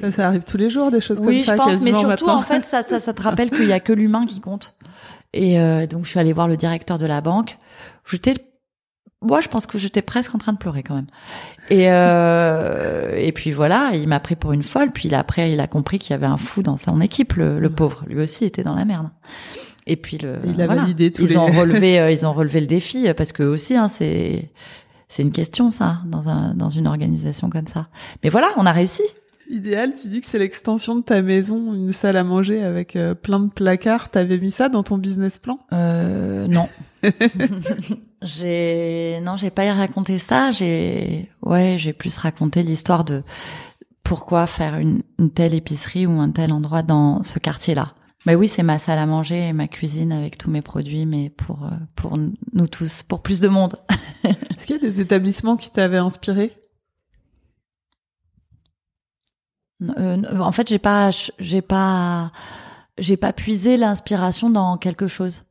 Ça, 0.00 0.10
ça 0.10 0.26
arrive 0.26 0.42
tous 0.42 0.56
les 0.56 0.70
jours, 0.70 0.90
des 0.90 1.00
choses 1.00 1.18
comme 1.18 1.26
ça. 1.26 1.30
Oui, 1.30 1.44
je 1.44 1.52
pense, 1.52 1.80
mais 1.82 1.92
surtout 1.92 2.28
en 2.28 2.42
fait, 2.42 2.64
ça, 2.64 2.82
ça, 2.82 2.98
ça 2.98 3.12
te 3.12 3.22
rappelle 3.22 3.50
qu'il 3.50 3.66
y 3.66 3.72
a 3.72 3.78
que 3.78 3.92
l'humain 3.92 4.26
qui 4.26 4.40
compte. 4.40 4.74
Et 5.32 5.60
euh, 5.60 5.86
donc, 5.86 6.04
je 6.04 6.10
suis 6.10 6.18
allée 6.18 6.32
voir 6.32 6.48
le 6.48 6.56
directeur 6.56 6.98
de 6.98 7.06
la 7.06 7.20
banque. 7.20 7.58
J'étais 8.10 8.34
moi, 9.22 9.40
je 9.40 9.48
pense 9.48 9.66
que 9.66 9.78
j'étais 9.78 10.02
presque 10.02 10.34
en 10.34 10.38
train 10.38 10.52
de 10.52 10.58
pleurer 10.58 10.82
quand 10.82 10.94
même. 10.94 11.06
Et 11.70 11.90
euh, 11.90 13.16
et 13.16 13.32
puis 13.32 13.50
voilà, 13.50 13.92
il 13.94 14.06
m'a 14.08 14.20
pris 14.20 14.36
pour 14.36 14.52
une 14.52 14.62
folle. 14.62 14.92
Puis 14.92 15.12
après, 15.14 15.52
il 15.52 15.60
a 15.60 15.66
compris 15.66 15.98
qu'il 15.98 16.10
y 16.10 16.14
avait 16.14 16.26
un 16.26 16.36
fou 16.36 16.62
dans 16.62 16.76
son 16.76 17.00
équipe, 17.00 17.34
le, 17.34 17.68
pauvre. 17.70 18.04
Lui 18.06 18.20
aussi 18.20 18.44
était 18.44 18.62
dans 18.62 18.74
la 18.74 18.84
merde. 18.84 19.08
Et 19.86 19.96
puis 19.96 20.18
le, 20.18 20.38
il 20.44 20.60
a 20.60 20.66
validé 20.66 21.12
tous 21.12 21.22
ils 21.22 21.38
ont 21.38 21.46
relevé, 21.52 21.98
euh, 21.98 22.10
ils 22.10 22.26
ont 22.26 22.32
relevé 22.32 22.60
le 22.60 22.66
défi 22.66 23.06
parce 23.16 23.32
que 23.32 23.42
aussi, 23.42 23.74
hein, 23.74 23.88
c'est 23.88 24.50
c'est 25.08 25.22
une 25.22 25.32
question 25.32 25.70
ça 25.70 26.00
dans 26.06 26.28
un 26.28 26.54
dans 26.54 26.68
une 26.68 26.86
organisation 26.86 27.48
comme 27.50 27.66
ça. 27.72 27.88
Mais 28.22 28.30
voilà, 28.30 28.48
on 28.56 28.66
a 28.66 28.72
réussi. 28.72 29.02
Idéal, 29.48 29.94
tu 29.94 30.08
dis 30.08 30.20
que 30.20 30.26
c'est 30.26 30.40
l'extension 30.40 30.96
de 30.96 31.02
ta 31.02 31.22
maison, 31.22 31.72
une 31.72 31.92
salle 31.92 32.16
à 32.16 32.24
manger 32.24 32.64
avec 32.64 32.96
euh, 32.96 33.14
plein 33.14 33.38
de 33.38 33.48
placards. 33.48 34.10
T'avais 34.10 34.38
mis 34.38 34.50
ça 34.50 34.68
dans 34.68 34.82
ton 34.82 34.98
business 34.98 35.38
plan? 35.38 35.60
Euh, 35.72 36.48
Non. 36.48 36.68
j'ai 38.22 39.20
non, 39.22 39.36
j'ai 39.36 39.50
pas 39.50 39.72
raconté 39.72 40.18
ça. 40.18 40.50
J'ai 40.50 41.30
ouais, 41.42 41.76
j'ai 41.78 41.92
plus 41.92 42.16
raconté 42.16 42.62
l'histoire 42.62 43.04
de 43.04 43.22
pourquoi 44.02 44.46
faire 44.46 44.76
une, 44.76 45.02
une, 45.18 45.30
telle 45.30 45.54
épicerie 45.54 46.06
ou 46.06 46.20
un 46.20 46.30
tel 46.30 46.52
endroit 46.52 46.82
dans 46.82 47.22
ce 47.22 47.38
quartier-là. 47.38 47.94
Mais 48.24 48.34
oui, 48.34 48.48
c'est 48.48 48.62
ma 48.62 48.78
salle 48.78 48.98
à 48.98 49.06
manger 49.06 49.48
et 49.48 49.52
ma 49.52 49.68
cuisine 49.68 50.12
avec 50.12 50.38
tous 50.38 50.50
mes 50.50 50.62
produits, 50.62 51.06
mais 51.06 51.30
pour 51.30 51.64
euh, 51.64 51.76
pour 51.94 52.16
nous 52.16 52.66
tous, 52.66 53.02
pour 53.02 53.22
plus 53.22 53.40
de 53.40 53.48
monde. 53.48 53.76
Est-ce 54.24 54.66
qu'il 54.66 54.76
y 54.76 54.78
a 54.78 54.82
des 54.82 55.00
établissements 55.00 55.56
qui 55.56 55.70
t'avaient 55.70 55.98
inspiré? 55.98 56.56
Euh, 59.82 60.22
en 60.40 60.52
fait, 60.52 60.68
j'ai 60.68 60.78
pas, 60.78 61.10
j'ai 61.38 61.62
pas, 61.62 62.32
j'ai 62.98 63.16
pas 63.16 63.32
puisé 63.32 63.76
l'inspiration 63.76 64.50
dans 64.50 64.78
quelque 64.78 65.06
chose. 65.06 65.44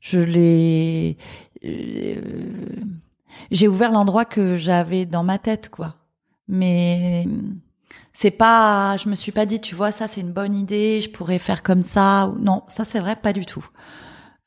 Je 0.00 0.18
l'ai, 0.18 1.16
j'ai 3.50 3.68
ouvert 3.68 3.92
l'endroit 3.92 4.24
que 4.24 4.56
j'avais 4.56 5.06
dans 5.06 5.22
ma 5.22 5.38
tête, 5.38 5.68
quoi. 5.70 5.96
Mais 6.48 7.26
c'est 8.12 8.30
pas, 8.30 8.96
je 8.96 9.08
me 9.08 9.14
suis 9.14 9.32
pas 9.32 9.46
dit, 9.46 9.60
tu 9.60 9.74
vois, 9.74 9.92
ça 9.92 10.08
c'est 10.08 10.20
une 10.20 10.32
bonne 10.32 10.54
idée, 10.54 11.00
je 11.00 11.10
pourrais 11.10 11.38
faire 11.38 11.62
comme 11.62 11.82
ça. 11.82 12.32
Non, 12.38 12.62
ça 12.68 12.84
c'est 12.84 13.00
vrai, 13.00 13.16
pas 13.16 13.32
du 13.32 13.46
tout. 13.46 13.66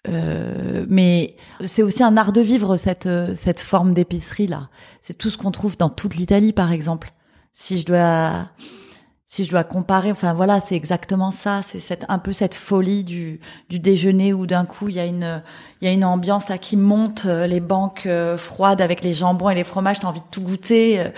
Euh, 0.07 0.85
mais 0.87 1.35
c'est 1.65 1.81
aussi 1.81 2.03
un 2.03 2.15
art 2.15 2.31
de 2.31 2.41
vivre 2.41 2.77
cette 2.77 3.09
cette 3.33 3.59
forme 3.59 3.95
d'épicerie 3.95 4.45
là. 4.45 4.69
C'est 5.01 5.17
tout 5.17 5.31
ce 5.31 5.37
qu'on 5.37 5.51
trouve 5.51 5.77
dans 5.77 5.89
toute 5.89 6.15
l'Italie, 6.15 6.53
par 6.53 6.71
exemple. 6.71 7.11
Si 7.51 7.79
je 7.79 7.85
dois 7.85 8.49
si 9.27 9.43
je 9.43 9.49
dois 9.49 9.63
comparer, 9.63 10.11
enfin 10.11 10.33
voilà, 10.33 10.61
c'est 10.61 10.75
exactement 10.75 11.31
ça. 11.31 11.61
C'est 11.63 11.79
cette, 11.79 12.05
un 12.09 12.19
peu 12.19 12.31
cette 12.31 12.53
folie 12.53 13.03
du, 13.03 13.39
du 13.69 13.79
déjeuner 13.79 14.33
où 14.33 14.45
d'un 14.45 14.65
coup 14.65 14.87
il 14.87 14.95
y 14.95 14.99
a 14.99 15.05
une, 15.05 15.41
il 15.81 15.85
y 15.85 15.87
a 15.87 15.91
une 15.91 16.05
ambiance 16.05 16.47
là 16.47 16.57
qui 16.57 16.77
monte, 16.77 17.25
euh, 17.25 17.47
les 17.47 17.59
banques 17.59 18.05
euh, 18.05 18.37
froides 18.37 18.81
avec 18.81 19.03
les 19.03 19.13
jambons 19.13 19.49
et 19.49 19.55
les 19.55 19.63
fromages, 19.63 19.99
t'as 19.99 20.07
envie 20.07 20.19
de 20.19 20.25
tout 20.29 20.41
goûter. 20.41 20.99
Euh, 20.99 21.09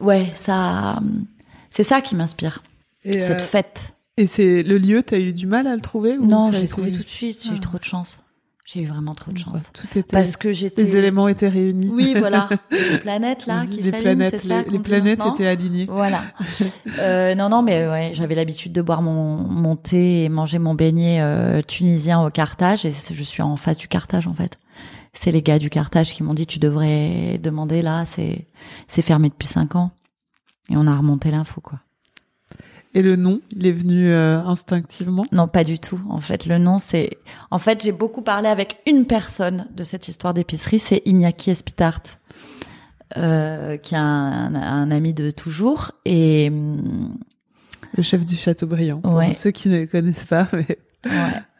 ouais, 0.00 0.30
ça, 0.34 1.00
c'est 1.70 1.82
ça 1.82 2.00
qui 2.00 2.14
m'inspire. 2.14 2.62
Cette 3.04 3.42
fête. 3.42 3.94
Et 4.16 4.26
c'est 4.26 4.62
le 4.62 4.78
lieu, 4.78 5.02
t'as 5.02 5.18
eu 5.18 5.32
du 5.32 5.46
mal 5.46 5.66
à 5.66 5.74
le 5.74 5.80
trouver 5.80 6.16
ou 6.18 6.24
Non, 6.24 6.52
je 6.52 6.60
l'ai 6.60 6.68
trouvé 6.68 6.92
tout 6.92 7.02
de 7.02 7.08
suite. 7.08 7.42
J'ai 7.42 7.50
eu 7.50 7.56
ah. 7.56 7.60
trop 7.60 7.78
de 7.78 7.84
chance. 7.84 8.21
J'ai 8.64 8.82
eu 8.82 8.86
vraiment 8.86 9.14
trop 9.14 9.32
de 9.32 9.36
bah, 9.38 9.42
chance. 9.44 9.70
tout 9.72 9.86
était, 9.98 10.02
parce 10.04 10.36
que 10.36 10.52
j'étais. 10.52 10.84
Les 10.84 10.96
éléments 10.96 11.26
étaient 11.26 11.48
réunis. 11.48 11.90
Oui, 11.92 12.14
voilà. 12.16 12.48
Les 12.70 12.98
planètes 12.98 13.46
là 13.46 13.66
qui 13.66 13.82
s'alignent, 13.82 14.28
c'est 14.30 14.38
ça. 14.38 14.62
Les, 14.62 14.78
planètes 14.78 15.20
étaient 15.34 15.48
alignées. 15.48 15.86
Voilà. 15.90 16.22
euh, 17.00 17.34
non, 17.34 17.48
non, 17.48 17.62
mais 17.62 17.88
ouais, 17.88 18.12
j'avais 18.14 18.36
l'habitude 18.36 18.72
de 18.72 18.80
boire 18.80 19.02
mon, 19.02 19.36
mon 19.36 19.74
thé 19.74 20.24
et 20.24 20.28
manger 20.28 20.60
mon 20.60 20.74
beignet 20.74 21.20
euh, 21.20 21.60
tunisien 21.62 22.24
au 22.24 22.30
Carthage 22.30 22.84
et 22.84 22.92
je 22.92 23.22
suis 23.24 23.42
en 23.42 23.56
face 23.56 23.78
du 23.78 23.88
Carthage 23.88 24.28
en 24.28 24.34
fait. 24.34 24.58
C'est 25.12 25.32
les 25.32 25.42
gars 25.42 25.58
du 25.58 25.68
Carthage 25.68 26.14
qui 26.14 26.22
m'ont 26.22 26.34
dit 26.34 26.46
tu 26.46 26.60
devrais 26.60 27.38
demander 27.42 27.82
là, 27.82 28.04
c'est 28.04 28.46
c'est 28.86 29.02
fermé 29.02 29.28
depuis 29.28 29.48
cinq 29.48 29.74
ans 29.74 29.90
et 30.70 30.76
on 30.76 30.86
a 30.86 30.96
remonté 30.96 31.32
l'info 31.32 31.60
quoi. 31.60 31.80
Et 32.94 33.00
le 33.00 33.16
nom, 33.16 33.40
il 33.50 33.66
est 33.66 33.72
venu 33.72 34.10
euh, 34.10 34.40
instinctivement? 34.42 35.24
Non, 35.32 35.48
pas 35.48 35.64
du 35.64 35.78
tout. 35.78 36.00
En 36.10 36.20
fait, 36.20 36.44
le 36.46 36.58
nom, 36.58 36.78
c'est... 36.78 37.18
En 37.50 37.58
fait, 37.58 37.82
j'ai 37.82 37.92
beaucoup 37.92 38.20
parlé 38.20 38.48
avec 38.48 38.78
une 38.86 39.06
personne 39.06 39.66
de 39.74 39.82
cette 39.82 40.08
histoire 40.08 40.34
d'épicerie, 40.34 40.78
c'est 40.78 41.00
Iñaki 41.06 41.50
Espitart, 41.50 42.02
euh, 43.16 43.78
qui 43.78 43.94
est 43.94 43.98
un, 43.98 44.54
un, 44.54 44.90
ami 44.90 45.14
de 45.14 45.30
toujours. 45.30 45.92
Et... 46.04 46.48
Hum, 46.50 47.18
le 47.94 48.02
chef 48.02 48.24
du 48.24 48.36
Châteaubriand, 48.36 49.00
pour 49.00 49.14
ouais. 49.14 49.34
ceux 49.34 49.50
qui 49.50 49.68
ne 49.68 49.80
le 49.80 49.86
connaissent 49.86 50.24
pas. 50.24 50.48
Mais... 50.52 50.78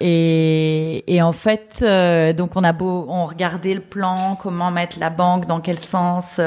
Et, 0.00 1.04
et 1.12 1.22
en 1.22 1.32
fait, 1.32 1.78
euh, 1.82 2.32
donc 2.32 2.56
on 2.56 2.64
a 2.64 2.72
beau, 2.72 3.06
on 3.08 3.26
regardait 3.26 3.74
le 3.74 3.80
plan, 3.80 4.36
comment 4.36 4.70
mettre 4.70 4.98
la 4.98 5.10
banque, 5.10 5.46
dans 5.46 5.60
quel 5.60 5.78
sens, 5.78 6.40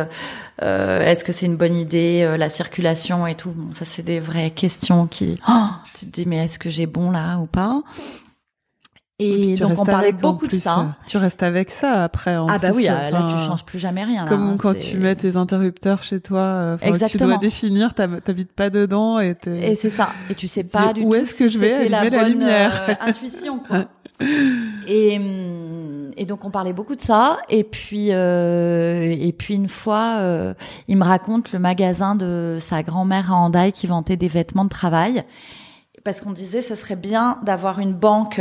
euh, 0.61 1.01
est-ce 1.01 1.23
que 1.23 1.31
c'est 1.31 1.45
une 1.45 1.57
bonne 1.57 1.75
idée, 1.75 2.23
euh, 2.23 2.37
la 2.37 2.49
circulation 2.49 3.27
et 3.27 3.35
tout. 3.35 3.51
Bon, 3.51 3.71
ça 3.71 3.85
c'est 3.85 4.03
des 4.03 4.19
vraies 4.19 4.51
questions 4.51 5.07
qui, 5.07 5.39
oh, 5.47 5.67
tu 5.93 6.05
te 6.05 6.11
dis 6.11 6.25
mais 6.25 6.45
est-ce 6.45 6.59
que 6.59 6.69
j'ai 6.69 6.85
bon 6.85 7.11
là 7.11 7.37
ou 7.37 7.45
pas? 7.45 7.81
Et 9.17 9.55
donc 9.55 9.79
on 9.79 9.85
parlait 9.85 10.11
beaucoup 10.11 10.47
de 10.47 10.59
ça. 10.59 10.79
Euh, 10.79 10.83
tu 11.07 11.17
restes 11.17 11.41
avec 11.41 11.69
ça 11.69 12.03
après. 12.03 12.35
En 12.35 12.47
ah 12.47 12.59
bah 12.59 12.71
oui, 12.73 12.83
là 12.83 13.25
tu 13.29 13.37
changes 13.45 13.63
plus 13.63 13.79
jamais 13.79 14.03
rien. 14.03 14.25
Comme 14.25 14.49
hein, 14.49 14.55
quand 14.59 14.77
tu 14.77 14.97
mets 14.97 15.15
tes 15.15 15.37
interrupteurs 15.37 16.03
chez 16.03 16.19
toi, 16.19 16.77
Exactement. 16.81 17.09
tu 17.09 17.17
dois 17.29 17.37
définir, 17.37 17.93
t'habites 17.93 18.51
pas 18.51 18.69
dedans 18.69 19.19
et 19.19 19.37
Et 19.45 19.75
c'est 19.75 19.89
ça. 19.89 20.09
Et 20.29 20.35
tu 20.35 20.47
sais 20.47 20.65
pas 20.65 20.91
du 20.91 21.01
où 21.01 21.11
tout 21.11 21.15
est-ce 21.15 21.35
que 21.35 21.47
je 21.47 21.57
vais 21.57 21.73
allumer 21.73 21.89
la, 21.89 22.09
bonne, 22.09 22.31
lumière. 22.31 22.97
intuition 22.99 23.59
quoi. 23.59 23.85
et, 24.87 25.17
hum, 25.17 26.11
et 26.17 26.25
donc 26.25 26.43
on 26.43 26.51
parlait 26.51 26.73
beaucoup 26.73 26.95
de 26.95 27.01
ça. 27.01 27.37
Et 27.47 27.63
puis 27.63 28.09
euh, 28.11 29.15
et 29.17 29.31
puis 29.31 29.55
une 29.55 29.69
fois, 29.69 30.17
euh, 30.19 30.53
il 30.89 30.97
me 30.97 31.05
raconte 31.05 31.53
le 31.53 31.59
magasin 31.59 32.15
de 32.15 32.57
sa 32.59 32.83
grand-mère 32.83 33.31
à 33.31 33.35
Handaï 33.35 33.71
qui 33.71 33.87
vendait 33.87 34.17
des 34.17 34.27
vêtements 34.27 34.65
de 34.65 34.69
travail. 34.69 35.23
Parce 36.03 36.21
qu'on 36.21 36.33
disait, 36.33 36.61
ça 36.61 36.75
serait 36.75 36.95
bien 36.95 37.39
d'avoir 37.43 37.79
une 37.79 37.93
banque 37.93 38.39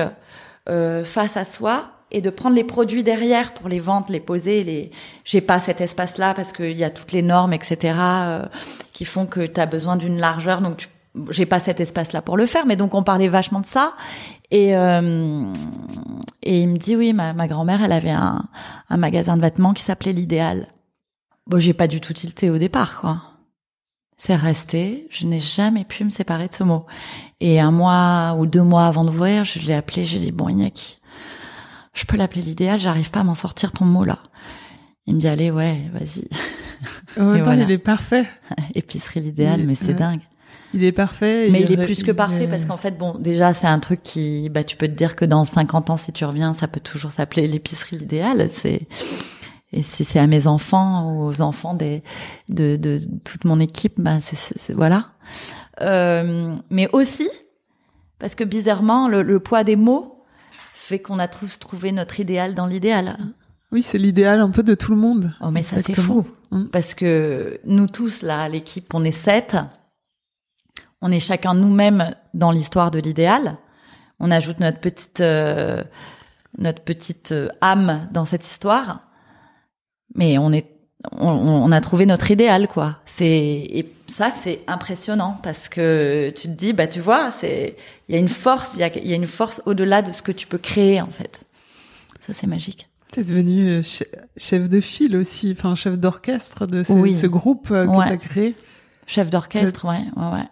euh, 0.68 1.04
face 1.04 1.36
à 1.36 1.44
soi 1.44 1.90
et 2.10 2.20
de 2.20 2.30
prendre 2.30 2.54
les 2.54 2.64
produits 2.64 3.02
derrière 3.02 3.54
pour 3.54 3.68
les 3.68 3.80
vendre, 3.80 4.06
les 4.10 4.20
poser. 4.20 4.64
Les, 4.64 4.90
j'ai 5.24 5.40
pas 5.40 5.58
cet 5.58 5.80
espace-là 5.80 6.34
parce 6.34 6.52
qu'il 6.52 6.76
y 6.76 6.84
a 6.84 6.90
toutes 6.90 7.12
les 7.12 7.22
normes, 7.22 7.52
etc. 7.52 7.96
Euh, 7.98 8.46
qui 8.92 9.04
font 9.04 9.26
que 9.26 9.46
tu 9.46 9.60
as 9.60 9.66
besoin 9.66 9.96
d'une 9.96 10.18
largeur. 10.18 10.60
Donc 10.60 10.76
tu 10.78 10.88
j'ai 11.30 11.46
pas 11.46 11.60
cet 11.60 11.78
espace-là 11.80 12.22
pour 12.22 12.36
le 12.36 12.46
faire, 12.46 12.66
mais 12.66 12.76
donc 12.76 12.94
on 12.94 13.04
parlait 13.04 13.28
vachement 13.28 13.60
de 13.60 13.66
ça. 13.66 13.94
Et, 14.50 14.76
euh, 14.76 15.52
et 16.42 16.60
il 16.60 16.68
me 16.68 16.76
dit 16.76 16.96
oui, 16.96 17.12
ma, 17.12 17.32
ma 17.32 17.46
grand-mère, 17.46 17.84
elle 17.84 17.92
avait 17.92 18.10
un, 18.10 18.42
un 18.90 18.96
magasin 18.96 19.36
de 19.36 19.42
vêtements 19.42 19.74
qui 19.74 19.82
s'appelait 19.82 20.12
l'Idéal. 20.12 20.66
Bon, 21.46 21.58
j'ai 21.58 21.74
pas 21.74 21.86
du 21.86 22.00
tout 22.00 22.12
tilté 22.12 22.50
au 22.50 22.58
départ, 22.58 23.00
quoi. 23.00 23.22
C'est 24.16 24.36
resté. 24.36 25.06
Je 25.10 25.26
n'ai 25.26 25.40
jamais 25.40 25.84
pu 25.84 26.04
me 26.04 26.10
séparer 26.10 26.48
de 26.48 26.54
ce 26.54 26.62
mot. 26.64 26.86
Et 27.40 27.60
un 27.60 27.70
mois 27.72 28.36
ou 28.38 28.46
deux 28.46 28.62
mois 28.62 28.86
avant 28.86 29.04
d'ouvrir, 29.04 29.44
je 29.44 29.58
l'ai 29.60 29.74
appelé. 29.74 30.04
Je 30.04 30.16
lui 30.16 30.22
ai 30.22 30.26
dit 30.26 30.32
bon 30.32 30.48
Iñaki, 30.48 30.98
je 31.94 32.04
peux 32.04 32.16
l'appeler 32.16 32.42
l'idéal. 32.42 32.78
J'arrive 32.80 33.10
pas 33.10 33.20
à 33.20 33.24
m'en 33.24 33.34
sortir 33.34 33.72
ton 33.72 33.84
mot 33.84 34.04
là. 34.04 34.18
Il 35.06 35.14
me 35.16 35.20
dit 35.20 35.28
allez 35.28 35.50
ouais, 35.50 35.80
vas-y. 35.92 36.26
En 37.20 37.24
même 37.26 37.34
Et 37.34 37.38
temps, 37.38 37.44
voilà. 37.46 37.62
il 37.64 37.70
est 37.70 37.78
parfait. 37.78 38.26
Épicerie 38.74 39.20
l'idéal, 39.20 39.62
mais 39.64 39.74
c'est 39.74 39.88
ouais. 39.88 39.94
dingue. 39.94 40.20
Il 40.72 40.82
est 40.82 40.92
parfait. 40.92 41.48
Mais 41.50 41.60
il 41.62 41.70
est 41.72 41.84
plus 41.84 42.02
que 42.02 42.10
parfait 42.10 42.44
est- 42.44 42.48
parce 42.48 42.64
qu'en 42.64 42.76
fait, 42.76 42.98
bon, 42.98 43.16
déjà, 43.18 43.54
c'est 43.54 43.68
un 43.68 43.78
truc 43.78 44.02
qui, 44.02 44.48
bah, 44.48 44.64
tu 44.64 44.76
peux 44.76 44.88
te 44.88 44.92
dire 44.92 45.14
que 45.14 45.24
dans 45.24 45.44
50 45.44 45.90
ans, 45.90 45.96
si 45.96 46.12
tu 46.12 46.24
reviens, 46.24 46.52
ça 46.52 46.66
peut 46.66 46.80
toujours 46.80 47.12
s'appeler 47.12 47.46
l'épicerie 47.46 47.96
idéale. 47.96 48.48
C'est, 48.52 48.88
et 49.74 49.82
si 49.82 50.04
c'est 50.04 50.20
à 50.20 50.28
mes 50.28 50.46
enfants, 50.46 51.18
aux 51.18 51.40
enfants 51.40 51.74
des, 51.74 52.04
de, 52.48 52.76
de 52.76 53.00
toute 53.24 53.44
mon 53.44 53.58
équipe, 53.58 54.00
bah, 54.00 54.20
c'est, 54.20 54.72
voilà. 54.72 55.08
Euh, 55.80 56.54
mais 56.70 56.88
aussi, 56.92 57.28
parce 58.20 58.36
que 58.36 58.44
bizarrement, 58.44 59.08
le, 59.08 59.22
le 59.22 59.40
poids 59.40 59.64
des 59.64 59.74
mots 59.74 60.24
fait 60.74 61.00
qu'on 61.00 61.18
a 61.18 61.26
tous 61.26 61.58
trouvé 61.58 61.90
notre 61.90 62.20
idéal 62.20 62.54
dans 62.54 62.66
l'idéal. 62.66 63.16
Oui, 63.72 63.82
c'est 63.82 63.98
l'idéal 63.98 64.38
un 64.38 64.50
peu 64.50 64.62
de 64.62 64.76
tout 64.76 64.92
le 64.92 64.96
monde. 64.96 65.32
Oh, 65.40 65.50
mais 65.50 65.64
ça, 65.64 65.78
c'est 65.84 65.94
fou. 65.94 66.24
Mm. 66.52 66.66
Parce 66.66 66.94
que 66.94 67.58
nous 67.64 67.88
tous, 67.88 68.22
là, 68.22 68.48
l'équipe, 68.48 68.94
on 68.94 69.02
est 69.02 69.10
sept. 69.10 69.56
On 71.02 71.10
est 71.10 71.18
chacun 71.18 71.54
nous-mêmes 71.54 72.14
dans 72.32 72.52
l'histoire 72.52 72.92
de 72.92 73.00
l'idéal. 73.00 73.56
On 74.20 74.30
ajoute 74.30 74.60
notre 74.60 74.78
petite, 74.78 75.20
euh, 75.20 75.82
notre 76.58 76.82
petite 76.82 77.32
euh, 77.32 77.48
âme 77.60 78.08
dans 78.12 78.24
cette 78.24 78.46
histoire. 78.46 79.00
Mais 80.14 80.38
on 80.38 80.52
est, 80.52 80.66
on, 81.12 81.28
on 81.28 81.72
a 81.72 81.80
trouvé 81.80 82.06
notre 82.06 82.30
idéal, 82.30 82.68
quoi. 82.68 82.98
C'est, 83.06 83.26
et 83.26 83.92
ça, 84.06 84.30
c'est 84.30 84.60
impressionnant 84.66 85.38
parce 85.42 85.68
que 85.68 86.30
tu 86.36 86.48
te 86.48 86.52
dis, 86.52 86.72
bah, 86.72 86.86
tu 86.86 87.00
vois, 87.00 87.30
c'est, 87.32 87.76
il 88.08 88.14
y 88.14 88.16
a 88.16 88.20
une 88.20 88.28
force, 88.28 88.74
il 88.74 88.80
y 88.80 88.82
a, 88.84 88.98
y 88.98 89.12
a 89.12 89.16
une 89.16 89.26
force 89.26 89.60
au-delà 89.66 90.02
de 90.02 90.12
ce 90.12 90.22
que 90.22 90.32
tu 90.32 90.46
peux 90.46 90.58
créer, 90.58 91.00
en 91.00 91.08
fait. 91.10 91.44
Ça, 92.20 92.32
c'est 92.32 92.46
magique. 92.46 92.88
T'es 93.10 93.22
devenu 93.24 93.68
euh, 93.68 93.82
che- 93.82 94.04
chef 94.36 94.68
de 94.68 94.80
file 94.80 95.16
aussi, 95.16 95.54
enfin 95.56 95.74
chef 95.74 95.98
d'orchestre 95.98 96.66
de 96.66 96.82
ce, 96.82 96.92
Oui. 96.92 97.12
ce 97.14 97.26
groupe 97.26 97.70
euh, 97.70 97.86
que 97.86 97.90
Ouais. 97.90 98.08
t'as 98.08 98.16
créé. 98.16 98.56
Chef 99.06 99.30
d'orchestre, 99.30 99.84
ouais, 99.86 100.00
ouais, 100.16 100.32
ouais. 100.32 100.48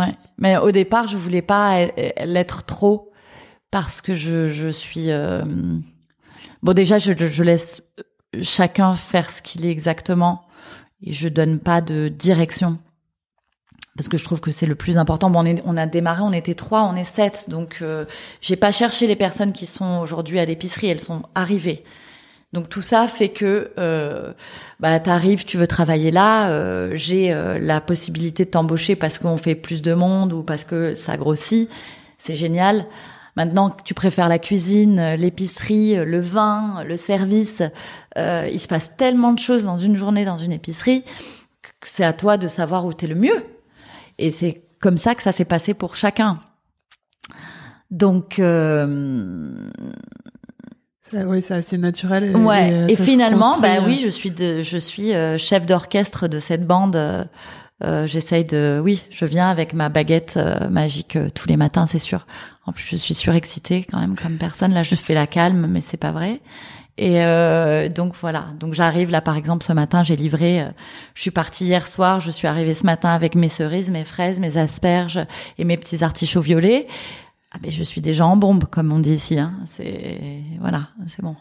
Ouais. 0.00 0.14
Mais 0.38 0.56
au 0.56 0.70
départ, 0.72 1.06
je 1.06 1.16
voulais 1.16 1.42
pas 1.42 1.82
e- 1.84 1.90
l'être 2.24 2.64
trop 2.64 3.12
parce 3.70 4.00
que 4.00 4.14
je, 4.14 4.50
je 4.50 4.68
suis. 4.68 5.10
euh, 5.10 5.44
Bon, 6.62 6.72
déjà, 6.72 6.98
je, 6.98 7.12
je 7.14 7.42
laisse 7.44 7.84
chacun 8.42 8.96
faire 8.96 9.30
ce 9.30 9.42
qu'il 9.42 9.64
est 9.64 9.70
exactement 9.70 10.42
et 11.02 11.12
je 11.12 11.28
donne 11.28 11.58
pas 11.58 11.80
de 11.80 12.08
direction 12.08 12.78
parce 13.96 14.08
que 14.08 14.16
je 14.16 14.22
trouve 14.22 14.40
que 14.40 14.52
c'est 14.52 14.66
le 14.66 14.76
plus 14.76 14.96
important. 14.96 15.28
Bon, 15.28 15.40
on, 15.40 15.44
est, 15.44 15.60
on 15.64 15.76
a 15.76 15.86
démarré, 15.86 16.22
on 16.22 16.32
était 16.32 16.54
trois, 16.54 16.84
on 16.84 16.94
est 16.94 17.02
sept, 17.02 17.50
donc 17.50 17.78
euh, 17.82 18.04
j'ai 18.40 18.54
pas 18.54 18.70
cherché 18.70 19.08
les 19.08 19.16
personnes 19.16 19.52
qui 19.52 19.66
sont 19.66 19.98
aujourd'hui 19.98 20.38
à 20.38 20.44
l'épicerie, 20.44 20.86
elles 20.86 21.00
sont 21.00 21.22
arrivées. 21.34 21.82
Donc 22.52 22.70
tout 22.70 22.80
ça 22.80 23.08
fait 23.08 23.28
que 23.28 23.72
euh, 23.76 24.32
bah 24.80 24.98
t'arrives, 25.00 25.44
tu 25.44 25.58
veux 25.58 25.66
travailler 25.66 26.10
là, 26.10 26.50
euh, 26.50 26.92
j'ai 26.94 27.32
euh, 27.32 27.58
la 27.58 27.80
possibilité 27.82 28.46
de 28.46 28.50
t'embaucher 28.50 28.96
parce 28.96 29.18
qu'on 29.18 29.36
fait 29.36 29.54
plus 29.54 29.82
de 29.82 29.92
monde 29.92 30.32
ou 30.32 30.42
parce 30.42 30.64
que 30.64 30.94
ça 30.94 31.18
grossit, 31.18 31.68
c'est 32.16 32.36
génial. 32.36 32.86
Maintenant 33.38 33.70
que 33.70 33.84
tu 33.84 33.94
préfères 33.94 34.28
la 34.28 34.40
cuisine, 34.40 35.14
l'épicerie, 35.14 35.94
le 36.04 36.20
vin, 36.20 36.82
le 36.82 36.96
service, 36.96 37.62
euh, 38.16 38.48
il 38.52 38.58
se 38.58 38.66
passe 38.66 38.96
tellement 38.96 39.32
de 39.32 39.38
choses 39.38 39.62
dans 39.64 39.76
une 39.76 39.96
journée 39.96 40.24
dans 40.24 40.38
une 40.38 40.50
épicerie 40.50 41.04
que 41.62 41.70
c'est 41.88 42.02
à 42.02 42.12
toi 42.12 42.36
de 42.36 42.48
savoir 42.48 42.84
où 42.84 42.92
t'es 42.92 43.06
le 43.06 43.14
mieux. 43.14 43.44
Et 44.18 44.32
c'est 44.32 44.64
comme 44.80 44.96
ça 44.96 45.14
que 45.14 45.22
ça 45.22 45.30
s'est 45.30 45.44
passé 45.44 45.72
pour 45.72 45.94
chacun. 45.94 46.40
Donc 47.92 48.40
euh, 48.40 49.68
Ça, 51.08 51.18
oui, 51.24 51.40
c'est 51.40 51.54
assez 51.54 51.78
naturel. 51.78 52.24
Et, 52.24 52.34
Ouais. 52.34 52.70
euh, 52.72 52.86
Et, 52.88 52.96
finalement, 52.96 53.56
bah 53.60 53.76
oui, 53.86 54.00
je 54.02 54.08
suis 54.10 54.32
de, 54.32 54.62
je 54.62 54.78
suis 54.78 55.14
euh, 55.14 55.38
chef 55.38 55.64
d'orchestre 55.64 56.26
de 56.26 56.40
cette 56.40 56.66
bande. 56.66 56.96
euh, 56.96 57.24
euh, 57.84 58.06
J'essaye 58.06 58.44
de, 58.44 58.80
oui, 58.82 59.02
je 59.10 59.24
viens 59.24 59.48
avec 59.48 59.72
ma 59.72 59.88
baguette 59.88 60.34
euh, 60.36 60.68
magique 60.68 61.16
euh, 61.16 61.28
tous 61.34 61.48
les 61.48 61.56
matins, 61.56 61.86
c'est 61.86 61.98
sûr. 61.98 62.26
En 62.66 62.72
plus, 62.72 62.84
je 62.90 62.96
suis 62.96 63.14
surexcitée 63.14 63.84
quand 63.90 63.98
même 63.98 64.16
comme 64.16 64.36
personne. 64.36 64.74
Là, 64.74 64.82
je 64.82 64.94
fais 64.94 65.14
la 65.14 65.26
calme, 65.26 65.66
mais 65.68 65.80
c'est 65.80 65.96
pas 65.96 66.12
vrai. 66.12 66.40
Et 66.98 67.22
euh, 67.22 67.88
donc 67.88 68.14
voilà. 68.20 68.46
Donc 68.58 68.74
j'arrive 68.74 69.10
là, 69.10 69.20
par 69.20 69.36
exemple, 69.36 69.64
ce 69.64 69.72
matin, 69.72 70.02
j'ai 70.02 70.16
livré. 70.16 70.62
euh, 70.62 70.68
je 71.14 71.22
suis 71.22 71.30
partie 71.30 71.64
hier 71.64 71.86
soir. 71.86 72.18
Je 72.20 72.30
suis 72.32 72.48
arrivée 72.48 72.74
ce 72.74 72.84
matin 72.84 73.10
avec 73.10 73.36
mes 73.36 73.48
cerises, 73.48 73.90
mes 73.90 74.04
fraises, 74.04 74.40
mes 74.40 74.56
asperges 74.58 75.20
et 75.58 75.64
mes 75.64 75.76
petits 75.76 76.02
artichauts 76.02 76.40
violets. 76.40 76.88
Ah 77.52 77.58
ben 77.62 77.70
je 77.70 77.82
suis 77.82 78.00
déjà 78.02 78.26
en 78.26 78.36
bombe, 78.36 78.64
comme 78.64 78.92
on 78.92 78.98
dit 78.98 79.14
ici. 79.14 79.38
Hein. 79.38 79.54
C'est 79.66 80.42
voilà, 80.60 80.88
c'est 81.06 81.22
bon. 81.22 81.36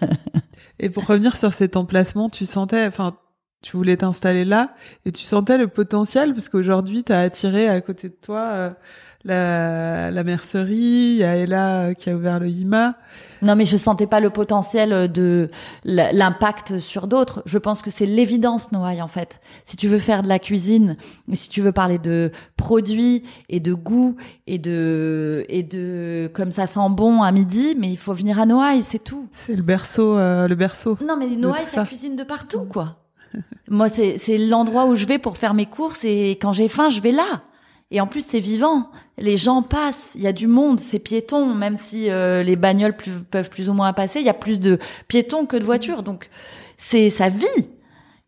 Et 0.80 0.90
pour 0.90 1.06
revenir 1.06 1.36
sur 1.36 1.52
cet 1.52 1.76
emplacement, 1.76 2.30
tu 2.30 2.46
sentais, 2.46 2.86
enfin, 2.86 3.16
tu 3.62 3.76
voulais 3.76 3.96
t'installer 3.96 4.44
là 4.44 4.70
et 5.04 5.12
tu 5.12 5.24
sentais 5.24 5.58
le 5.58 5.68
potentiel 5.68 6.32
parce 6.34 6.48
qu'aujourd'hui, 6.48 7.04
tu 7.04 7.12
as 7.12 7.20
attiré 7.20 7.68
à 7.68 7.80
côté 7.80 8.08
de 8.08 8.14
toi 8.14 8.40
euh, 8.40 8.70
la, 9.24 10.12
la 10.12 10.24
mercerie, 10.24 10.74
il 10.76 11.16
y 11.16 11.24
a 11.24 11.36
Ella 11.36 11.80
euh, 11.80 11.92
qui 11.94 12.08
a 12.08 12.14
ouvert 12.14 12.38
le 12.38 12.48
IMA. 12.48 12.94
Non, 13.42 13.56
mais 13.56 13.64
je 13.64 13.76
sentais 13.76 14.06
pas 14.06 14.20
le 14.20 14.30
potentiel 14.30 15.10
de 15.10 15.48
l- 15.84 16.08
l'impact 16.12 16.78
sur 16.78 17.08
d'autres. 17.08 17.42
Je 17.44 17.58
pense 17.58 17.82
que 17.82 17.90
c'est 17.90 18.06
l'évidence, 18.06 18.70
Noailles, 18.70 19.02
en 19.02 19.08
fait. 19.08 19.40
Si 19.64 19.76
tu 19.76 19.88
veux 19.88 19.98
faire 19.98 20.22
de 20.22 20.28
la 20.28 20.38
cuisine, 20.38 20.96
si 21.32 21.48
tu 21.48 21.60
veux 21.60 21.72
parler 21.72 21.98
de 21.98 22.30
produits 22.56 23.24
et 23.48 23.58
de 23.58 23.74
goût 23.74 24.16
et 24.46 24.58
de 24.58 25.44
et 25.48 25.64
de 25.64 26.30
comme 26.32 26.52
ça 26.52 26.66
sent 26.68 26.80
bon 26.90 27.22
à 27.22 27.32
midi, 27.32 27.74
mais 27.78 27.88
il 27.90 27.98
faut 27.98 28.12
venir 28.14 28.38
à 28.40 28.46
Noailles, 28.46 28.82
c'est 28.84 29.02
tout. 29.02 29.28
C'est 29.32 29.56
le 29.56 29.62
berceau, 29.62 30.16
euh, 30.16 30.46
le 30.46 30.54
berceau. 30.54 30.96
Non, 31.04 31.16
mais 31.16 31.26
Noailles, 31.26 31.64
ça. 31.66 31.84
cuisine 31.84 32.14
de 32.16 32.22
partout, 32.24 32.64
quoi. 32.64 32.97
Moi, 33.68 33.88
c'est 33.88 34.38
l'endroit 34.38 34.86
où 34.86 34.94
je 34.94 35.06
vais 35.06 35.18
pour 35.18 35.36
faire 35.36 35.54
mes 35.54 35.66
courses 35.66 36.04
et 36.04 36.30
quand 36.32 36.52
j'ai 36.52 36.68
faim, 36.68 36.88
je 36.88 37.00
vais 37.00 37.12
là. 37.12 37.42
Et 37.90 38.00
en 38.00 38.06
plus, 38.06 38.24
c'est 38.24 38.40
vivant. 38.40 38.90
Les 39.16 39.36
gens 39.36 39.62
passent. 39.62 40.12
Il 40.14 40.22
y 40.22 40.26
a 40.26 40.32
du 40.32 40.46
monde. 40.46 40.78
C'est 40.78 40.98
piéton. 40.98 41.54
Même 41.54 41.78
si 41.82 42.10
euh, 42.10 42.42
les 42.42 42.56
bagnoles 42.56 42.96
peuvent 43.30 43.48
plus 43.48 43.70
ou 43.70 43.72
moins 43.72 43.92
passer, 43.94 44.20
il 44.20 44.26
y 44.26 44.30
a 44.30 44.34
plus 44.34 44.60
de 44.60 44.78
piétons 45.08 45.46
que 45.46 45.56
de 45.56 45.64
voitures. 45.64 46.02
Donc, 46.02 46.28
c'est 46.76 47.10
ça 47.10 47.28
vit. 47.28 47.46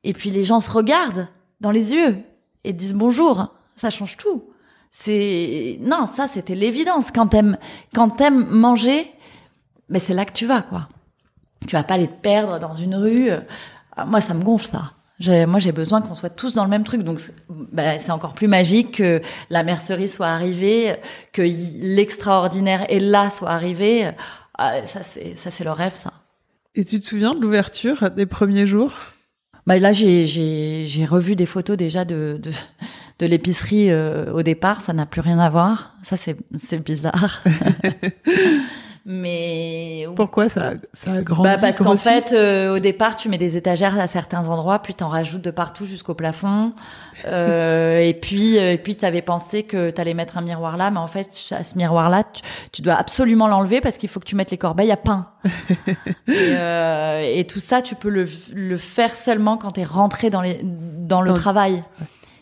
Et 0.02 0.12
puis 0.12 0.30
les 0.30 0.44
gens 0.44 0.60
se 0.60 0.70
regardent 0.70 1.28
dans 1.60 1.70
les 1.70 1.92
yeux 1.92 2.18
et 2.64 2.72
disent 2.72 2.94
bonjour. 2.94 3.54
Ça 3.76 3.90
change 3.90 4.16
tout. 4.16 4.44
C'est 4.90 5.78
non, 5.80 6.06
ça 6.06 6.26
c'était 6.26 6.54
l'évidence. 6.54 7.10
Quand 7.14 7.28
t'aimes 7.28 7.58
quand 7.94 8.10
t'aimes 8.10 8.46
manger, 8.48 9.12
mais 9.88 9.98
c'est 9.98 10.14
là 10.14 10.24
que 10.24 10.32
tu 10.32 10.46
vas 10.46 10.62
quoi. 10.62 10.88
Tu 11.66 11.76
vas 11.76 11.82
pas 11.82 11.94
aller 11.94 12.08
te 12.08 12.20
perdre 12.20 12.58
dans 12.58 12.72
une 12.72 12.94
rue. 12.94 13.30
Ah, 14.00 14.06
Moi, 14.06 14.20
ça 14.20 14.34
me 14.34 14.42
gonfle 14.42 14.66
ça. 14.66 14.92
Moi, 15.46 15.58
j'ai 15.58 15.72
besoin 15.72 16.00
qu'on 16.00 16.14
soit 16.14 16.30
tous 16.30 16.54
dans 16.54 16.64
le 16.64 16.70
même 16.70 16.84
truc. 16.84 17.02
Donc, 17.02 17.20
c'est 17.20 17.34
bah, 17.50 17.98
c'est 17.98 18.10
encore 18.10 18.32
plus 18.32 18.48
magique 18.48 18.96
que 18.96 19.20
la 19.50 19.62
mercerie 19.62 20.08
soit 20.08 20.28
arrivée, 20.28 20.96
que 21.34 21.42
l'extraordinaire 21.42 22.86
et 22.88 22.98
là 23.00 23.28
soit 23.28 23.50
arrivé. 23.50 24.10
Ah, 24.56 24.86
ça, 24.86 25.02
c'est 25.02 25.36
ça, 25.36 25.50
c'est 25.50 25.64
le 25.64 25.72
rêve, 25.72 25.94
ça. 25.94 26.12
Et 26.74 26.84
tu 26.84 26.98
te 27.00 27.04
souviens 27.04 27.34
de 27.34 27.40
l'ouverture 27.40 28.10
des 28.10 28.24
premiers 28.24 28.64
jours? 28.64 28.92
Bah 29.66 29.78
là, 29.78 29.92
j'ai 29.92 30.24
j'ai 30.24 30.86
j'ai 30.86 31.04
revu 31.04 31.36
des 31.36 31.46
photos 31.46 31.76
déjà 31.76 32.06
de 32.06 32.40
de, 32.42 32.50
de 33.18 33.26
l'épicerie 33.26 33.90
euh, 33.90 34.32
au 34.32 34.42
départ. 34.42 34.80
Ça 34.80 34.94
n'a 34.94 35.04
plus 35.04 35.20
rien 35.20 35.38
à 35.38 35.50
voir. 35.50 35.96
Ça, 36.02 36.16
c'est 36.16 36.36
c'est 36.54 36.82
bizarre. 36.82 37.42
Mais 39.06 40.06
Pourquoi 40.14 40.48
ça, 40.48 40.72
ça 40.92 41.12
a 41.12 41.22
grandi? 41.22 41.48
Bah 41.48 41.56
parce 41.58 41.78
qu'en 41.78 41.96
fait, 41.96 42.32
euh, 42.32 42.76
au 42.76 42.78
départ, 42.78 43.16
tu 43.16 43.28
mets 43.28 43.38
des 43.38 43.56
étagères 43.56 43.98
à 43.98 44.06
certains 44.06 44.46
endroits, 44.48 44.78
puis 44.80 44.94
t'en 44.94 45.08
rajoutes 45.08 45.40
de 45.42 45.50
partout 45.50 45.86
jusqu'au 45.86 46.14
plafond. 46.14 46.72
Euh, 47.26 47.98
et 48.00 48.14
puis, 48.14 48.58
euh, 48.58 48.72
et 48.72 48.78
puis 48.78 48.96
t'avais 48.96 49.22
pensé 49.22 49.62
que 49.62 49.90
t'allais 49.90 50.14
mettre 50.14 50.38
un 50.38 50.42
miroir 50.42 50.76
là, 50.76 50.90
mais 50.90 50.98
en 50.98 51.06
fait, 51.06 51.28
à 51.50 51.64
ce 51.64 51.76
miroir-là, 51.78 52.24
tu, 52.32 52.42
tu 52.72 52.82
dois 52.82 52.94
absolument 52.94 53.48
l'enlever 53.48 53.80
parce 53.80 53.98
qu'il 53.98 54.08
faut 54.08 54.20
que 54.20 54.24
tu 54.26 54.36
mettes 54.36 54.50
les 54.50 54.58
corbeilles 54.58 54.92
à 54.92 54.96
pain. 54.96 55.28
et, 56.28 56.32
euh, 56.52 57.22
et 57.34 57.44
tout 57.46 57.60
ça, 57.60 57.82
tu 57.82 57.94
peux 57.94 58.10
le, 58.10 58.26
le 58.54 58.76
faire 58.76 59.14
seulement 59.14 59.56
quand 59.56 59.72
t'es 59.72 59.84
rentré 59.84 60.30
dans 60.30 60.42
les 60.42 60.60
dans 60.62 61.20
le 61.22 61.28
Dans 61.28 61.34
le- 61.34 61.40
travail 61.40 61.82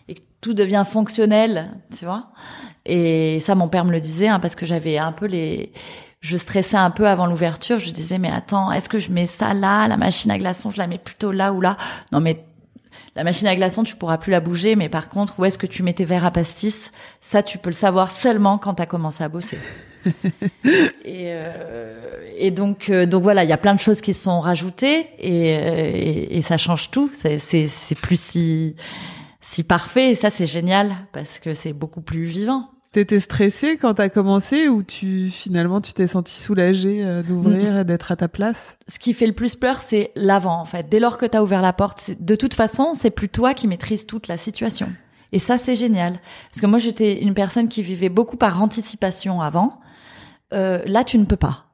et 0.09 0.15
que 0.15 0.21
tout 0.41 0.55
devient 0.55 0.85
fonctionnel, 0.89 1.71
tu 1.97 2.05
vois. 2.05 2.27
Et 2.87 3.39
ça, 3.41 3.55
mon 3.55 3.69
père 3.69 3.85
me 3.85 3.93
le 3.93 4.01
disait 4.01 4.29
hein, 4.29 4.41
parce 4.41 4.55
que 4.55 4.65
j'avais 4.67 4.99
un 4.99 5.13
peu 5.13 5.27
les 5.27 5.73
je 6.21 6.37
stressais 6.37 6.77
un 6.77 6.91
peu 6.91 7.07
avant 7.07 7.27
l'ouverture. 7.27 7.79
Je 7.79 7.91
disais, 7.91 8.19
mais 8.19 8.31
attends, 8.31 8.73
est-ce 8.73 8.89
que 8.89 8.99
je 8.99 9.11
mets 9.13 9.27
ça 9.27 9.55
là, 9.55 9.89
la 9.89 9.97
machine 9.97 10.31
à 10.31 10.39
glaçons, 10.39 10.71
je 10.71 10.79
la 10.79 10.87
mets 10.87 10.99
plutôt 10.99 11.33
là 11.33 11.53
ou 11.53 11.61
là? 11.61 11.77
Non, 12.13 12.21
mais 12.21 12.45
la 13.17 13.25
machine 13.25 13.47
à 13.47 13.57
glaçons, 13.57 13.85
tu 13.85 13.97
pourras 13.97 14.19
plus 14.19 14.31
la 14.31 14.41
bouger, 14.41 14.77
mais 14.77 14.89
par 14.89 15.09
contre, 15.09 15.39
où 15.39 15.45
est-ce 15.45 15.59
que 15.59 15.67
tu 15.67 15.83
mets 15.83 15.93
tes 15.93 16.05
verres 16.05 16.25
à 16.25 16.31
pastis? 16.31 16.93
Ça, 17.21 17.43
tu 17.43 17.59
peux 17.59 17.71
le 17.71 17.75
savoir 17.75 18.11
seulement 18.11 18.59
quand 18.59 18.75
tu 18.75 18.83
as 18.83 18.87
commencé 18.87 19.23
à 19.25 19.29
bosser. 19.29 19.59
et, 21.05 21.27
euh, 21.27 21.95
et 22.37 22.51
donc, 22.51 22.89
euh, 22.89 23.07
donc 23.07 23.23
voilà, 23.23 23.45
il 23.45 23.51
y 23.51 23.53
a 23.53 23.59
plein 23.59 23.75
de 23.75 23.81
choses 23.81 24.01
qui 24.01 24.15
se 24.15 24.23
sont 24.25 24.41
rajoutées 24.41 25.09
et, 25.19 25.57
euh, 25.57 25.91
et, 25.93 26.37
et 26.37 26.41
ça 26.41 26.57
change 26.57 26.91
tout. 26.91 27.11
C'est 27.13 27.95
plus 28.01 28.21
si 28.21 28.77
si 29.49 29.65
parfait. 29.65 30.11
Et 30.11 30.15
ça, 30.15 30.31
c'est 30.31 30.47
génial 30.47 30.95
parce 31.13 31.39
que 31.39 31.55
c'est 31.55 31.73
beaucoup 31.73 32.01
plus 32.01 32.25
vivant. 32.25 32.69
T'étais 32.91 33.21
stressée 33.21 33.77
quand 33.77 33.95
t'as 33.95 34.09
commencé 34.09 34.69
ou 34.69 34.83
tu 34.83 35.29
finalement 35.29 35.81
tu 35.81 35.93
t'es 35.93 36.07
sentie 36.07 36.37
soulagée 36.37 37.05
euh, 37.05 37.23
d'ouvrir 37.23 37.81
et 37.81 37.85
d'être 37.85 38.13
à 38.13 38.17
ta 38.17 38.29
place? 38.29 38.79
Ce 38.89 38.99
qui 38.99 39.13
fait 39.13 39.27
le 39.27 39.35
plus 39.35 39.57
peur, 39.57 39.79
c'est 39.79 40.11
l'avant 40.17 40.59
en 40.59 40.65
fait. 40.65 40.89
Dès 40.89 40.99
lors 40.99 41.19
que 41.19 41.27
t'as 41.27 41.43
ouvert 41.43 41.61
la 41.61 41.75
porte, 41.75 42.13
de 42.19 42.35
toute 42.35 42.55
façon, 42.55 42.95
c'est 42.99 43.11
plus 43.11 43.29
toi 43.29 43.53
qui 43.53 43.69
maîtrise 43.69 44.07
toute 44.07 44.27
la 44.27 44.39
situation. 44.39 44.89
Et 45.33 45.39
ça, 45.39 45.59
c'est 45.59 45.75
génial. 45.75 46.19
Parce 46.51 46.61
que 46.63 46.67
moi, 46.67 46.79
j'étais 46.79 47.23
une 47.23 47.35
personne 47.35 47.69
qui 47.69 47.83
vivait 47.83 48.09
beaucoup 48.09 48.37
par 48.37 48.63
anticipation 48.63 49.43
avant. 49.43 49.81
Euh, 50.55 50.81
là, 50.87 51.05
tu 51.05 51.19
ne 51.19 51.27
peux 51.27 51.37
pas. 51.37 51.68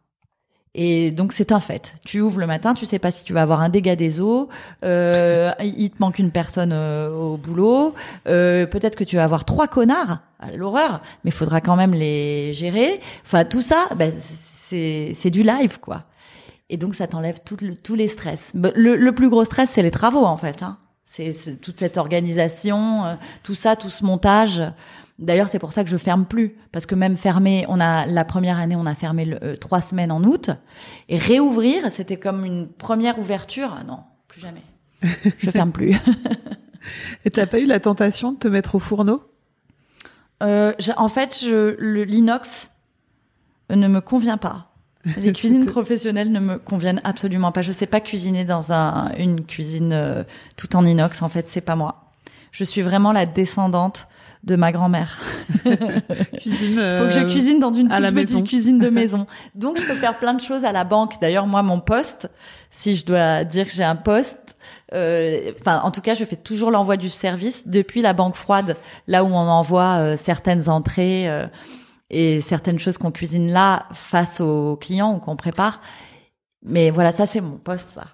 Et 0.76 1.12
donc 1.12 1.32
c'est 1.32 1.52
un 1.52 1.60
fait. 1.60 1.94
Tu 2.04 2.20
ouvres 2.20 2.40
le 2.40 2.46
matin, 2.48 2.74
tu 2.74 2.84
sais 2.84 2.98
pas 2.98 3.12
si 3.12 3.22
tu 3.24 3.32
vas 3.32 3.42
avoir 3.42 3.60
un 3.60 3.68
dégât 3.68 3.94
des 3.94 4.20
eaux, 4.20 4.48
euh, 4.84 5.52
il 5.60 5.90
te 5.90 5.96
manque 6.00 6.18
une 6.18 6.32
personne 6.32 6.72
euh, 6.72 7.10
au 7.14 7.36
boulot, 7.36 7.94
euh, 8.26 8.66
peut-être 8.66 8.96
que 8.96 9.04
tu 9.04 9.14
vas 9.14 9.22
avoir 9.24 9.44
trois 9.44 9.68
connards, 9.68 10.18
l'horreur, 10.56 11.00
mais 11.22 11.30
il 11.30 11.34
faudra 11.34 11.60
quand 11.60 11.76
même 11.76 11.94
les 11.94 12.52
gérer. 12.52 13.00
Enfin 13.24 13.44
tout 13.44 13.62
ça, 13.62 13.88
ben, 13.96 14.12
c'est 14.20 15.12
c'est 15.14 15.30
du 15.30 15.44
live 15.44 15.78
quoi. 15.78 16.02
Et 16.70 16.76
donc 16.76 16.96
ça 16.96 17.06
t'enlève 17.06 17.38
tout 17.44 17.56
le- 17.60 17.76
tous 17.76 17.94
les 17.94 18.08
stress. 18.08 18.50
Le, 18.54 18.96
le 18.96 19.12
plus 19.14 19.28
gros 19.30 19.44
stress 19.44 19.70
c'est 19.70 19.82
les 19.82 19.92
travaux 19.92 20.24
en 20.24 20.36
fait. 20.36 20.64
Hein. 20.64 20.78
C'est 21.04 21.32
c'est 21.32 21.54
toute 21.60 21.78
cette 21.78 21.98
organisation, 21.98 23.04
euh, 23.04 23.14
tout 23.44 23.54
ça, 23.54 23.76
tout 23.76 23.90
ce 23.90 24.04
montage. 24.04 24.60
D'ailleurs, 25.18 25.48
c'est 25.48 25.60
pour 25.60 25.72
ça 25.72 25.84
que 25.84 25.90
je 25.90 25.96
ferme 25.96 26.24
plus, 26.24 26.56
parce 26.72 26.86
que 26.86 26.94
même 26.94 27.16
fermer, 27.16 27.64
on 27.68 27.78
a 27.78 28.04
la 28.04 28.24
première 28.24 28.58
année, 28.58 28.74
on 28.74 28.86
a 28.86 28.94
fermé 28.96 29.24
le, 29.24 29.42
euh, 29.44 29.56
trois 29.56 29.80
semaines 29.80 30.10
en 30.10 30.24
août, 30.24 30.50
et 31.08 31.18
réouvrir, 31.18 31.92
c'était 31.92 32.16
comme 32.16 32.44
une 32.44 32.66
première 32.66 33.18
ouverture. 33.18 33.76
Ah 33.78 33.84
Non, 33.84 34.00
plus 34.26 34.40
jamais. 34.40 34.62
Je 35.38 35.50
ferme 35.50 35.70
plus. 35.70 35.96
Et 37.24 37.30
t'as 37.30 37.46
pas 37.46 37.60
eu 37.60 37.64
la 37.64 37.80
tentation 37.80 38.32
de 38.32 38.38
te 38.38 38.48
mettre 38.48 38.74
au 38.74 38.78
fourneau? 38.78 39.22
Euh, 40.42 40.72
en 40.96 41.08
fait, 41.08 41.38
je, 41.42 41.76
le 41.78 42.04
l'inox 42.04 42.70
ne 43.70 43.88
me 43.88 44.00
convient 44.00 44.36
pas. 44.36 44.72
Les 45.16 45.32
cuisines 45.34 45.66
professionnelles 45.66 46.32
ne 46.32 46.40
me 46.40 46.58
conviennent 46.58 47.00
absolument 47.04 47.52
pas. 47.52 47.62
Je 47.62 47.72
sais 47.72 47.86
pas 47.86 48.00
cuisiner 48.00 48.44
dans 48.44 48.72
un, 48.72 49.12
une 49.16 49.44
cuisine 49.44 49.92
euh, 49.92 50.24
tout 50.56 50.76
en 50.76 50.84
inox. 50.84 51.22
En 51.22 51.28
fait, 51.28 51.48
c'est 51.48 51.60
pas 51.60 51.76
moi. 51.76 52.12
Je 52.50 52.64
suis 52.64 52.82
vraiment 52.82 53.12
la 53.12 53.26
descendante 53.26 54.06
de 54.44 54.56
ma 54.56 54.72
grand-mère. 54.72 55.18
Cuisine. 56.38 56.76
Faut 56.98 57.04
que 57.04 57.10
je 57.10 57.20
euh, 57.20 57.28
cuisine 57.28 57.58
dans 57.58 57.72
une 57.72 57.88
toute 57.88 57.96
petite 57.98 58.14
maison. 58.14 58.42
cuisine 58.42 58.78
de 58.78 58.88
maison. 59.00 59.26
Donc 59.54 59.78
je 59.80 59.86
peux 59.86 59.96
faire 59.96 60.18
plein 60.18 60.34
de 60.34 60.40
choses 60.40 60.64
à 60.64 60.72
la 60.72 60.84
banque. 60.84 61.14
D'ailleurs 61.20 61.46
moi 61.46 61.62
mon 61.62 61.80
poste, 61.80 62.28
si 62.70 62.94
je 62.96 63.04
dois 63.04 63.44
dire 63.44 63.66
que 63.66 63.72
j'ai 63.74 63.84
un 63.84 63.96
poste, 63.96 64.56
euh, 64.92 65.52
enfin 65.60 65.80
en 65.82 65.90
tout 65.90 66.00
cas 66.00 66.14
je 66.14 66.24
fais 66.24 66.36
toujours 66.36 66.70
l'envoi 66.70 66.96
du 66.96 67.08
service 67.08 67.66
depuis 67.68 68.02
la 68.02 68.12
banque 68.12 68.34
froide, 68.36 68.76
là 69.06 69.24
où 69.24 69.28
on 69.28 69.34
envoie 69.36 69.96
euh, 69.98 70.16
certaines 70.16 70.68
entrées 70.68 71.28
euh, 71.28 71.46
et 72.10 72.40
certaines 72.42 72.78
choses 72.78 72.98
qu'on 72.98 73.10
cuisine 73.10 73.50
là 73.50 73.86
face 73.92 74.40
aux 74.40 74.76
clients 74.76 75.14
ou 75.14 75.18
qu'on 75.18 75.36
prépare. 75.36 75.80
Mais 76.62 76.90
voilà 76.90 77.12
ça 77.12 77.24
c'est 77.26 77.40
mon 77.40 77.56
poste 77.56 77.88
ça. 77.94 78.04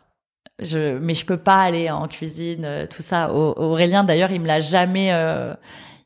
Je, 0.62 0.98
mais 0.98 1.14
je 1.14 1.24
peux 1.24 1.38
pas 1.38 1.56
aller 1.62 1.90
en 1.90 2.06
cuisine, 2.06 2.64
euh, 2.66 2.86
tout 2.86 3.00
ça. 3.02 3.32
Au- 3.34 3.54
Aurélien 3.58 4.04
d'ailleurs 4.04 4.30
il 4.30 4.40
me 4.42 4.46
l'a 4.46 4.60
jamais. 4.60 5.08
euh, 5.12 5.54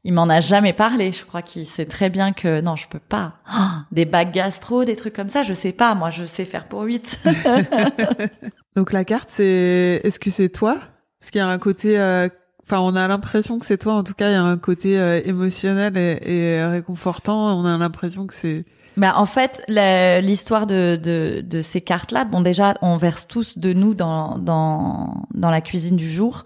il 0.05 0.12
m'en 0.12 0.29
a 0.29 0.40
jamais 0.40 0.73
parlé. 0.73 1.12
Je 1.12 1.25
crois 1.25 1.43
qu'il 1.43 1.67
sait 1.67 1.87
très 1.87 2.11
bien 2.11 2.33
que 2.33 2.61
non, 2.61 2.77
je 2.77 2.87
peux 2.88 2.99
pas. 2.99 3.35
Des 3.93 4.05
bacs 4.05 4.33
gastro, 4.33 4.85
des 4.85 4.97
trucs 4.97 5.14
comme 5.14 5.29
ça, 5.29 5.43
je 5.43 5.55
sais 5.55 5.73
pas. 5.73 5.95
Moi, 5.95 6.11
je 6.11 6.25
sais 6.25 6.45
faire 6.45 6.64
pour 6.64 6.83
huit. 6.83 7.19
Donc 8.77 8.93
la 8.93 9.05
carte, 9.05 9.31
c'est. 9.31 10.01
Est-ce 10.05 10.19
que 10.21 10.31
c'est 10.31 10.49
toi? 10.49 10.77
Parce 11.21 11.31
qu'il 11.31 11.38
y 11.38 11.43
a 11.43 11.47
un 11.49 11.59
côté. 11.59 11.99
euh, 11.99 12.29
Enfin, 12.67 12.81
on 12.81 12.97
a 12.97 13.07
l'impression 13.07 13.59
que 13.59 13.67
c'est 13.67 13.77
toi. 13.77 13.93
En 13.93 14.03
tout 14.05 14.14
cas, 14.14 14.31
il 14.31 14.33
y 14.33 14.37
a 14.37 14.43
un 14.43 14.57
côté 14.57 14.99
euh, 14.99 15.21
émotionnel 15.27 15.99
et, 15.99 16.19
et 16.57 16.64
réconfortant. 16.64 17.59
On 17.61 17.67
a 17.67 17.77
l'impression 17.77 18.27
que 18.27 18.33
c'est. 18.33 18.64
bah, 18.97 19.12
en 19.17 19.27
fait, 19.27 19.62
l'histoire 19.69 20.67
de, 20.67 20.97
de, 20.97 21.43
de 21.47 21.61
ces 21.61 21.83
cartes-là, 21.83 22.25
bon, 22.25 22.40
déjà, 22.40 22.75
on 22.81 22.97
verse 22.97 23.29
tous 23.29 23.59
de 23.59 23.75
nous 23.75 23.93
dans, 23.93 24.38
dans, 24.38 25.27
dans 25.35 25.51
la 25.51 25.61
cuisine 25.61 25.97
du 25.99 26.09
jour. 26.11 26.45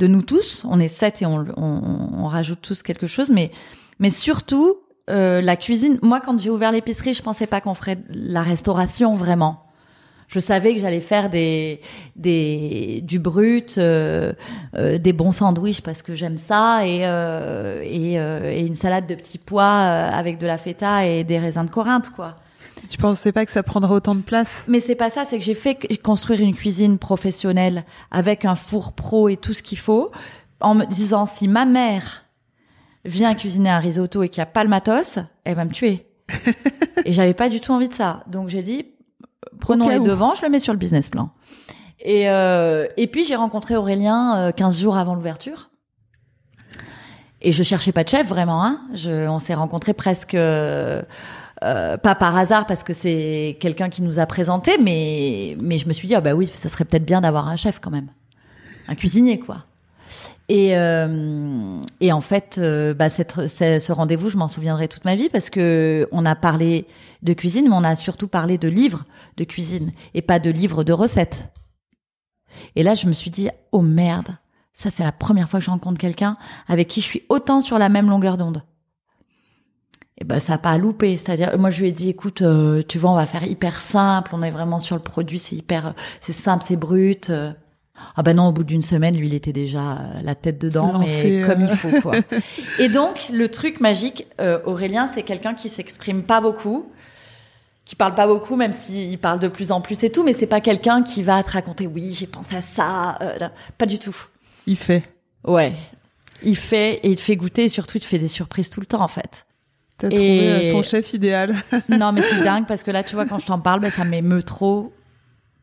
De 0.00 0.06
nous 0.06 0.22
tous. 0.22 0.64
On 0.64 0.80
est 0.80 0.88
sept 0.88 1.22
et 1.22 1.26
on, 1.26 1.44
on, 1.56 1.80
on 2.24 2.26
rajoute 2.26 2.60
tous 2.62 2.82
quelque 2.82 3.06
chose. 3.06 3.30
Mais, 3.30 3.52
mais 3.98 4.10
surtout, 4.10 4.78
euh, 5.10 5.40
la 5.40 5.56
cuisine. 5.56 5.98
Moi, 6.02 6.20
quand 6.20 6.40
j'ai 6.40 6.50
ouvert 6.50 6.72
l'épicerie, 6.72 7.14
je 7.14 7.22
pensais 7.22 7.46
pas 7.46 7.60
qu'on 7.60 7.74
ferait 7.74 7.98
la 8.08 8.42
restauration 8.42 9.16
vraiment. 9.16 9.64
Je 10.28 10.38
savais 10.38 10.74
que 10.74 10.80
j'allais 10.80 11.00
faire 11.00 11.28
des, 11.28 11.80
des 12.14 13.00
du 13.02 13.18
brut, 13.18 13.76
euh, 13.78 14.32
euh, 14.76 14.96
des 14.96 15.12
bons 15.12 15.32
sandwichs 15.32 15.80
parce 15.80 16.02
que 16.02 16.14
j'aime 16.14 16.36
ça 16.36 16.86
et 16.86 17.00
euh, 17.02 17.82
et, 17.82 18.20
euh, 18.20 18.52
et 18.52 18.64
une 18.64 18.76
salade 18.76 19.08
de 19.08 19.16
petits 19.16 19.38
pois 19.38 19.64
euh, 19.64 20.10
avec 20.12 20.38
de 20.38 20.46
la 20.46 20.56
feta 20.56 21.04
et 21.04 21.24
des 21.24 21.40
raisins 21.40 21.64
de 21.64 21.70
Corinthe 21.70 22.10
quoi. 22.10 22.36
Tu 22.90 22.98
pensais 22.98 23.30
pas 23.30 23.46
que 23.46 23.52
ça 23.52 23.62
prendrait 23.62 23.94
autant 23.94 24.16
de 24.16 24.20
place? 24.20 24.64
Mais 24.66 24.80
c'est 24.80 24.96
pas 24.96 25.10
ça, 25.10 25.24
c'est 25.24 25.38
que 25.38 25.44
j'ai 25.44 25.54
fait 25.54 25.78
construire 26.02 26.40
une 26.40 26.56
cuisine 26.56 26.98
professionnelle 26.98 27.84
avec 28.10 28.44
un 28.44 28.56
four 28.56 28.94
pro 28.94 29.28
et 29.28 29.36
tout 29.36 29.54
ce 29.54 29.62
qu'il 29.62 29.78
faut 29.78 30.10
en 30.60 30.74
me 30.74 30.84
disant 30.84 31.24
si 31.24 31.46
ma 31.46 31.66
mère 31.66 32.24
vient 33.04 33.32
cuisiner 33.36 33.70
un 33.70 33.78
risotto 33.78 34.24
et 34.24 34.28
qu'il 34.28 34.40
n'y 34.40 34.42
a 34.42 34.46
pas 34.46 34.64
le 34.64 34.70
matos, 34.70 35.20
elle 35.44 35.54
va 35.54 35.64
me 35.64 35.70
tuer. 35.70 36.08
et 37.04 37.12
j'avais 37.12 37.32
pas 37.32 37.48
du 37.48 37.60
tout 37.60 37.70
envie 37.70 37.88
de 37.88 37.94
ça. 37.94 38.24
Donc 38.26 38.48
j'ai 38.48 38.62
dit 38.62 38.86
prenons 39.60 39.88
les 39.88 40.00
devants, 40.00 40.34
je 40.34 40.42
le 40.42 40.50
mets 40.50 40.58
sur 40.58 40.72
le 40.72 40.78
business 40.78 41.10
plan. 41.10 41.30
Et 42.00 42.28
euh, 42.28 42.88
et 42.96 43.06
puis 43.06 43.22
j'ai 43.22 43.36
rencontré 43.36 43.76
Aurélien 43.76 44.36
euh, 44.36 44.52
15 44.52 44.80
jours 44.80 44.96
avant 44.96 45.14
l'ouverture. 45.14 45.70
Et 47.40 47.52
je 47.52 47.62
cherchais 47.62 47.92
pas 47.92 48.02
de 48.02 48.08
chef 48.08 48.26
vraiment. 48.26 48.64
Hein. 48.64 48.80
Je, 48.94 49.28
on 49.28 49.38
s'est 49.38 49.54
rencontrés 49.54 49.94
presque 49.94 50.34
euh, 50.34 51.02
euh, 51.62 51.98
pas 51.98 52.14
par 52.14 52.36
hasard 52.38 52.66
parce 52.66 52.82
que 52.82 52.94
c'est 52.94 53.58
quelqu'un 53.60 53.90
qui 53.90 54.00
nous 54.00 54.18
a 54.18 54.24
présenté, 54.24 54.78
mais 54.78 55.58
mais 55.60 55.76
je 55.76 55.86
me 55.88 55.92
suis 55.92 56.08
dit 56.08 56.14
ah 56.14 56.22
bah 56.22 56.32
oui, 56.32 56.50
ça 56.54 56.70
serait 56.70 56.86
peut-être 56.86 57.04
bien 57.04 57.20
d'avoir 57.20 57.48
un 57.48 57.56
chef 57.56 57.80
quand 57.80 57.90
même, 57.90 58.08
un 58.88 58.94
cuisinier 58.94 59.38
quoi. 59.38 59.66
Et 60.48 60.76
euh, 60.76 61.82
et 62.00 62.12
en 62.12 62.22
fait, 62.22 62.56
euh, 62.58 62.94
bah 62.94 63.10
cette, 63.10 63.46
ce, 63.46 63.92
rendez-vous, 63.92 64.30
je 64.30 64.38
m'en 64.38 64.48
souviendrai 64.48 64.88
toute 64.88 65.04
ma 65.04 65.16
vie 65.16 65.28
parce 65.28 65.50
que 65.50 66.08
on 66.12 66.24
a 66.24 66.34
parlé 66.34 66.86
de 67.22 67.34
cuisine, 67.34 67.66
mais 67.68 67.76
on 67.76 67.84
a 67.84 67.94
surtout 67.94 68.26
parlé 68.26 68.56
de 68.56 68.68
livres 68.68 69.04
de 69.36 69.44
cuisine 69.44 69.92
et 70.14 70.22
pas 70.22 70.38
de 70.38 70.50
livres 70.50 70.82
de 70.82 70.94
recettes. 70.94 71.50
Et 72.74 72.82
là, 72.82 72.94
je 72.94 73.06
me 73.06 73.12
suis 73.12 73.30
dit 73.30 73.50
oh 73.70 73.82
merde, 73.82 74.30
ça 74.72 74.90
c'est 74.90 75.04
la 75.04 75.12
première 75.12 75.50
fois 75.50 75.60
que 75.60 75.66
je 75.66 75.70
rencontre 75.70 75.98
quelqu'un 75.98 76.38
avec 76.68 76.88
qui 76.88 77.02
je 77.02 77.06
suis 77.06 77.22
autant 77.28 77.60
sur 77.60 77.78
la 77.78 77.90
même 77.90 78.08
longueur 78.08 78.38
d'onde. 78.38 78.62
Et 80.20 80.24
ben 80.24 80.38
ça 80.38 80.54
a 80.54 80.58
pas 80.58 80.76
loupé, 80.76 81.16
c'est-à-dire 81.16 81.58
moi 81.58 81.70
je 81.70 81.80
lui 81.80 81.88
ai 81.88 81.92
dit 81.92 82.10
écoute 82.10 82.42
euh, 82.42 82.82
tu 82.86 82.98
vois 82.98 83.10
on 83.10 83.14
va 83.14 83.26
faire 83.26 83.44
hyper 83.44 83.76
simple, 83.80 84.30
on 84.34 84.42
est 84.42 84.50
vraiment 84.50 84.78
sur 84.78 84.94
le 84.96 85.00
produit, 85.02 85.38
c'est 85.38 85.56
hyper 85.56 85.94
c'est 86.20 86.34
simple, 86.34 86.62
c'est 86.66 86.76
brut. 86.76 87.30
euh. 87.30 87.52
Ah 88.16 88.22
ben 88.22 88.36
non, 88.36 88.48
au 88.48 88.52
bout 88.52 88.64
d'une 88.64 88.82
semaine, 88.82 89.16
lui 89.16 89.28
il 89.28 89.34
était 89.34 89.52
déjà 89.52 89.92
euh, 89.92 90.22
la 90.22 90.34
tête 90.34 90.58
dedans 90.60 90.92
Lancé, 90.92 91.38
mais 91.40 91.46
comme 91.46 91.62
euh. 91.62 91.68
il 91.70 91.76
faut 91.76 92.00
quoi. 92.02 92.16
Et 92.78 92.88
donc 92.90 93.28
le 93.32 93.48
truc 93.48 93.80
magique 93.80 94.26
euh, 94.42 94.58
Aurélien, 94.66 95.10
c'est 95.14 95.22
quelqu'un 95.22 95.54
qui 95.54 95.70
s'exprime 95.70 96.22
pas 96.22 96.42
beaucoup, 96.42 96.90
qui 97.86 97.96
parle 97.96 98.14
pas 98.14 98.26
beaucoup 98.26 98.56
même 98.56 98.74
s'il 98.74 99.18
parle 99.18 99.38
de 99.38 99.48
plus 99.48 99.72
en 99.72 99.80
plus 99.80 100.02
et 100.04 100.10
tout, 100.10 100.22
mais 100.22 100.34
c'est 100.34 100.46
pas 100.46 100.60
quelqu'un 100.60 101.02
qui 101.02 101.22
va 101.22 101.42
te 101.42 101.50
raconter 101.50 101.86
oui, 101.86 102.12
j'ai 102.12 102.26
pensé 102.26 102.56
à 102.56 102.60
ça, 102.62 103.18
euh, 103.22 103.48
pas 103.78 103.86
du 103.86 103.98
tout. 103.98 104.16
Il 104.66 104.76
fait. 104.76 105.02
Ouais. 105.46 105.72
Il 106.42 106.56
fait 106.56 107.00
et 107.02 107.10
il 107.10 107.16
te 107.16 107.20
fait 107.22 107.36
goûter 107.36 107.64
et 107.64 107.68
surtout 107.68 107.96
il 107.96 108.00
te 108.00 108.06
fait 108.06 108.18
des 108.18 108.28
surprises 108.28 108.68
tout 108.68 108.80
le 108.80 108.86
temps 108.86 109.02
en 109.02 109.08
fait. 109.08 109.46
T'as 110.00 110.08
Et- 110.08 110.10
trouvé 110.10 110.68
euh, 110.68 110.70
ton 110.72 110.82
chef 110.82 111.12
idéal. 111.14 111.54
Non 111.88 112.10
mais 112.12 112.22
c'est 112.22 112.42
dingue 112.42 112.66
parce 112.66 112.82
que 112.82 112.90
là 112.90 113.02
tu 113.04 113.14
vois 113.14 113.26
quand 113.26 113.38
je 113.38 113.46
t'en 113.46 113.60
parle 113.60 113.80
ben, 113.80 113.90
ça 113.90 114.04
m'émeut 114.04 114.42
trop 114.42 114.92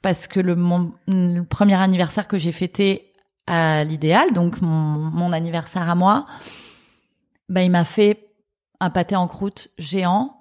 parce 0.02 0.28
que 0.28 0.40
le, 0.40 0.56
mon, 0.56 0.94
le 1.08 1.42
premier 1.42 1.74
anniversaire 1.76 2.28
que 2.28 2.38
j'ai 2.38 2.52
fêté 2.52 3.12
à 3.48 3.84
l'idéal 3.84 4.32
donc 4.34 4.62
mon, 4.62 4.70
mon 4.70 5.34
anniversaire 5.34 5.90
à 5.90 5.96
moi 5.96 6.26
ben 7.50 7.62
il 7.62 7.72
m'a 7.72 7.84
fait 7.86 8.28
un 8.80 8.90
pâté 8.92 9.16
en 9.16 9.28
croûte 9.28 9.70
géant. 9.80 10.34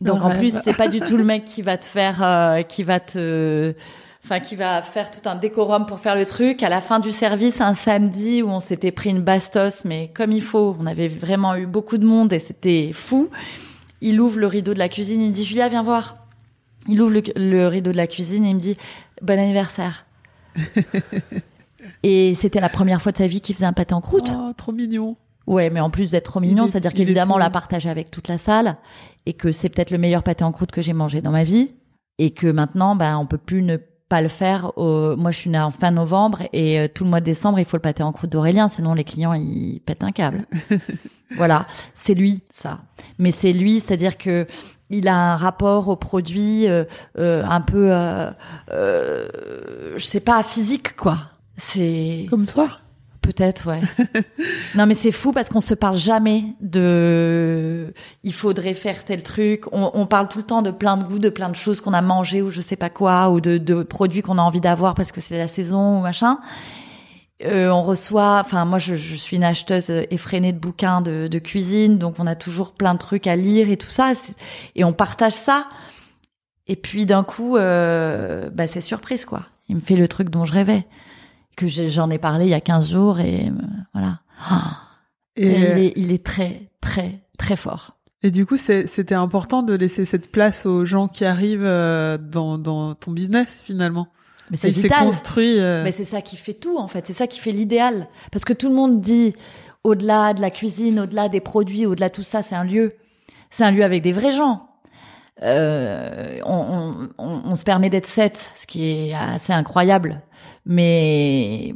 Donc 0.00 0.18
Le 0.18 0.24
en 0.24 0.28
rêve. 0.28 0.38
plus 0.38 0.58
c'est 0.64 0.74
pas 0.76 0.88
du 0.88 1.00
tout 1.00 1.16
le 1.16 1.24
mec 1.24 1.44
qui 1.44 1.62
va 1.62 1.76
te 1.78 1.84
faire 1.84 2.22
euh, 2.22 2.62
qui 2.62 2.82
va 2.82 2.98
te 3.00 3.74
enfin 4.28 4.40
qui 4.40 4.56
va 4.56 4.82
faire 4.82 5.10
tout 5.10 5.26
un 5.26 5.36
décorum 5.36 5.86
pour 5.86 6.00
faire 6.00 6.14
le 6.14 6.26
truc. 6.26 6.62
À 6.62 6.68
la 6.68 6.82
fin 6.82 7.00
du 7.00 7.12
service 7.12 7.62
un 7.62 7.72
samedi 7.72 8.42
où 8.42 8.48
on 8.48 8.60
s'était 8.60 8.92
pris 8.92 9.08
une 9.08 9.22
bastos 9.22 9.86
mais 9.86 10.10
comme 10.14 10.32
il 10.32 10.42
faut 10.42 10.76
on 10.78 10.84
avait 10.84 11.08
vraiment 11.08 11.56
eu 11.56 11.64
beaucoup 11.64 11.96
de 11.96 12.04
monde 12.04 12.34
et 12.34 12.38
c'était 12.38 12.90
fou. 12.92 13.30
Il 14.02 14.20
ouvre 14.20 14.38
le 14.38 14.46
rideau 14.46 14.74
de 14.74 14.78
la 14.78 14.90
cuisine 14.90 15.22
il 15.22 15.28
me 15.28 15.32
dit 15.32 15.44
Julia 15.44 15.70
viens 15.70 15.82
voir. 15.82 16.18
Il 16.88 17.00
ouvre 17.00 17.14
le, 17.14 17.22
le 17.36 17.68
rideau 17.68 17.90
de 17.90 17.96
la 17.96 18.06
cuisine 18.06 18.44
et 18.44 18.50
il 18.50 18.56
me 18.56 18.60
dit 18.60 18.76
bon 19.22 19.38
anniversaire. 19.38 20.04
Et 22.02 22.34
c'était 22.34 22.60
la 22.60 22.68
première 22.68 23.00
fois 23.02 23.12
de 23.12 23.16
sa 23.16 23.26
vie 23.26 23.40
qu'il 23.40 23.54
faisait 23.54 23.66
un 23.66 23.72
pâté 23.72 23.94
en 23.94 24.00
croûte. 24.00 24.32
Oh, 24.36 24.52
trop 24.56 24.72
mignon. 24.72 25.16
Ouais, 25.46 25.70
mais 25.70 25.80
en 25.80 25.90
plus 25.90 26.10
d'être 26.10 26.26
trop 26.26 26.40
mignon, 26.40 26.66
c'est-à-dire 26.66 26.92
qu'évidemment, 26.92 27.36
on 27.36 27.38
l'a 27.38 27.50
partagé 27.50 27.88
avec 27.88 28.10
toute 28.10 28.28
la 28.28 28.38
salle 28.38 28.76
et 29.26 29.32
que 29.32 29.50
c'est 29.50 29.68
peut-être 29.68 29.90
le 29.90 29.98
meilleur 29.98 30.22
pâté 30.22 30.44
en 30.44 30.52
croûte 30.52 30.70
que 30.70 30.82
j'ai 30.82 30.92
mangé 30.92 31.22
dans 31.22 31.30
ma 31.30 31.42
vie 31.42 31.74
et 32.18 32.30
que 32.32 32.46
maintenant, 32.46 32.96
bah, 32.96 33.18
on 33.18 33.26
peut 33.26 33.38
plus 33.38 33.62
ne 33.62 33.78
pas 34.08 34.22
le 34.22 34.28
faire. 34.28 34.76
Au... 34.76 35.16
Moi, 35.16 35.30
je 35.30 35.38
suis 35.38 35.50
née 35.50 35.58
en 35.58 35.70
fin 35.70 35.90
novembre 35.90 36.42
et 36.52 36.80
euh, 36.80 36.88
tout 36.92 37.04
le 37.04 37.10
mois 37.10 37.20
de 37.20 37.24
décembre, 37.24 37.58
il 37.58 37.64
faut 37.64 37.76
le 37.76 37.82
pâté 37.82 38.02
en 38.02 38.12
croûte 38.12 38.30
d'Aurélien, 38.30 38.68
sinon 38.68 38.94
les 38.94 39.04
clients 39.04 39.34
ils 39.34 39.80
pètent 39.84 40.04
un 40.04 40.12
câble. 40.12 40.46
voilà, 41.36 41.66
c'est 41.94 42.14
lui 42.14 42.42
ça. 42.50 42.80
Mais 43.18 43.30
c'est 43.30 43.52
lui, 43.52 43.80
c'est-à-dire 43.80 44.16
que 44.16 44.46
il 44.90 45.08
a 45.08 45.32
un 45.32 45.36
rapport 45.36 45.88
au 45.88 45.96
produit 45.96 46.66
euh, 46.66 46.84
euh, 47.18 47.44
un 47.44 47.60
peu, 47.60 47.92
euh, 47.92 48.30
euh, 48.72 49.28
je 49.96 50.04
sais 50.04 50.20
pas, 50.20 50.42
physique 50.42 50.96
quoi. 50.96 51.18
C'est 51.56 52.26
Comme 52.30 52.46
toi? 52.46 52.70
Peut-être, 53.28 53.68
ouais. 53.68 53.82
non, 54.74 54.86
mais 54.86 54.94
c'est 54.94 55.12
fou 55.12 55.34
parce 55.34 55.50
qu'on 55.50 55.60
se 55.60 55.74
parle 55.74 55.98
jamais 55.98 56.44
de. 56.62 57.92
Il 58.24 58.32
faudrait 58.32 58.72
faire 58.72 59.04
tel 59.04 59.22
truc. 59.22 59.64
On, 59.70 60.06
parle 60.06 60.28
tout 60.28 60.38
le 60.38 60.44
temps 60.44 60.62
de 60.62 60.70
plein 60.70 60.96
de 60.96 61.04
goûts, 61.04 61.18
de 61.18 61.28
plein 61.28 61.50
de 61.50 61.54
choses 61.54 61.82
qu'on 61.82 61.92
a 61.92 62.00
mangé 62.00 62.40
ou 62.40 62.48
je 62.48 62.62
sais 62.62 62.76
pas 62.76 62.88
quoi, 62.88 63.28
ou 63.28 63.42
de, 63.42 63.82
produits 63.82 64.22
qu'on 64.22 64.38
a 64.38 64.40
envie 64.40 64.62
d'avoir 64.62 64.94
parce 64.94 65.12
que 65.12 65.20
c'est 65.20 65.36
la 65.36 65.46
saison 65.46 65.98
ou 65.98 66.00
machin. 66.00 66.38
Euh, 67.44 67.68
on 67.68 67.82
reçoit. 67.82 68.40
Enfin, 68.42 68.64
moi, 68.64 68.78
je, 68.78 68.94
suis 68.94 69.36
une 69.36 69.44
acheteuse 69.44 69.90
effrénée 70.10 70.54
de 70.54 70.58
bouquins 70.58 71.02
de, 71.02 71.28
de, 71.28 71.38
cuisine, 71.38 71.98
donc 71.98 72.14
on 72.18 72.26
a 72.26 72.34
toujours 72.34 72.72
plein 72.72 72.94
de 72.94 72.98
trucs 72.98 73.26
à 73.26 73.36
lire 73.36 73.68
et 73.68 73.76
tout 73.76 73.90
ça, 73.90 74.14
et 74.74 74.84
on 74.84 74.94
partage 74.94 75.34
ça. 75.34 75.68
Et 76.66 76.76
puis 76.76 77.04
d'un 77.04 77.24
coup, 77.24 77.58
euh, 77.58 78.48
bah, 78.48 78.66
c'est 78.66 78.80
surprise 78.80 79.26
quoi. 79.26 79.42
Il 79.68 79.74
me 79.74 79.80
fait 79.80 79.96
le 79.96 80.08
truc 80.08 80.30
dont 80.30 80.46
je 80.46 80.54
rêvais 80.54 80.86
que 81.58 81.66
j'en 81.66 82.08
ai 82.10 82.18
parlé 82.18 82.46
il 82.46 82.50
y 82.50 82.54
a 82.54 82.60
15 82.60 82.90
jours 82.90 83.20
et 83.20 83.46
euh, 83.46 83.52
voilà. 83.92 84.20
Et, 85.36 85.46
et 85.46 85.56
il, 85.56 85.78
est, 85.78 85.92
il, 85.96 86.12
est, 86.12 86.24
très, 86.24 86.70
très, 86.80 87.20
très 87.36 87.56
fort. 87.56 87.96
Et 88.22 88.30
du 88.30 88.46
coup, 88.46 88.56
c'était 88.56 89.14
important 89.14 89.62
de 89.62 89.74
laisser 89.74 90.04
cette 90.04 90.30
place 90.30 90.66
aux 90.66 90.84
gens 90.84 91.08
qui 91.08 91.24
arrivent 91.24 91.64
euh, 91.64 92.16
dans, 92.18 92.58
dans 92.58 92.94
ton 92.94 93.12
business 93.12 93.62
finalement. 93.64 94.08
Mais 94.50 94.56
c'est 94.56 94.70
vital. 94.70 95.06
construit. 95.06 95.58
Euh... 95.58 95.84
Mais 95.84 95.92
c'est 95.92 96.04
ça 96.04 96.22
qui 96.22 96.36
fait 96.36 96.54
tout 96.54 96.78
en 96.78 96.88
fait. 96.88 97.06
C'est 97.06 97.12
ça 97.12 97.26
qui 97.26 97.38
fait 97.38 97.52
l'idéal. 97.52 98.08
Parce 98.32 98.44
que 98.44 98.52
tout 98.52 98.68
le 98.68 98.74
monde 98.74 99.00
dit 99.00 99.34
au-delà 99.84 100.34
de 100.34 100.40
la 100.40 100.50
cuisine, 100.50 101.00
au-delà 101.00 101.28
des 101.28 101.40
produits, 101.40 101.86
au-delà 101.86 102.08
de 102.08 102.14
tout 102.14 102.22
ça, 102.22 102.42
c'est 102.42 102.54
un 102.54 102.64
lieu. 102.64 102.94
C'est 103.50 103.64
un 103.64 103.70
lieu 103.70 103.84
avec 103.84 104.02
des 104.02 104.12
vrais 104.12 104.32
gens. 104.32 104.68
Euh, 105.42 106.40
on, 106.44 107.08
on, 107.18 107.42
on, 107.44 107.54
se 107.54 107.62
permet 107.62 107.90
d'être 107.90 108.08
sept, 108.08 108.52
ce 108.56 108.66
qui 108.66 108.90
est 108.90 109.14
assez 109.14 109.52
incroyable 109.52 110.22
mais 110.68 111.74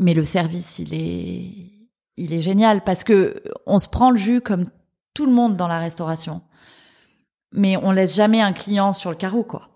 mais 0.00 0.14
le 0.14 0.24
service 0.24 0.80
il 0.80 0.94
est 0.94 1.70
il 2.16 2.32
est 2.32 2.42
génial 2.42 2.82
parce 2.82 3.04
que 3.04 3.42
on 3.66 3.78
se 3.78 3.86
prend 3.86 4.10
le 4.10 4.16
jus 4.16 4.40
comme 4.40 4.64
tout 5.12 5.26
le 5.26 5.32
monde 5.32 5.56
dans 5.56 5.68
la 5.68 5.78
restauration. 5.78 6.42
Mais 7.52 7.76
on 7.76 7.92
laisse 7.92 8.16
jamais 8.16 8.40
un 8.40 8.52
client 8.52 8.92
sur 8.92 9.10
le 9.10 9.16
carreau 9.16 9.44
quoi. 9.44 9.68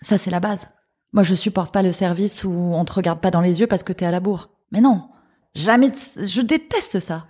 Ça 0.00 0.16
c'est 0.16 0.30
la 0.30 0.40
base. 0.40 0.68
Moi 1.12 1.24
je 1.24 1.34
supporte 1.34 1.74
pas 1.74 1.82
le 1.82 1.92
service 1.92 2.44
où 2.44 2.50
on 2.50 2.84
te 2.84 2.92
regarde 2.92 3.20
pas 3.20 3.30
dans 3.30 3.40
les 3.40 3.60
yeux 3.60 3.66
parce 3.66 3.82
que 3.82 3.92
t'es 3.92 4.06
à 4.06 4.10
la 4.10 4.20
bourre. 4.20 4.50
Mais 4.70 4.80
non. 4.80 5.08
Jamais 5.54 5.90
je 6.16 6.40
déteste 6.42 7.00
ça. 7.00 7.26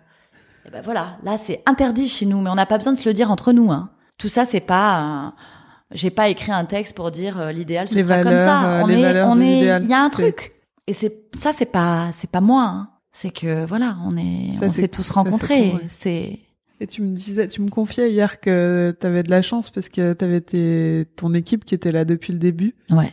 Et 0.67 0.71
ben 0.71 0.83
voilà. 0.83 1.19
Là 1.23 1.39
c'est 1.43 1.63
interdit 1.67 2.09
chez 2.09 2.27
nous 2.27 2.41
mais 2.41 2.51
on 2.51 2.55
n'a 2.55 2.67
pas 2.67 2.77
besoin 2.77 2.93
de 2.93 2.99
se 2.99 3.09
le 3.09 3.15
dire 3.15 3.31
entre 3.31 3.53
nous 3.53 3.73
hein. 3.73 3.91
Tout 4.19 4.29
ça 4.29 4.45
c'est 4.45 4.61
pas 4.61 5.35
j'ai 5.93 6.11
pas 6.11 6.29
écrit 6.29 6.53
un 6.53 6.65
texte 6.65 6.95
pour 6.95 7.11
dire 7.11 7.41
euh, 7.41 7.53
l'idéal 7.53 7.89
ce 7.89 7.95
les 7.95 8.03
sera 8.03 8.23
valeurs, 8.23 8.33
comme 8.33 8.39
ça. 8.39 8.71
Euh, 8.71 8.83
On 8.83 8.87
les 8.87 9.01
est, 9.01 9.23
on 9.23 9.41
est, 9.41 9.83
il 9.83 9.89
y 9.89 9.93
a 9.93 10.03
un 10.03 10.11
truc. 10.11 10.55
Et 10.87 10.93
c'est 10.93 11.15
ça, 11.35 11.53
c'est 11.57 11.67
pas, 11.67 12.11
c'est 12.19 12.31
pas 12.31 12.41
moi. 12.41 12.65
Hein. 12.65 12.89
C'est 13.13 13.31
que 13.31 13.65
voilà, 13.67 13.97
on 14.07 14.17
est, 14.17 14.55
Ça, 14.55 14.67
on 14.67 14.71
s'est 14.71 14.89
tous 14.89 15.11
rencontrés. 15.11 15.75
C'est 15.89 16.39
Et 16.81 16.87
tu 16.87 17.03
me 17.03 17.15
disais, 17.15 17.49
tu 17.49 17.61
me 17.61 17.69
confiais 17.69 18.11
hier 18.11 18.41
que 18.41 18.97
tu 19.01 19.07
avais 19.07 19.23
de 19.23 19.31
la 19.31 19.43
chance 19.43 19.71
parce 19.71 19.89
que 19.89 20.13
tu 20.13 20.25
avais 20.25 20.41
tes, 20.41 21.07
ton 21.17 21.35
équipe 21.35 21.65
qui 21.65 21.75
était 21.75 21.93
là 21.93 22.05
depuis 22.05 22.33
le 22.33 22.39
début. 22.39 22.75
ouais. 22.91 23.13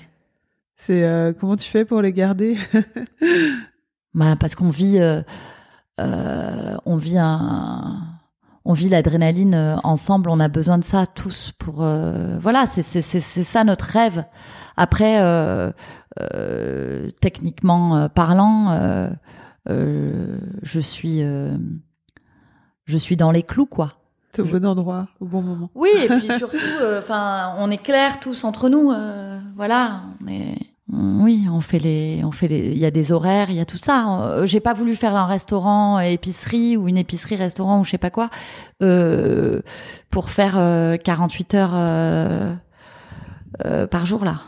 C'est 0.79 1.03
euh, 1.03 1.33
comment 1.33 1.55
tu 1.55 1.67
fais 1.67 1.85
pour 1.85 2.01
les 2.01 2.13
garder? 2.13 2.57
Bah 4.13 4.35
parce 4.39 4.55
qu'on 4.55 4.71
vit, 4.71 4.97
euh, 4.99 5.21
euh, 5.99 6.75
on 6.85 6.95
vit 6.95 7.19
un, 7.19 8.01
on 8.69 8.73
vit 8.73 8.89
l'adrénaline 8.89 9.53
euh, 9.55 9.75
ensemble. 9.83 10.29
On 10.29 10.39
a 10.39 10.47
besoin 10.49 10.77
de 10.77 10.83
ça 10.83 11.05
tous 11.07 11.53
pour, 11.57 11.81
euh, 11.83 12.37
voilà, 12.41 12.65
c'est 12.67 12.83
c'est 12.83 13.01
c'est 13.01 13.19
c'est 13.21 13.43
ça 13.43 13.63
notre 13.63 13.85
rêve. 13.85 14.25
Après, 14.75 15.21
euh, 15.21 15.71
euh, 16.33 17.09
techniquement 17.21 18.09
parlant, 18.09 18.71
euh, 18.71 19.09
euh, 19.69 20.37
je 20.63 20.79
suis, 20.79 21.23
euh, 21.23 21.55
je 22.85 22.97
suis 22.97 23.15
dans 23.17 23.31
les 23.31 23.43
clous 23.43 23.65
quoi. 23.65 23.93
T'es 24.33 24.41
au 24.41 24.45
bon 24.45 24.65
endroit, 24.65 25.07
au 25.19 25.25
bon 25.25 25.41
moment. 25.41 25.69
Oui, 25.73 25.89
et 25.99 26.07
puis 26.07 26.27
surtout, 26.37 26.57
euh, 26.81 26.99
enfin, 26.99 27.53
on 27.57 27.71
est 27.71 27.77
clairs 27.81 28.19
tous 28.19 28.43
entre 28.43 28.69
nous, 28.69 28.91
euh, 28.91 29.39
voilà. 29.55 30.01
On 30.23 30.27
est, 30.27 30.55
on- 30.59 30.76
oui, 30.89 31.47
on 31.51 31.59
fait 31.59 31.79
les, 31.79 32.21
on 32.23 32.31
fait 32.31 32.47
les, 32.47 32.71
il 32.71 32.77
y 32.77 32.85
a 32.85 32.91
des 32.91 33.11
horaires, 33.11 33.49
il 33.49 33.57
y 33.57 33.59
a 33.59 33.65
tout 33.65 33.77
ça. 33.77 34.21
Euh, 34.21 34.45
J'ai 34.45 34.61
pas 34.61 34.73
voulu 34.73 34.95
faire 34.95 35.15
un 35.15 35.25
restaurant 35.25 35.99
épicerie 35.99 36.77
ou 36.77 36.87
une 36.87 36.97
épicerie 36.97 37.35
restaurant 37.35 37.81
ou 37.81 37.83
je 37.83 37.91
sais 37.91 37.97
pas 37.97 38.09
quoi 38.09 38.29
euh, 38.81 39.61
pour 40.09 40.29
faire 40.29 40.57
euh, 40.57 40.95
48 40.95 41.53
heures 41.55 41.71
euh, 41.73 42.55
euh, 43.65 43.85
par 43.85 44.05
jour 44.05 44.23
là. 44.23 44.41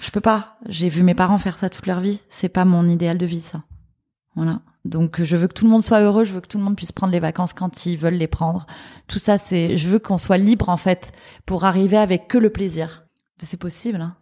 Je 0.00 0.10
peux 0.10 0.20
pas. 0.20 0.56
J'ai 0.68 0.88
vu 0.88 1.04
mes 1.04 1.14
parents 1.14 1.38
faire 1.38 1.58
ça 1.58 1.70
toute 1.70 1.86
leur 1.86 2.00
vie. 2.00 2.20
C'est 2.28 2.48
pas 2.48 2.64
mon 2.64 2.88
idéal 2.88 3.16
de 3.16 3.26
vie 3.26 3.40
ça. 3.40 3.62
Voilà. 4.34 4.62
Donc 4.84 5.22
je 5.22 5.36
veux 5.36 5.46
que 5.46 5.54
tout 5.54 5.64
le 5.64 5.70
monde 5.70 5.84
soit 5.84 6.00
heureux, 6.00 6.24
je 6.24 6.32
veux 6.32 6.40
que 6.40 6.48
tout 6.48 6.58
le 6.58 6.64
monde 6.64 6.74
puisse 6.74 6.90
prendre 6.90 7.12
les 7.12 7.20
vacances 7.20 7.52
quand 7.52 7.86
ils 7.86 7.96
veulent 7.96 8.14
les 8.14 8.26
prendre. 8.26 8.66
Tout 9.06 9.20
ça 9.20 9.38
c'est 9.38 9.76
je 9.76 9.88
veux 9.88 10.00
qu'on 10.00 10.18
soit 10.18 10.38
libre 10.38 10.70
en 10.70 10.76
fait 10.76 11.12
pour 11.46 11.64
arriver 11.64 11.98
avec 11.98 12.26
que 12.26 12.38
le 12.38 12.50
plaisir. 12.50 13.04
C'est 13.38 13.56
possible 13.58 14.00
hein. 14.00 14.16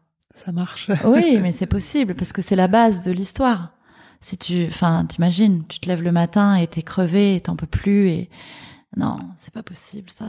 Ça 0.44 0.52
marche. 0.52 0.90
Oui, 1.04 1.38
mais 1.40 1.52
c'est 1.52 1.66
possible 1.66 2.14
parce 2.14 2.32
que 2.32 2.42
c'est 2.42 2.56
la 2.56 2.68
base 2.68 3.04
de 3.04 3.12
l'histoire. 3.12 3.72
Si 4.20 4.36
tu 4.36 4.66
enfin 4.66 5.04
t'imagines, 5.06 5.66
tu 5.66 5.80
te 5.80 5.88
lèves 5.88 6.02
le 6.02 6.12
matin 6.12 6.54
et 6.56 6.66
t'es 6.66 6.82
crevé 6.82 7.36
et 7.36 7.40
t'en 7.40 7.56
peux 7.56 7.66
plus 7.66 8.08
et 8.08 8.30
non, 8.96 9.18
c'est 9.38 9.52
pas 9.52 9.62
possible 9.62 10.10
ça. 10.10 10.28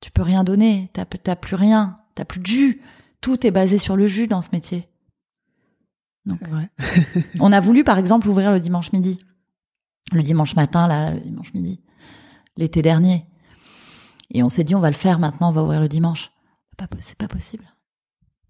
Tu 0.00 0.10
peux 0.10 0.22
rien 0.22 0.44
donner, 0.44 0.90
t'as 0.92 1.04
t'as 1.04 1.36
plus 1.36 1.56
rien, 1.56 1.98
t'as 2.14 2.24
plus 2.24 2.40
de 2.40 2.46
jus. 2.46 2.82
Tout 3.20 3.46
est 3.46 3.50
basé 3.50 3.78
sur 3.78 3.96
le 3.96 4.06
jus 4.06 4.26
dans 4.26 4.40
ce 4.40 4.50
métier. 4.52 4.88
Donc 6.26 6.40
vrai. 6.46 6.68
on 7.40 7.52
a 7.52 7.60
voulu, 7.60 7.84
par 7.84 7.98
exemple, 7.98 8.28
ouvrir 8.28 8.50
le 8.50 8.60
dimanche 8.60 8.92
midi. 8.92 9.18
Le 10.12 10.22
dimanche 10.22 10.56
matin, 10.56 10.86
là, 10.86 11.12
le 11.12 11.20
dimanche 11.20 11.54
midi. 11.54 11.80
L'été 12.56 12.82
dernier. 12.82 13.26
Et 14.30 14.42
on 14.42 14.50
s'est 14.50 14.64
dit, 14.64 14.74
on 14.74 14.80
va 14.80 14.90
le 14.90 14.96
faire 14.96 15.18
maintenant, 15.18 15.50
on 15.50 15.52
va 15.52 15.62
ouvrir 15.62 15.80
le 15.80 15.88
dimanche. 15.88 16.30
C'est 16.98 17.16
pas 17.16 17.28
possible. 17.28 17.64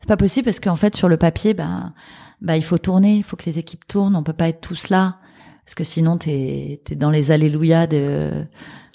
C'est 0.05 0.09
pas 0.09 0.19
possible 0.19 0.45
parce 0.45 0.61
qu'en 0.61 0.77
fait, 0.77 0.95
sur 0.95 1.09
le 1.09 1.17
papier, 1.17 1.55
ben, 1.55 1.95
ben, 2.43 2.57
il 2.57 2.63
faut 2.63 2.77
tourner, 2.77 3.17
il 3.17 3.23
faut 3.25 3.37
que 3.37 3.47
les 3.47 3.59
équipes 3.59 3.87
tournent, 3.89 4.15
on 4.17 4.23
peut 4.23 4.35
pas 4.35 4.49
être 4.51 4.61
tous 4.61 4.91
là. 4.91 5.17
Parce 5.65 5.75
que 5.75 5.83
sinon, 5.83 6.19
t'es, 6.19 6.83
t'es 6.85 6.95
dans 6.95 7.09
les 7.09 7.31
alléluia 7.31 7.87
de, 7.87 8.31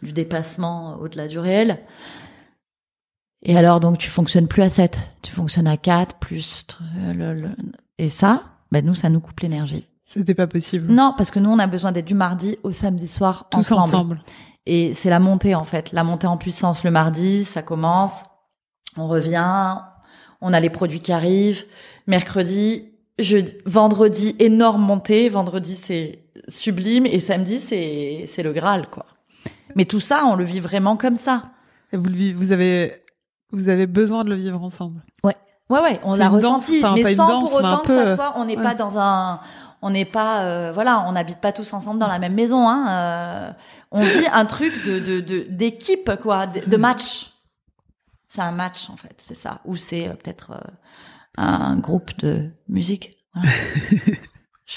du 0.04 0.14
dépassement 0.14 0.98
au-delà 0.98 1.28
du 1.28 1.40
réel. 1.40 1.80
Et 3.42 3.58
alors, 3.58 3.80
donc, 3.80 3.98
tu 3.98 4.08
fonctionnes 4.08 4.48
plus 4.48 4.62
à 4.62 4.70
7. 4.70 5.00
Tu 5.24 5.32
fonctionnes 5.32 5.66
à 5.68 5.78
4, 5.78 6.18
plus, 6.20 6.68
tr- 6.70 7.12
le- 7.16 7.34
le- 7.34 7.56
et 7.98 8.08
ça, 8.08 8.44
ben, 8.72 8.86
nous, 8.86 8.94
ça 8.94 9.10
nous 9.10 9.20
coupe 9.20 9.40
l'énergie. 9.40 9.88
C'était 10.06 10.36
pas 10.36 10.46
possible. 10.46 10.92
Non, 10.94 11.16
parce 11.18 11.32
que 11.32 11.40
nous, 11.40 11.50
on 11.50 11.58
a 11.58 11.66
besoin 11.66 11.92
d'être 11.92 12.06
du 12.06 12.14
mardi 12.14 12.56
au 12.62 12.72
samedi 12.72 13.08
soir 13.08 13.48
Tous 13.50 13.58
ensemble. 13.72 13.82
ensemble. 13.82 14.22
Et 14.68 14.94
c'est 14.94 15.10
la 15.10 15.20
montée, 15.20 15.56
en 15.56 15.64
fait. 15.64 15.92
La 15.92 16.04
montée 16.04 16.28
en 16.28 16.38
puissance 16.38 16.84
le 16.84 16.92
mardi, 16.92 17.46
ça 17.46 17.64
commence. 17.64 18.26
On 18.96 19.08
revient. 19.08 19.80
On 20.42 20.54
a 20.54 20.60
les 20.60 20.70
produits 20.70 21.00
qui 21.02 21.12
arrivent. 21.12 21.66
Mercredi, 22.08 22.86
jeudi, 23.20 23.54
vendredi, 23.66 24.36
énorme 24.40 24.82
montée. 24.82 25.30
Vendredi, 25.30 25.76
c'est 25.76 26.20
sublime. 26.48 27.06
Et 27.06 27.20
samedi, 27.20 27.60
c'est, 27.60 28.24
c'est 28.28 28.44
le 28.44 28.54
Graal, 28.54 28.88
quoi. 28.90 29.06
Mais 29.76 29.86
tout 29.86 30.00
ça, 30.00 30.24
on 30.26 30.36
le 30.36 30.44
vit 30.44 30.60
vraiment 30.60 30.96
comme 30.98 31.16
ça. 31.18 31.44
Et 31.92 31.98
vous, 31.98 32.06
le 32.08 32.16
vivez- 32.16 32.34
vous 32.34 32.52
avez, 32.52 33.04
vous 33.52 33.70
avez 33.70 33.86
besoin 33.88 34.24
de 34.24 34.30
le 34.30 34.36
vivre 34.36 34.62
ensemble. 34.64 35.02
Ouais, 35.24 35.36
ouais, 35.70 36.00
on 36.04 36.14
C'est 36.14 36.20
l'a 36.20 36.30
danse, 36.30 36.68
ressenti, 36.68 36.82
mais 37.04 37.14
sans 37.16 37.28
danse, 37.28 37.50
pour 37.52 37.60
autant 37.60 37.78
que 37.82 37.88
peu, 37.88 38.06
ça 38.06 38.16
soit, 38.16 38.34
on 38.38 38.46
n'est 38.46 38.58
ouais. 38.58 38.64
pas 38.64 38.74
dans 38.74 38.98
un, 38.98 39.40
on 39.84 39.92
n'est 39.92 40.04
pas, 40.06 40.42
euh, 40.42 40.72
voilà, 40.74 41.06
on 41.08 41.12
n'habite 41.12 41.38
pas 41.38 41.52
tous 41.52 41.72
ensemble 41.74 42.00
dans 42.00 42.08
la 42.08 42.18
même 42.18 42.34
maison, 42.34 42.68
hein. 42.68 42.86
euh, 42.90 43.52
on 43.92 44.02
vit 44.02 44.26
un 44.34 44.46
truc 44.46 44.84
de 44.84 44.98
de 44.98 45.20
de- 45.22 45.46
d'équipe 45.48 46.10
quoi, 46.24 46.48
de, 46.48 46.62
de 46.68 46.76
match. 46.78 47.30
C'est 48.30 48.42
un 48.42 48.52
match 48.54 48.90
en 48.90 48.96
fait, 48.96 49.16
c'est 49.18 49.36
ça. 49.36 49.60
Ou 49.66 49.76
c'est 49.76 50.08
euh, 50.08 50.14
peut-être 50.14 50.52
euh, 50.52 50.72
un 51.38 51.78
groupe 51.78 52.18
de 52.20 52.50
musique. 52.70 53.18
Voilà. 53.34 53.50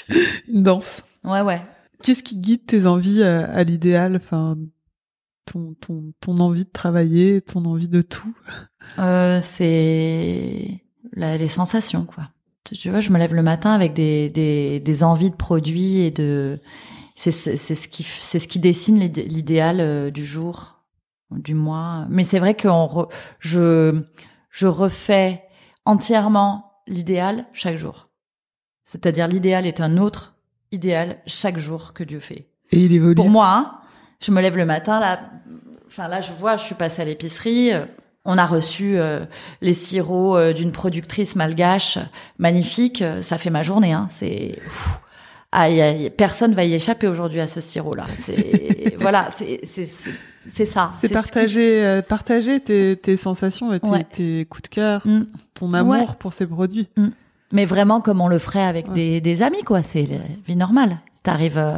Une 0.49 0.63
danse. 0.63 1.03
Ouais, 1.23 1.41
ouais. 1.41 1.61
Qu'est-ce 2.01 2.23
qui 2.23 2.35
guide 2.37 2.65
tes 2.65 2.87
envies 2.87 3.23
à, 3.23 3.45
à 3.49 3.63
l'idéal 3.63 4.15
Enfin, 4.15 4.57
ton, 5.45 5.75
ton, 5.75 6.13
ton 6.19 6.39
envie 6.39 6.65
de 6.65 6.69
travailler, 6.71 7.41
ton 7.41 7.63
envie 7.65 7.87
de 7.87 8.01
tout? 8.01 8.35
Euh, 8.99 9.39
c'est 9.41 10.81
la- 11.13 11.37
les 11.37 11.47
sensations, 11.47 12.05
quoi. 12.05 12.29
Tu, 12.65 12.89
vois, 12.89 13.01
je 13.01 13.09
me 13.11 13.17
lève 13.19 13.33
le 13.33 13.43
matin 13.43 13.71
avec 13.73 13.93
des, 13.93 14.29
des, 14.29 14.79
des 14.79 15.03
envies 15.03 15.29
de 15.31 15.35
produits 15.35 15.97
et 15.99 16.11
de. 16.11 16.59
C'est 17.15 17.31
c'est 17.31 17.57
c'est 17.57 17.75
ce 17.75 17.87
qui 17.87 18.03
c'est 18.03 18.39
ce 18.39 18.47
qui 18.47 18.57
dessine 18.59 18.99
l'idé- 18.99 19.25
l'idéal 19.25 19.79
euh, 19.81 20.09
du 20.11 20.25
jour, 20.25 20.72
du 21.37 21.53
mois. 21.53 22.05
Mais 22.09 22.23
c'est 22.23 22.39
vrai 22.39 22.53
que 22.53 22.67
re- 22.67 23.09
je 23.39 24.03
je 24.49 24.67
refais 24.67 25.43
entièrement 25.85 26.71
l'idéal 26.87 27.45
chaque 27.53 27.77
jour. 27.77 28.09
C'est-à-dire 28.83 29.27
l'idéal 29.27 29.65
est 29.65 29.81
un 29.81 29.97
autre 29.97 30.35
idéal 30.71 31.17
chaque 31.25 31.57
jour 31.57 31.93
que 31.93 32.03
Dieu 32.03 32.19
fait. 32.19 32.49
Et 32.71 32.79
il 32.85 32.93
évolue. 32.93 33.15
Pour 33.15 33.29
moi, 33.29 33.81
je 34.21 34.31
me 34.31 34.41
lève 34.41 34.57
le 34.57 34.65
matin 34.65 34.99
là, 34.99 35.19
enfin 35.87 36.07
là 36.07 36.21
je 36.21 36.33
vois, 36.33 36.57
je 36.57 36.63
suis 36.63 36.75
passée 36.75 37.01
à 37.01 37.05
l'épicerie, 37.05 37.73
euh, 37.73 37.85
on 38.25 38.37
a 38.37 38.45
reçu 38.45 38.97
euh, 38.97 39.25
les 39.61 39.73
sirops 39.73 40.35
euh, 40.35 40.53
d'une 40.53 40.71
productrice 40.71 41.35
malgache 41.35 41.97
magnifique, 42.37 43.03
ça 43.21 43.37
fait 43.37 43.49
ma 43.49 43.63
journée 43.63 43.93
hein, 43.93 44.07
c'est. 44.09 44.59
Ah, 45.53 45.69
y 45.69 45.81
a- 45.81 45.91
y 45.93 46.05
a- 46.07 46.09
personne 46.09 46.53
va 46.53 46.63
y 46.65 46.73
échapper 46.73 47.07
aujourd'hui 47.07 47.39
à 47.39 47.47
ce 47.47 47.61
sirop 47.61 47.93
là. 47.95 48.05
C'est 48.25 48.95
voilà, 48.99 49.29
c'est 49.37 49.61
c'est 49.63 49.85
c'est- 49.85 50.11
c'est 50.47 50.65
ça. 50.65 50.91
C'est 50.99 51.07
ce 51.07 51.07
qui- 51.07 51.13
partager, 51.13 51.85
euh, 51.85 52.01
partager 52.01 52.59
tes, 52.59 52.97
tes 52.97 53.15
sensations 53.15 53.73
et 53.73 53.79
tes, 53.79 53.87
Ouais. 53.87 54.03
tes 54.03 54.45
coups 54.45 54.63
de 54.63 54.67
cœur, 54.75 55.01
Mm. 55.05 55.21
ton 55.53 55.73
amour 55.73 55.93
Ouais. 55.93 56.05
pour 56.19 56.33
ces 56.33 56.45
produits. 56.45 56.89
Mais 57.53 57.65
vraiment 57.65 58.01
comme 58.01 58.19
on 58.19 58.27
le 58.27 58.39
ferait 58.39 58.65
avec 58.65 58.87
Ouais. 58.89 58.93
des, 58.95 59.21
des 59.21 59.41
amis, 59.41 59.63
quoi. 59.63 59.81
C'est 59.83 60.01
la 60.05 60.17
vie 60.45 60.55
normale. 60.55 60.97
T'arrives. 61.23 61.57
euh, 61.57 61.77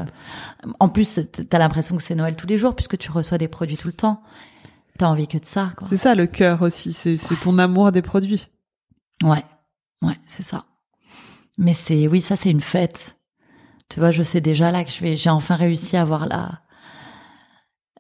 En 0.79 0.89
plus, 0.89 1.19
t'as 1.49 1.59
l'impression 1.59 1.95
que 1.95 2.01
c'est 2.01 2.15
Noël 2.15 2.35
tous 2.35 2.47
les 2.47 2.57
jours 2.57 2.73
puisque 2.73 2.97
tu 2.97 3.11
reçois 3.11 3.37
des 3.37 3.47
produits 3.47 3.77
tout 3.77 3.87
le 3.87 3.93
temps. 3.93 4.23
T'as 4.97 5.07
envie 5.07 5.27
que 5.27 5.37
de 5.37 5.45
ça, 5.45 5.71
quoi. 5.77 5.87
C'est 5.87 5.97
ça 5.97 6.15
le 6.15 6.25
cœur 6.25 6.63
aussi, 6.63 6.91
c'est 6.93 7.17
c'est 7.17 7.35
ton 7.39 7.59
amour 7.59 7.91
des 7.91 8.01
produits. 8.01 8.47
Ouais, 9.21 9.43
ouais, 10.01 10.17
c'est 10.25 10.41
ça. 10.43 10.65
Mais 11.59 11.73
c'est, 11.73 12.07
oui, 12.07 12.19
ça 12.21 12.35
c'est 12.35 12.49
une 12.49 12.61
fête. 12.61 13.15
Tu 13.89 13.99
vois, 13.99 14.11
je 14.11 14.23
sais 14.23 14.41
déjà 14.41 14.71
là 14.71 14.83
que 14.83 14.91
je 14.91 14.99
vais, 15.01 15.15
j'ai 15.15 15.29
enfin 15.29 15.55
réussi 15.55 15.95
à 15.97 16.01
avoir 16.01 16.27
la 16.27 16.59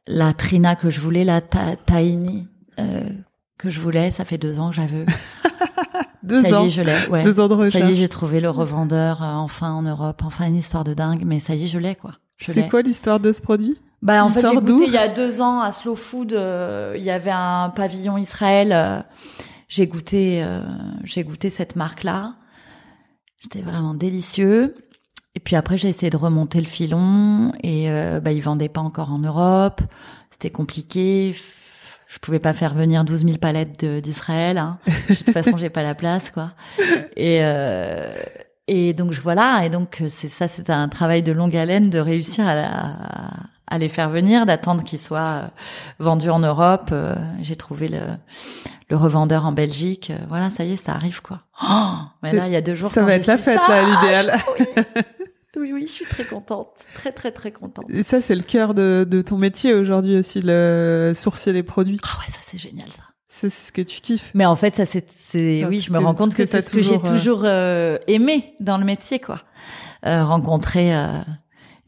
la 0.07 0.33
Trina 0.33 0.75
que 0.75 0.89
je 0.89 1.01
voulais, 1.01 1.23
la 1.23 1.41
ta, 1.41 1.75
Tiny 1.75 2.47
euh, 2.79 3.01
que 3.57 3.69
je 3.69 3.79
voulais. 3.79 4.11
Ça 4.11 4.25
fait 4.25 4.37
deux 4.37 4.59
ans 4.59 4.69
que 4.69 4.75
j'avais. 4.75 5.05
Deux 6.23 6.41
ça 6.43 6.59
ans, 6.59 6.63
y 6.63 6.67
est, 6.67 6.69
je 6.71 6.81
l'ai. 6.81 7.07
Ouais. 7.09 7.23
deux 7.23 7.39
ans 7.39 7.47
de 7.47 7.53
Ça 7.53 7.61
y 7.61 7.65
recherche. 7.65 7.91
est, 7.91 7.95
j'ai 7.95 8.07
trouvé 8.07 8.39
le 8.39 8.49
revendeur 8.49 9.21
euh, 9.21 9.27
enfin 9.35 9.71
en 9.71 9.83
Europe. 9.83 10.21
Enfin 10.25 10.47
une 10.47 10.55
histoire 10.55 10.83
de 10.83 10.95
dingue. 10.95 11.21
Mais 11.23 11.39
ça 11.39 11.53
y 11.53 11.65
est, 11.65 11.67
je 11.67 11.77
l'ai 11.77 11.93
quoi. 11.93 12.13
C'est 12.39 12.67
quoi 12.67 12.81
l'histoire 12.81 13.19
de 13.19 13.31
ce 13.31 13.41
produit? 13.41 13.77
Bah 14.01 14.25
en 14.25 14.29
Il 14.29 14.33
fait 14.33 14.41
j'ai 14.47 14.55
goûté 14.55 14.85
il 14.87 14.91
y 14.93 14.97
a 14.97 15.07
deux 15.07 15.39
ans 15.41 15.59
à 15.61 15.71
Slow 15.71 15.95
Food. 15.95 16.33
euh, 16.33 16.95
il 16.97 17.03
y 17.03 17.11
avait 17.11 17.29
un 17.31 17.69
pavillon 17.69 18.17
Israël. 18.17 19.05
j'ai 19.67 19.85
goûté, 19.85 20.43
j'ai 21.03 21.23
goûté 21.23 21.51
cette 21.51 21.75
marque 21.75 22.03
là. 22.03 22.33
C'était 23.37 23.61
vraiment 23.61 23.93
délicieux. 23.93 24.73
Et 25.35 25.39
puis 25.39 25.55
après 25.55 25.77
j'ai 25.77 25.89
essayé 25.89 26.09
de 26.09 26.17
remonter 26.17 26.59
le 26.59 26.65
filon 26.67 27.51
et 27.61 27.89
euh, 27.91 28.19
bah 28.19 28.31
ils 28.31 28.41
vendaient 28.41 28.69
pas 28.69 28.81
encore 28.81 29.11
en 29.11 29.19
Europe. 29.19 29.81
C'était 30.31 30.49
compliqué. 30.49 31.35
Je 32.07 32.19
pouvais 32.19 32.39
pas 32.39 32.53
faire 32.53 32.73
venir 32.73 33.03
12 33.03 33.25
000 33.25 33.37
palettes 33.37 33.83
de- 33.83 33.99
d'Israël. 33.99 34.57
Hein. 34.57 34.77
De 35.09 35.15
toute 35.15 35.31
façon 35.31 35.57
j'ai 35.57 35.69
pas 35.69 35.83
la 35.83 35.95
place 35.95 36.29
quoi. 36.31 36.51
Et 37.17 37.39
euh, 37.41 38.13
et 38.67 38.93
donc 38.93 39.11
je- 39.11 39.21
voilà, 39.21 39.63
et 39.65 39.69
donc 39.69 40.01
c'est 40.07 40.29
ça, 40.29 40.47
c'est 40.47 40.69
un 40.69 40.87
travail 40.89 41.21
de 41.21 41.31
longue 41.31 41.55
haleine 41.55 41.89
de 41.89 41.99
réussir 41.99 42.47
à, 42.47 42.55
la- 42.55 43.31
à 43.67 43.77
les 43.77 43.89
faire 43.89 44.09
venir, 44.09 44.45
d'attendre 44.45 44.83
qu'ils 44.83 44.99
soient 44.99 45.19
euh, 45.43 45.47
vendus 45.99 46.29
en 46.29 46.39
Europe. 46.39 46.89
Euh, 46.91 47.15
J'ai 47.41 47.55
trouvé 47.57 47.87
le, 47.89 47.99
le 48.89 48.95
revendeur 48.97 49.45
en 49.45 49.51
Belgique. 49.51 50.11
Euh, 50.11 50.17
Voilà, 50.29 50.49
ça 50.49 50.63
y 50.63 50.73
est, 50.73 50.77
ça 50.77 50.93
arrive 50.93 51.21
quoi. 51.21 51.41
Oh, 51.63 51.93
mais 52.23 52.31
là, 52.31 52.47
il 52.47 52.53
y 52.53 52.55
a 52.55 52.61
deux 52.61 52.75
jours, 52.75 52.91
Ça 52.91 53.03
va 53.03 53.15
être 53.15 53.27
la 53.27 53.37
fête, 53.37 53.59
ça, 53.59 53.67
là, 53.69 53.83
l'idéal. 53.83 54.39
Oui. 54.59 54.83
Oui, 55.85 55.89
je 55.89 55.93
suis 55.93 56.05
très 56.05 56.25
contente, 56.25 56.69
très 56.93 57.11
très 57.11 57.31
très 57.31 57.51
contente. 57.51 57.85
Et 57.89 58.03
ça, 58.03 58.21
c'est 58.21 58.35
le 58.35 58.43
cœur 58.43 58.73
de, 58.73 59.05
de 59.09 59.21
ton 59.21 59.37
métier 59.37 59.73
aujourd'hui 59.73 60.17
aussi, 60.17 60.41
le 60.43 61.11
sourcier 61.15 61.53
les 61.53 61.63
produits. 61.63 61.99
Ah 62.03 62.19
ouais, 62.19 62.31
ça 62.31 62.39
c'est 62.41 62.57
génial 62.57 62.91
ça. 62.91 63.03
C'est 63.29 63.49
ce 63.49 63.71
que 63.71 63.81
tu 63.81 63.99
kiffes. 64.01 64.31
Mais 64.33 64.45
en 64.45 64.55
fait, 64.55 64.75
ça 64.77 64.85
c'est, 64.85 65.09
c'est, 65.09 65.59
Non, 65.63 65.67
oui, 65.69 65.81
je 65.81 65.91
me 65.91 65.99
rends 65.99 66.15
compte 66.15 66.31
que 66.33 66.43
que 66.43 66.45
c'est 66.45 66.65
ce 66.65 66.71
que 66.71 66.81
j'ai 66.81 66.97
toujours, 66.99 67.05
euh, 67.07 67.17
toujours 67.17 67.41
euh, 67.45 67.97
aimé 68.07 68.53
dans 68.61 68.77
le 68.77 68.85
métier, 68.85 69.19
quoi. 69.19 69.41
Euh, 70.05 70.23
rencontrer 70.23 70.95
euh, 70.95 71.19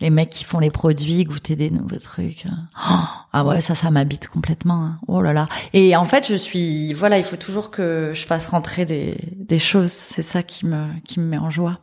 les 0.02 0.10
mecs 0.10 0.30
qui 0.30 0.44
font 0.44 0.60
les 0.60 0.72
produits, 0.72 1.24
goûter 1.24 1.56
des 1.56 1.70
nouveaux 1.70 2.00
trucs. 2.00 2.46
Oh, 2.48 2.94
ah 3.32 3.46
ouais, 3.46 3.62
ça, 3.62 3.76
ça 3.76 3.92
m'habite 3.92 4.28
complètement. 4.28 4.84
hein. 4.86 5.00
Oh 5.08 5.22
là 5.22 5.32
là. 5.34 5.48
Et 5.74 5.96
en 5.96 6.04
fait, 6.04 6.28
je 6.28 6.36
suis, 6.36 6.92
voilà, 6.94 7.18
il 7.18 7.24
faut 7.24 7.38
toujours 7.38 7.72
que 7.72 8.12
je 8.14 8.26
fasse 8.26 8.48
rentrer 8.48 8.86
des, 8.86 9.18
des 9.38 9.60
choses. 9.60 9.92
C'est 9.92 10.24
ça 10.24 10.44
qui 10.44 10.66
me, 10.66 10.86
qui 11.06 11.20
me 11.22 11.26
met 11.26 11.38
en 11.38 11.50
joie. 11.50 11.80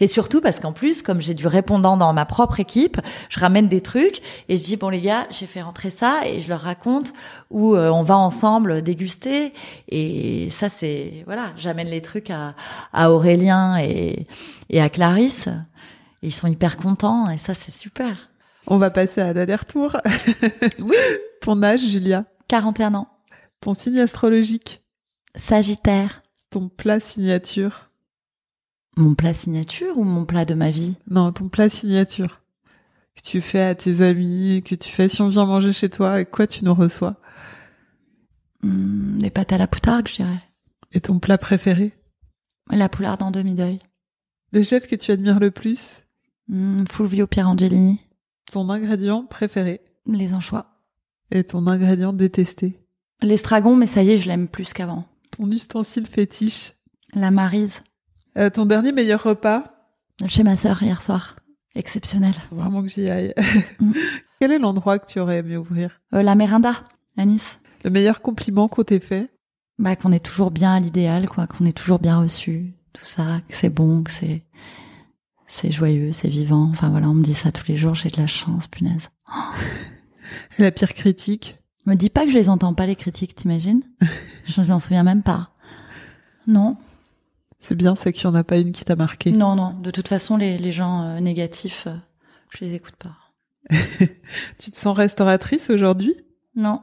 Et 0.00 0.06
surtout 0.06 0.40
parce 0.40 0.60
qu'en 0.60 0.72
plus, 0.72 1.02
comme 1.02 1.20
j'ai 1.20 1.34
du 1.34 1.46
répondant 1.46 1.96
dans 1.96 2.12
ma 2.12 2.24
propre 2.26 2.60
équipe, 2.60 3.00
je 3.28 3.40
ramène 3.40 3.68
des 3.68 3.80
trucs 3.80 4.20
et 4.48 4.56
je 4.56 4.62
dis 4.62 4.76
bon 4.76 4.88
les 4.88 5.00
gars, 5.00 5.26
j'ai 5.30 5.46
fait 5.46 5.62
rentrer 5.62 5.90
ça 5.90 6.26
et 6.26 6.40
je 6.40 6.48
leur 6.48 6.60
raconte 6.60 7.12
où 7.50 7.74
euh, 7.74 7.90
on 7.90 8.02
va 8.02 8.16
ensemble 8.16 8.82
déguster 8.82 9.52
et 9.88 10.48
ça 10.50 10.68
c'est 10.68 11.22
voilà, 11.26 11.52
j'amène 11.56 11.88
les 11.88 12.02
trucs 12.02 12.30
à, 12.30 12.54
à 12.92 13.10
Aurélien 13.10 13.78
et, 13.78 14.26
et 14.70 14.80
à 14.80 14.88
Clarisse. 14.88 15.48
Ils 16.22 16.32
sont 16.32 16.48
hyper 16.48 16.76
contents 16.76 17.30
et 17.30 17.38
ça 17.38 17.54
c'est 17.54 17.72
super. 17.72 18.28
On 18.66 18.78
va 18.78 18.90
passer 18.90 19.20
à 19.20 19.32
l'aller-retour. 19.32 19.96
Oui. 20.78 20.96
Ton 21.40 21.62
âge, 21.62 21.80
Julia? 21.80 22.24
41 22.48 22.94
ans. 22.94 23.08
Ton 23.60 23.74
signe 23.74 24.00
astrologique? 24.00 24.82
Sagittaire. 25.36 26.22
Ton 26.50 26.68
plat 26.68 26.98
signature? 26.98 27.85
Mon 28.96 29.14
plat 29.14 29.32
signature 29.34 29.98
ou 29.98 30.04
mon 30.04 30.24
plat 30.24 30.44
de 30.44 30.54
ma 30.54 30.70
vie? 30.70 30.94
Non, 31.10 31.32
ton 31.32 31.48
plat 31.48 31.68
signature. 31.68 32.40
Que 33.14 33.22
tu 33.22 33.40
fais 33.40 33.60
à 33.62 33.74
tes 33.74 34.00
amis, 34.02 34.62
que 34.64 34.74
tu 34.74 34.90
fais 34.90 35.08
si 35.08 35.20
on 35.22 35.28
vient 35.28 35.44
manger 35.46 35.72
chez 35.72 35.88
toi, 35.90 36.12
avec 36.12 36.30
quoi 36.30 36.46
tu 36.46 36.64
nous 36.64 36.74
reçois? 36.74 37.16
Hmm, 38.62 39.18
Les 39.20 39.30
pâtes 39.30 39.52
à 39.52 39.58
la 39.58 39.66
poutargue, 39.66 40.08
je 40.08 40.16
dirais. 40.16 40.42
Et 40.92 41.00
ton 41.00 41.18
plat 41.18 41.38
préféré? 41.38 41.92
La 42.70 42.88
poularde 42.88 43.22
en 43.22 43.30
demi-deuil. 43.30 43.78
Le 44.52 44.62
chef 44.62 44.86
que 44.86 44.96
tu 44.96 45.10
admires 45.10 45.40
le 45.40 45.50
plus? 45.50 46.02
Hmm, 46.48 46.84
Fulvio 46.90 47.26
Pierangellini. 47.26 48.00
Ton 48.50 48.70
ingrédient 48.70 49.24
préféré? 49.24 49.80
Les 50.06 50.32
anchois. 50.32 50.80
Et 51.30 51.44
ton 51.44 51.66
ingrédient 51.66 52.12
détesté? 52.12 52.80
L'estragon, 53.20 53.76
mais 53.76 53.86
ça 53.86 54.02
y 54.02 54.10
est, 54.10 54.18
je 54.18 54.28
l'aime 54.28 54.48
plus 54.48 54.72
qu'avant. 54.72 55.04
Ton 55.32 55.50
ustensile 55.50 56.06
fétiche? 56.06 56.72
La 57.12 57.30
marise. 57.30 57.82
Euh, 58.36 58.50
ton 58.50 58.66
dernier 58.66 58.92
meilleur 58.92 59.22
repas. 59.22 59.64
Chez 60.28 60.42
ma 60.42 60.56
sœur 60.56 60.82
hier 60.82 61.02
soir. 61.02 61.36
Exceptionnel. 61.74 62.32
Faut 62.48 62.56
Vraiment 62.56 62.82
que 62.82 62.88
j'y 62.88 63.08
aille. 63.08 63.34
Mm. 63.80 63.92
Quel 64.40 64.52
est 64.52 64.58
l'endroit 64.58 64.98
que 64.98 65.06
tu 65.06 65.18
aurais 65.18 65.38
aimé 65.38 65.56
ouvrir 65.56 66.00
Euh, 66.14 66.22
la 66.22 66.34
Merinda, 66.34 66.72
à 67.16 67.24
Nice. 67.24 67.58
Le 67.84 67.90
meilleur 67.90 68.20
compliment 68.20 68.68
qu'on 68.68 68.84
t'ait 68.84 69.00
fait 69.00 69.30
Bah, 69.78 69.96
qu'on 69.96 70.12
est 70.12 70.24
toujours 70.24 70.50
bien 70.50 70.72
à 70.74 70.80
l'idéal, 70.80 71.26
quoi. 71.28 71.46
Qu'on 71.46 71.64
est 71.64 71.76
toujours 71.76 71.98
bien 71.98 72.18
reçu. 72.20 72.74
Tout 72.92 73.04
ça, 73.04 73.40
que 73.48 73.54
c'est 73.54 73.70
bon, 73.70 74.02
que 74.02 74.10
c'est, 74.10 74.42
c'est 75.46 75.70
joyeux, 75.70 76.12
c'est 76.12 76.28
vivant. 76.28 76.68
Enfin 76.70 76.90
voilà, 76.90 77.08
on 77.08 77.14
me 77.14 77.22
dit 77.22 77.34
ça 77.34 77.52
tous 77.52 77.66
les 77.68 77.76
jours, 77.76 77.94
j'ai 77.94 78.10
de 78.10 78.20
la 78.20 78.26
chance, 78.26 78.66
punaise. 78.66 79.08
La 80.58 80.70
pire 80.70 80.94
critique 80.94 81.58
Me 81.86 81.94
dis 81.94 82.10
pas 82.10 82.24
que 82.24 82.30
je 82.30 82.38
les 82.38 82.48
entends 82.48 82.74
pas, 82.74 82.86
les 82.86 82.96
critiques, 82.96 83.34
t'imagines? 83.34 83.82
je 84.46 84.60
m'en 84.62 84.78
souviens 84.78 85.02
même 85.02 85.22
pas. 85.22 85.50
Non. 86.46 86.76
C'est 87.58 87.74
bien, 87.74 87.96
c'est 87.96 88.12
qu'il 88.12 88.28
n'y 88.28 88.36
en 88.36 88.38
a 88.38 88.44
pas 88.44 88.58
une 88.58 88.72
qui 88.72 88.84
t'a 88.84 88.96
marqué. 88.96 89.32
Non, 89.32 89.54
non. 89.56 89.72
De 89.80 89.90
toute 89.90 90.08
façon, 90.08 90.36
les, 90.36 90.58
les 90.58 90.72
gens 90.72 91.02
euh, 91.02 91.20
négatifs, 91.20 91.86
euh, 91.86 91.96
je 92.50 92.64
les 92.64 92.74
écoute 92.74 92.96
pas. 92.96 93.16
Tu 94.58 94.70
te 94.70 94.76
sens 94.76 94.96
restauratrice 94.96 95.70
aujourd'hui? 95.70 96.14
Non. 96.54 96.80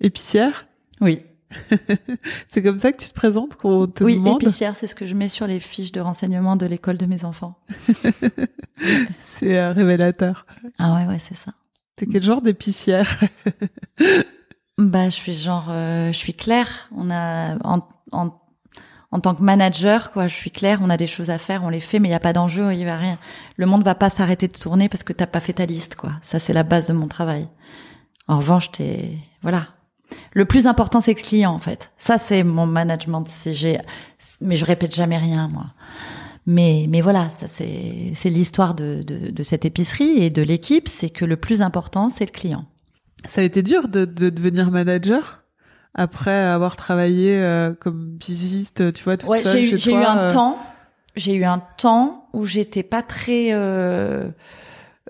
Épicière? 0.00 0.66
Oui. 1.00 1.18
C'est 2.48 2.62
comme 2.62 2.78
ça 2.78 2.92
que 2.92 3.02
tu 3.02 3.08
te 3.08 3.14
présentes 3.14 3.56
qu'on 3.56 3.86
te 3.86 4.04
oui, 4.04 4.14
demande? 4.16 4.42
épicière, 4.42 4.74
c'est 4.74 4.86
ce 4.86 4.94
que 4.94 5.04
je 5.04 5.14
mets 5.14 5.28
sur 5.28 5.46
les 5.46 5.60
fiches 5.60 5.92
de 5.92 6.00
renseignement 6.00 6.56
de 6.56 6.64
l'école 6.64 6.96
de 6.96 7.04
mes 7.04 7.24
enfants. 7.26 7.58
C'est 9.26 9.58
euh, 9.58 9.72
révélateur. 9.72 10.46
Ah 10.78 10.94
ouais, 10.94 11.06
ouais, 11.06 11.18
c'est 11.18 11.36
ça. 11.36 11.52
T'es 11.96 12.06
quel 12.06 12.22
genre 12.22 12.40
d'épicière? 12.40 13.20
Bah, 14.78 15.04
je 15.06 15.14
suis 15.14 15.34
genre, 15.34 15.66
euh, 15.68 16.10
je 16.10 16.16
suis 16.16 16.32
claire. 16.34 16.88
On 16.96 17.10
a 17.10 17.56
en, 17.66 17.86
en 18.12 18.40
en 19.12 19.20
tant 19.20 19.34
que 19.34 19.42
manager, 19.42 20.10
quoi, 20.10 20.26
je 20.26 20.34
suis 20.34 20.50
claire. 20.50 20.80
On 20.82 20.90
a 20.90 20.96
des 20.96 21.06
choses 21.06 21.30
à 21.30 21.38
faire, 21.38 21.62
on 21.64 21.68
les 21.68 21.80
fait, 21.80 22.00
mais 22.00 22.08
il 22.08 22.12
y 22.12 22.14
a 22.14 22.20
pas 22.20 22.32
d'enjeu, 22.32 22.72
il 22.72 22.84
va 22.84 22.96
rien. 22.96 23.18
Le 23.56 23.66
monde 23.66 23.84
va 23.84 23.94
pas 23.94 24.10
s'arrêter 24.10 24.48
de 24.48 24.58
tourner 24.58 24.88
parce 24.88 25.04
que 25.04 25.12
t'as 25.12 25.26
pas 25.26 25.40
fait 25.40 25.52
ta 25.52 25.66
liste, 25.66 25.94
quoi. 25.94 26.12
Ça, 26.22 26.38
c'est 26.38 26.54
la 26.54 26.62
base 26.62 26.88
de 26.88 26.94
mon 26.94 27.06
travail. 27.06 27.48
En 28.26 28.38
revanche, 28.38 28.72
t'es, 28.72 29.10
voilà. 29.42 29.68
Le 30.32 30.44
plus 30.44 30.66
important, 30.66 31.00
c'est 31.00 31.14
le 31.14 31.22
client, 31.22 31.52
en 31.52 31.58
fait. 31.58 31.92
Ça, 31.98 32.18
c'est 32.18 32.42
mon 32.42 32.66
management. 32.66 33.24
Si 33.28 33.54
j'ai, 33.54 33.78
mais 34.40 34.56
je 34.56 34.64
répète 34.64 34.94
jamais 34.94 35.18
rien, 35.18 35.48
moi. 35.48 35.66
Mais, 36.46 36.86
mais 36.88 37.02
voilà, 37.02 37.28
ça 37.28 37.46
c'est, 37.46 38.12
c'est 38.14 38.30
l'histoire 38.30 38.74
de, 38.74 39.02
de, 39.06 39.30
de 39.30 39.42
cette 39.42 39.64
épicerie 39.64 40.22
et 40.22 40.30
de 40.30 40.42
l'équipe. 40.42 40.88
C'est 40.88 41.10
que 41.10 41.24
le 41.24 41.36
plus 41.36 41.62
important, 41.62 42.08
c'est 42.08 42.24
le 42.24 42.30
client. 42.30 42.64
Ça 43.28 43.42
a 43.42 43.44
été 43.44 43.62
dur 43.62 43.88
de, 43.88 44.04
de 44.04 44.30
devenir 44.30 44.70
manager? 44.70 45.41
Après 45.94 46.34
avoir 46.34 46.76
travaillé 46.76 47.36
euh, 47.36 47.74
comme 47.78 48.16
pigiste, 48.18 48.92
tu 48.92 49.04
vois, 49.04 49.16
toute 49.16 49.28
Ouais, 49.28 49.40
seule 49.42 49.62
j'ai 49.62 49.70
chez 49.70 49.78
j'ai 49.78 49.90
toi, 49.92 50.00
eu 50.00 50.04
un 50.04 50.18
euh, 50.18 50.30
temps, 50.30 50.58
j'ai 51.16 51.34
eu 51.34 51.44
un 51.44 51.62
temps 51.76 52.28
où 52.32 52.44
j'étais 52.46 52.82
pas 52.82 53.02
très, 53.02 53.48
euh, 53.52 54.28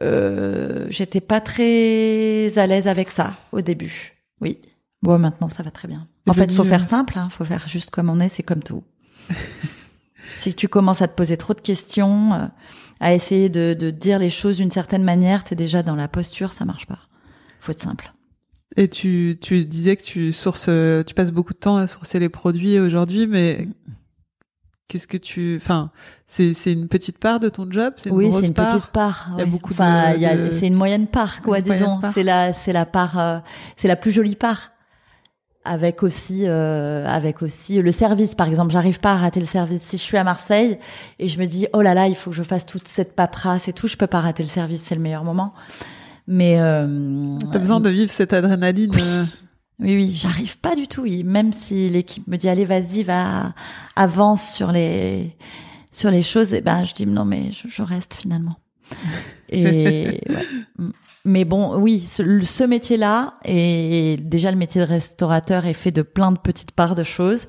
euh, 0.02 0.86
j'étais 0.90 1.20
pas 1.20 1.40
très 1.40 2.58
à 2.58 2.66
l'aise 2.66 2.88
avec 2.88 3.10
ça 3.10 3.34
au 3.52 3.60
début. 3.60 4.14
Oui. 4.40 4.58
Bon, 5.02 5.18
maintenant 5.18 5.48
ça 5.48 5.62
va 5.62 5.70
très 5.70 5.88
bien. 5.88 6.06
En 6.28 6.32
fait, 6.32 6.52
faut 6.52 6.64
faire 6.64 6.82
euh, 6.82 6.86
simple, 6.86 7.18
hein, 7.18 7.28
faut 7.30 7.44
faire 7.44 7.66
juste 7.68 7.90
comme 7.90 8.08
on 8.08 8.20
est, 8.20 8.28
c'est 8.28 8.42
comme 8.42 8.62
tout. 8.62 8.82
Si 10.36 10.54
tu 10.54 10.66
commences 10.66 11.02
à 11.02 11.08
te 11.08 11.14
poser 11.14 11.36
trop 11.36 11.52
de 11.54 11.60
questions, 11.60 12.32
euh, 12.32 12.46
à 13.00 13.12
essayer 13.14 13.48
de, 13.48 13.74
de 13.78 13.90
dire 13.90 14.18
les 14.18 14.30
choses 14.30 14.56
d'une 14.56 14.70
certaine 14.70 15.04
manière, 15.04 15.44
t'es 15.44 15.54
déjà 15.54 15.82
dans 15.82 15.94
la 15.94 16.08
posture, 16.08 16.52
ça 16.52 16.64
marche 16.64 16.86
pas. 16.86 16.98
Faut 17.60 17.70
être 17.70 17.80
simple. 17.80 18.12
Et 18.76 18.88
tu, 18.88 19.36
tu 19.40 19.64
disais 19.64 19.96
que 19.96 20.02
tu 20.02 20.32
sources, 20.32 20.66
euh, 20.68 21.02
tu 21.04 21.14
passes 21.14 21.30
beaucoup 21.30 21.52
de 21.52 21.58
temps 21.58 21.76
à 21.76 21.86
sourcer 21.86 22.18
les 22.18 22.28
produits 22.30 22.78
aujourd'hui, 22.78 23.26
mais 23.26 23.68
qu'est-ce 24.88 25.06
que 25.06 25.18
tu, 25.18 25.58
enfin, 25.60 25.90
c'est 26.26 26.54
c'est 26.54 26.72
une 26.72 26.88
petite 26.88 27.18
part 27.18 27.38
de 27.40 27.48
ton 27.50 27.70
job, 27.70 27.94
c'est 27.96 28.08
une 28.08 28.16
oui, 28.16 28.28
grosse 28.30 28.40
c'est 28.40 28.46
une 28.48 28.54
part 28.54 28.74
petite 28.74 28.90
part. 28.90 29.28
Il 29.34 29.40
y 29.40 29.42
a 29.42 29.46
beaucoup 29.46 29.72
enfin, 29.72 30.12
de- 30.12 30.16
il 30.16 30.22
y 30.22 30.26
a- 30.26 30.36
de- 30.36 30.50
c'est 30.50 30.66
une 30.68 30.74
moyenne 30.74 31.06
part, 31.06 31.42
quoi, 31.42 31.60
disons. 31.60 32.00
part. 32.00 32.12
C'est 32.12 32.22
la, 32.22 32.52
c'est 32.54 32.72
la 32.72 32.86
part, 32.86 33.18
euh, 33.18 33.38
c'est 33.76 33.88
la 33.88 33.96
plus 33.96 34.10
jolie 34.12 34.36
part. 34.36 34.70
Avec 35.64 36.02
aussi, 36.02 36.40
euh, 36.48 37.06
avec 37.06 37.40
aussi 37.40 37.80
le 37.80 37.92
service, 37.92 38.34
par 38.34 38.48
exemple. 38.48 38.72
J'arrive 38.72 38.98
pas 38.98 39.12
à 39.12 39.16
rater 39.18 39.38
le 39.38 39.46
service. 39.46 39.82
Si 39.82 39.96
je 39.96 40.02
suis 40.02 40.16
à 40.16 40.24
Marseille 40.24 40.76
et 41.20 41.28
je 41.28 41.38
me 41.38 41.46
dis, 41.46 41.68
oh 41.72 41.82
là 41.82 41.94
là, 41.94 42.08
il 42.08 42.16
faut 42.16 42.30
que 42.30 42.36
je 42.36 42.42
fasse 42.42 42.66
toute 42.66 42.88
cette 42.88 43.14
paperasse 43.14 43.68
et 43.68 43.72
tout, 43.72 43.86
je 43.86 43.96
peux 43.96 44.08
pas 44.08 44.20
rater 44.20 44.42
le 44.42 44.48
service. 44.48 44.82
C'est 44.82 44.96
le 44.96 45.00
meilleur 45.00 45.22
moment. 45.22 45.54
Mais 46.26 46.58
euh, 46.60 47.36
T'as 47.52 47.58
besoin 47.58 47.80
de 47.80 47.90
vivre 47.90 48.10
cette 48.10 48.32
adrénaline. 48.32 48.90
oui. 48.94 49.02
euh, 49.02 49.24
Oui, 49.80 49.96
oui, 49.96 50.12
j'arrive 50.14 50.58
pas 50.58 50.76
du 50.76 50.86
tout. 50.86 51.04
Même 51.24 51.52
si 51.52 51.88
l'équipe 51.90 52.26
me 52.28 52.36
dit 52.36 52.48
allez, 52.48 52.64
vas-y, 52.64 53.02
va, 53.02 53.54
avance 53.96 54.54
sur 54.54 54.70
les 54.72 55.36
sur 55.90 56.10
les 56.10 56.22
choses, 56.22 56.54
et 56.54 56.62
ben 56.62 56.84
je 56.84 56.94
dis 56.94 57.04
non, 57.06 57.24
mais 57.26 57.50
je, 57.52 57.68
je 57.68 57.82
reste 57.82 58.14
finalement. 58.14 58.56
Et 59.50 60.20
ouais. 60.28 60.46
Mm. 60.78 60.90
mais 61.26 61.44
bon, 61.44 61.76
oui, 61.78 62.00
ce, 62.06 62.40
ce 62.40 62.64
métier-là 62.64 63.34
et 63.44 64.16
déjà 64.22 64.50
le 64.50 64.56
métier 64.56 64.80
de 64.80 64.86
restaurateur 64.86 65.66
est 65.66 65.74
fait 65.74 65.90
de 65.90 66.02
plein 66.02 66.32
de 66.32 66.38
petites 66.38 66.72
parts 66.72 66.94
de 66.94 67.02
choses. 67.02 67.46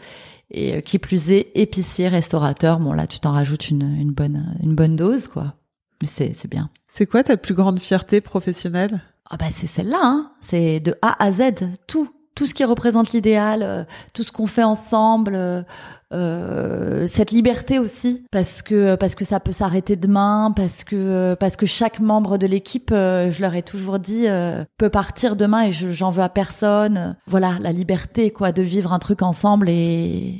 Et 0.51 0.76
euh, 0.76 0.82
qui 0.82 0.99
plus 0.99 1.32
est, 1.32 1.51
épicier, 1.55 2.07
restaurateur, 2.09 2.80
bon 2.80 2.91
là, 2.93 3.07
tu 3.07 3.19
t'en 3.19 3.32
rajoutes 3.32 3.69
une, 3.69 3.95
une 3.99 4.11
bonne 4.11 4.55
une 4.61 4.76
bonne 4.76 4.95
dose, 4.95 5.28
quoi. 5.28 5.53
Mais 6.01 6.07
c'est 6.07 6.34
c'est 6.34 6.49
bien. 6.51 6.69
C'est 6.96 7.06
quoi 7.08 7.24
ta 7.24 7.38
plus 7.38 7.56
grande 7.56 7.80
fierté 7.80 8.22
professionnelle? 8.22 9.02
Ah 9.30 9.38
bah 9.38 9.46
c'est 9.52 9.68
celle-là, 9.68 10.00
hein. 10.04 10.32
c'est 10.41 10.80
de 10.80 10.96
A 11.02 11.22
à 11.24 11.32
Z, 11.32 11.41
tout, 11.88 12.08
tout 12.36 12.46
ce 12.46 12.54
qui 12.54 12.64
représente 12.66 13.14
l'idéal, 13.14 13.64
euh, 13.64 13.84
tout 14.14 14.22
ce 14.22 14.32
qu'on 14.32 14.46
fait 14.46 14.64
ensemble, 14.64 15.34
euh, 15.36 15.64
euh, 16.12 17.08
cette 17.08 17.32
liberté 17.32 17.80
aussi, 17.80 18.24
parce 18.32 18.62
que 18.62 18.94
parce 18.96 19.16
que 19.16 19.26
ça 19.26 19.39
peut 19.39 19.52
s'arrêter 19.54 19.96
demain, 19.96 20.54
parce 20.56 20.84
que 20.84 20.96
euh, 20.96 21.36
parce 21.36 21.56
que 21.56 21.66
chaque 21.66 22.00
membre 22.00 22.38
de 22.38 22.46
l'équipe, 22.46 22.91
euh, 22.91 23.32
je 23.32 23.41
leur 23.41 23.56
ai 23.56 23.64
toujours 23.64 23.98
dit, 23.98 24.28
euh, 24.28 24.64
peut 24.78 24.89
partir 24.89 25.36
demain 25.36 25.64
et 25.64 25.72
je- 25.72 25.89
j'en 25.91 26.12
veux 26.12 26.22
à 26.22 26.30
personne. 26.30 27.16
Voilà, 27.26 27.54
la 27.60 27.72
liberté 27.72 28.30
quoi, 28.30 28.52
de 28.52 28.62
vivre 28.62 28.94
un 28.94 29.00
truc 29.00 29.22
ensemble 29.24 29.68
et 29.70 30.39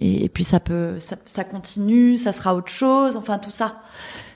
et, 0.00 0.24
et 0.24 0.28
puis 0.28 0.44
ça 0.44 0.60
peut 0.60 0.98
ça, 0.98 1.16
ça 1.24 1.44
continue, 1.44 2.18
ça 2.18 2.32
sera 2.32 2.54
autre 2.54 2.68
chose, 2.70 3.16
enfin 3.16 3.38
tout 3.38 3.50
ça. 3.52 3.76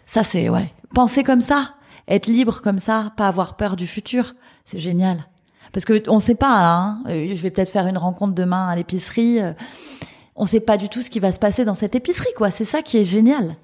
Ça 0.06 0.22
c'est 0.24 0.48
ouais, 0.48 0.72
penser 0.94 1.22
comme 1.22 1.40
ça, 1.40 1.74
être 2.06 2.26
libre 2.26 2.60
comme 2.62 2.78
ça, 2.78 3.12
pas 3.16 3.28
avoir 3.28 3.56
peur 3.56 3.76
du 3.76 3.86
futur, 3.86 4.34
c'est 4.64 4.78
génial. 4.78 5.24
Parce 5.72 5.84
que 5.84 6.02
on 6.08 6.18
sait 6.18 6.34
pas 6.34 6.66
hein, 6.66 7.02
euh, 7.08 7.28
je 7.34 7.42
vais 7.42 7.50
peut-être 7.50 7.70
faire 7.70 7.86
une 7.86 7.98
rencontre 7.98 8.34
demain 8.34 8.68
à 8.68 8.76
l'épicerie, 8.76 9.40
euh, 9.40 9.52
on 10.34 10.46
sait 10.46 10.60
pas 10.60 10.76
du 10.76 10.88
tout 10.88 11.02
ce 11.02 11.10
qui 11.10 11.20
va 11.20 11.32
se 11.32 11.38
passer 11.38 11.64
dans 11.64 11.74
cette 11.74 11.94
épicerie 11.94 12.32
quoi, 12.36 12.50
c'est 12.50 12.64
ça 12.64 12.82
qui 12.82 12.96
est 12.98 13.04
génial. 13.04 13.56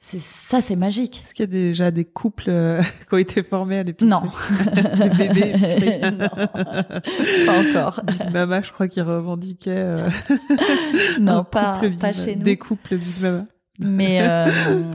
C'est 0.00 0.20
ça 0.20 0.62
c'est 0.62 0.76
magique. 0.76 1.22
Est-ce 1.24 1.34
qu'il 1.34 1.42
y 1.42 1.48
a 1.48 1.50
déjà 1.50 1.90
des 1.90 2.04
couples 2.04 2.44
euh, 2.48 2.80
qui 3.08 3.14
ont 3.14 3.18
été 3.18 3.42
formés 3.42 3.78
à 3.78 3.82
l'épicerie? 3.82 4.08
Non. 4.08 4.22
Des 4.98 5.08
bébés 5.08 5.48
épicerie 5.54 6.00
non. 6.12 6.28
Pas 7.46 7.60
encore. 7.60 8.00
Big 8.04 8.30
Mama, 8.32 8.62
je 8.62 8.70
crois 8.72 8.86
qu'ils 8.86 9.02
revendiquaient 9.02 9.70
euh, 9.74 10.08
Non, 11.18 11.42
pas 11.50 11.80
couple 11.80 11.98
pas 11.98 12.12
chez 12.12 12.36
nous. 12.36 12.44
Des 12.44 12.56
couples 12.56 12.96
Big 12.96 13.20
Mama. 13.20 13.46
Mais 13.78 14.20
euh, 14.22 14.50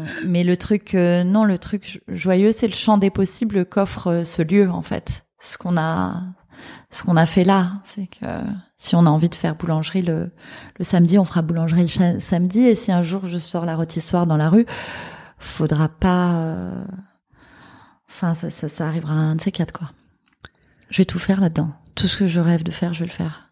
mais 0.26 0.44
le 0.44 0.58
truc 0.58 0.96
euh, 0.96 1.24
non 1.24 1.44
le 1.46 1.58
truc 1.58 1.86
jo- 1.94 2.00
joyeux 2.16 2.52
c'est 2.52 2.68
le 2.68 2.74
champ 2.74 2.98
des 2.98 3.10
possibles 3.10 3.66
qu'offre 3.66 4.08
euh, 4.08 4.24
ce 4.24 4.42
lieu 4.42 4.70
en 4.70 4.82
fait. 4.82 5.24
Ce 5.40 5.58
qu'on 5.58 5.78
a 5.78 6.22
ce 6.90 7.04
qu'on 7.04 7.16
a 7.18 7.26
fait 7.26 7.44
là, 7.44 7.72
c'est 7.86 8.08
que 8.08 8.26
si 8.78 8.96
on 8.96 9.06
a 9.06 9.10
envie 9.10 9.30
de 9.30 9.36
faire 9.36 9.56
boulangerie 9.56 10.02
le 10.02 10.32
le 10.78 10.84
samedi, 10.84 11.18
on 11.20 11.26
fera 11.26 11.42
boulangerie 11.42 11.88
le 12.00 12.20
samedi 12.20 12.62
et 12.62 12.76
si 12.76 12.92
un 12.92 13.02
jour 13.02 13.26
je 13.26 13.38
sors 13.40 13.66
la 13.66 13.76
rôtissoire 13.76 14.28
dans 14.28 14.38
la 14.38 14.50
rue, 14.50 14.66
faudra 15.40 15.90
pas 15.90 16.34
euh, 16.34 16.84
enfin 18.10 18.34
ça, 18.34 18.50
ça 18.50 18.70
ça 18.70 18.88
arrivera 18.88 19.14
un 19.14 19.36
de 19.36 19.42
ces 19.42 19.52
quatre 19.52 19.72
quoi. 19.74 19.92
Je 20.90 20.98
vais 20.98 21.06
tout 21.06 21.20
faire 21.20 21.40
là-dedans. 21.40 21.70
Tout 21.96 22.08
ce 22.08 22.18
que 22.18 22.28
je 22.28 22.40
rêve 22.40 22.64
de 22.64 22.72
faire, 22.72 22.94
je 22.94 23.00
vais 23.02 23.06
le 23.06 23.12
faire. 23.12 23.52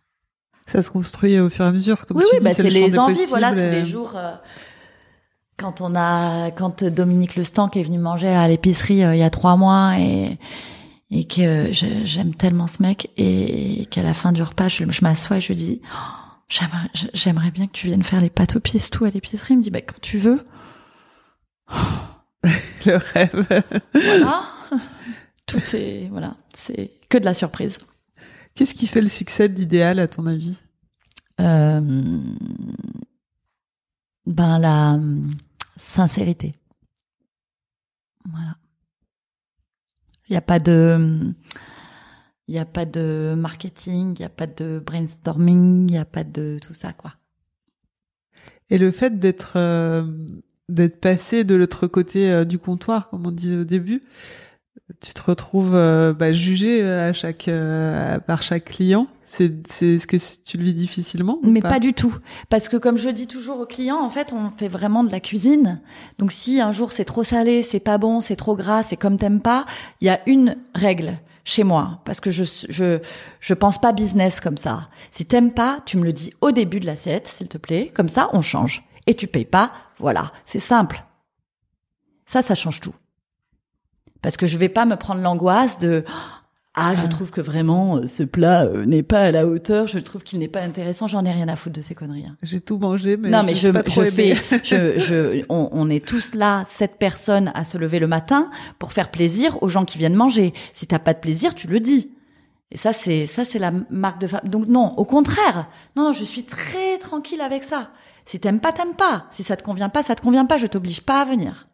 Ça 0.68 0.82
se 0.82 0.92
construit 0.92 1.40
au 1.40 1.50
fur 1.50 1.66
et 1.66 1.68
à 1.70 1.72
mesure, 1.72 2.06
comme 2.06 2.18
oui, 2.18 2.24
tu 2.30 2.36
oui, 2.36 2.40
dis, 2.40 2.46
bah, 2.46 2.54
c'est 2.54 2.64
le 2.64 2.70
les 2.70 3.00
envies, 3.00 3.26
voilà, 3.30 3.52
tous 3.54 3.58
les 3.58 3.84
jours. 3.86 4.14
euh, 4.16 4.34
quand 5.60 5.82
on 5.82 5.94
a, 5.96 6.52
quand 6.52 6.84
Dominique 6.84 7.36
Le 7.36 7.44
Stank 7.44 7.76
est 7.76 7.84
venu 7.84 7.98
manger 7.98 8.30
à 8.30 8.48
l'épicerie 8.48 9.04
euh, 9.04 9.16
il 9.16 9.20
y 9.20 9.24
a 9.24 9.30
trois 9.30 9.58
mois 9.58 10.00
et 10.00 10.38
et 11.12 11.26
que 11.26 11.70
j'aime 11.72 12.36
tellement 12.36 12.68
ce 12.68 12.84
mec 12.84 13.10
et 13.18 13.88
qu'à 13.90 14.04
la 14.04 14.14
fin 14.14 14.32
du 14.32 14.44
repas, 14.44 14.68
je, 14.68 14.84
je 14.90 15.02
m'assois 15.02 15.38
et 15.38 15.42
je 15.42 15.48
lui 15.48 15.56
dis, 15.56 15.82
Oh, 15.92 16.30
j'aimerais, 17.14 17.52
bien 17.52 17.68
que 17.68 17.72
tu 17.72 17.88
viennes 17.88 18.04
faire 18.04 18.22
les 18.22 18.30
pâtes 18.30 18.56
aux 18.56 18.60
pieds 18.60 18.80
tout 18.92 19.06
à 19.06 19.10
l'épicerie. 19.10 19.56
Il 19.56 19.58
me 19.58 19.64
dit, 19.64 19.72
bah 19.72 19.82
quand 19.82 20.00
tu 20.02 20.18
veux. 20.18 20.46
le 22.86 22.98
rêve. 22.98 23.64
Voilà. 23.94 24.44
Tout 25.48 25.76
est, 25.76 26.08
voilà, 26.12 26.36
c'est 26.54 26.92
que 27.10 27.18
de 27.18 27.26
la 27.26 27.34
surprise. 27.34 27.80
Qu'est-ce 28.54 28.76
qui 28.76 28.86
fait 28.86 29.02
le 29.02 29.08
succès 29.08 29.50
de 29.50 29.56
l'idéal, 29.56 29.98
à 30.00 30.08
ton 30.08 30.28
avis? 30.28 30.56
Euh, 31.42 32.20
ben 34.28 34.60
la 34.60 35.00
sincérité. 35.80 36.54
Voilà. 38.30 38.58
Il 40.28 40.34
n'y 40.34 40.38
a 40.38 40.42
pas 40.42 40.60
de, 40.60 41.34
il 42.48 42.58
a 42.58 42.66
pas 42.66 42.86
de 42.86 43.36
marketing, 43.38 44.16
il 44.18 44.20
n'y 44.20 44.26
a 44.26 44.30
pas 44.30 44.46
de 44.46 44.82
brainstorming, 44.86 45.90
il 45.90 45.94
n'y 45.94 45.98
a 45.98 46.06
pas 46.06 46.24
de 46.24 46.60
tout 46.62 46.74
ça 46.74 46.94
quoi. 46.94 47.16
Et 48.70 48.78
le 48.78 48.92
fait 48.92 49.20
d'être 49.20 49.54
euh, 49.56 50.04
d'être 50.68 51.00
passé 51.00 51.44
de 51.44 51.56
l'autre 51.56 51.88
côté 51.88 52.30
euh, 52.30 52.46
du 52.46 52.60
comptoir, 52.60 53.10
comme 53.10 53.26
on 53.26 53.32
disait 53.32 53.58
au 53.58 53.64
début, 53.64 54.02
tu 55.02 55.14
te 55.14 55.22
retrouves 55.22 55.76
euh, 55.76 56.14
bah, 56.14 56.32
jugé 56.32 56.84
à 56.84 57.14
chaque 57.14 57.48
euh, 57.48 58.20
par 58.20 58.42
chaque 58.42 58.66
client. 58.66 59.08
C'est 59.26 59.68
c'est 59.68 59.96
est-ce 59.96 60.08
que 60.08 60.18
tu 60.44 60.58
le 60.58 60.64
vis 60.64 60.74
difficilement 60.74 61.38
Mais 61.44 61.62
pas? 61.62 61.80
du 61.80 61.94
tout. 61.94 62.16
Parce 62.50 62.68
que 62.68 62.78
comme 62.78 62.98
je 62.98 63.10
dis 63.10 63.28
toujours 63.28 63.60
aux 63.60 63.66
clients, 63.68 64.00
en 64.00 64.10
fait, 64.10 64.34
on 64.34 64.50
fait 64.50 64.68
vraiment 64.68 65.04
de 65.04 65.12
la 65.12 65.20
cuisine. 65.20 65.82
Donc 66.18 66.32
si 66.32 66.60
un 66.62 66.72
jour 66.72 66.92
c'est 66.92 67.06
trop 67.06 67.24
salé, 67.24 67.62
c'est 67.62 67.80
pas 67.80 68.00
bon, 68.00 68.22
c'est 68.22 68.36
trop 68.36 68.56
gras, 68.56 68.82
c'est 68.82 68.98
comme 68.98 69.18
t'aimes 69.18 69.42
pas, 69.42 69.66
il 70.02 70.08
y 70.08 70.10
a 70.10 70.20
une 70.26 70.56
règle 70.74 71.20
chez 71.44 71.64
moi. 71.64 72.02
Parce 72.06 72.20
que 72.20 72.32
je, 72.32 72.44
je, 72.70 73.00
je 73.40 73.54
pense 73.54 73.80
pas 73.80 73.94
business 73.94 74.40
comme 74.42 74.58
ça. 74.58 74.90
Si 75.12 75.26
t'aimes 75.26 75.54
pas, 75.54 75.80
tu 75.86 75.98
me 75.98 76.04
le 76.06 76.14
dis 76.14 76.34
au 76.42 76.52
début 76.52 76.80
de 76.80 76.88
l'assiette, 76.88 77.28
s'il 77.28 77.48
te 77.48 77.58
plaît. 77.58 77.92
Comme 77.96 78.10
ça, 78.10 78.30
on 78.34 78.42
change. 78.42 78.84
Et 79.06 79.14
tu 79.16 79.28
payes 79.28 79.46
pas. 79.46 79.72
Voilà. 80.00 80.32
C'est 80.46 80.60
simple. 80.60 81.04
Ça, 82.26 82.42
ça 82.42 82.56
change 82.56 82.80
tout. 82.80 82.94
Parce 84.22 84.38
que 84.38 84.46
je 84.48 84.58
vais 84.58 84.70
pas 84.70 84.86
me 84.86 84.96
prendre 84.96 85.22
l'angoisse 85.22 85.80
de 85.80 86.04
ah, 86.76 86.94
je 86.96 87.08
trouve 87.08 87.32
que 87.32 87.42
vraiment 87.42 87.98
euh, 87.98 88.08
ce 88.08 88.24
plat 88.24 88.64
euh, 88.64 88.86
n'est 88.86 89.04
pas 89.04 89.22
à 89.22 89.32
la 89.32 89.48
hauteur, 89.48 89.88
je 89.88 89.98
trouve 90.00 90.24
qu'il 90.24 90.40
n'est 90.40 90.48
pas 90.48 90.62
intéressant, 90.62 91.08
j'en 91.08 91.26
ai 91.26 91.32
rien 91.32 91.48
à 91.50 91.56
foutre 91.56 91.76
de 91.76 91.82
ces 91.82 91.96
conneries. 91.96 92.26
hein. 92.28 92.38
J'ai 92.44 92.62
tout 92.62 92.78
mangé, 92.78 93.18
mais 93.18 93.30
non, 93.30 93.44
mais 93.44 93.56
je, 93.56 93.70
pas 93.70 93.84
trop 93.84 94.04
je 94.06 94.10
fais, 94.10 94.38
je, 94.64 94.98
je, 94.98 95.44
on, 95.50 95.68
on 95.72 95.90
est 95.90 96.06
tous 96.06 96.36
là, 96.36 96.64
sept 96.70 96.98
personnes 96.98 97.52
à 97.56 97.64
se 97.64 97.78
lever 97.78 98.00
le 98.00 98.08
matin 98.08 98.50
pour 98.78 98.94
faire 98.94 99.10
plaisir 99.10 99.62
aux 99.62 99.68
gens 99.68 99.84
qui 99.84 99.98
viennent 99.98 100.14
manger. 100.16 100.54
Si 100.74 100.86
t'as 100.86 101.00
pas 101.00 101.14
de 101.14 101.20
plaisir, 101.20 101.56
tu 101.56 101.68
le 101.68 101.80
dis. 101.80 102.12
Et 102.72 102.78
ça, 102.78 102.94
c'est 102.94 103.26
ça, 103.26 103.46
c'est 103.46 103.60
la 103.60 103.72
marque 103.90 104.22
de 104.22 104.28
femme. 104.28 104.42
Donc 104.46 104.68
non, 104.68 104.94
au 104.98 105.06
contraire, 105.06 105.70
non, 105.96 106.04
non, 106.04 106.12
je 106.12 106.24
suis 106.24 106.44
très 106.44 107.00
tranquille 107.00 107.42
avec 107.42 107.64
ça. 107.64 107.90
Si 108.26 108.40
t'aimes 108.40 108.60
pas, 108.62 108.72
t'aimes 108.72 108.96
pas. 108.96 109.26
Si 109.32 109.42
ça 109.42 109.58
te 109.58 109.64
convient 109.64 109.90
pas, 109.90 110.04
ça 110.04 110.14
te 110.16 110.22
convient 110.22 110.46
pas. 110.46 110.60
Je 110.60 110.68
t'oblige 110.68 111.02
pas 111.02 111.22
à 111.22 111.26
venir. 111.26 111.66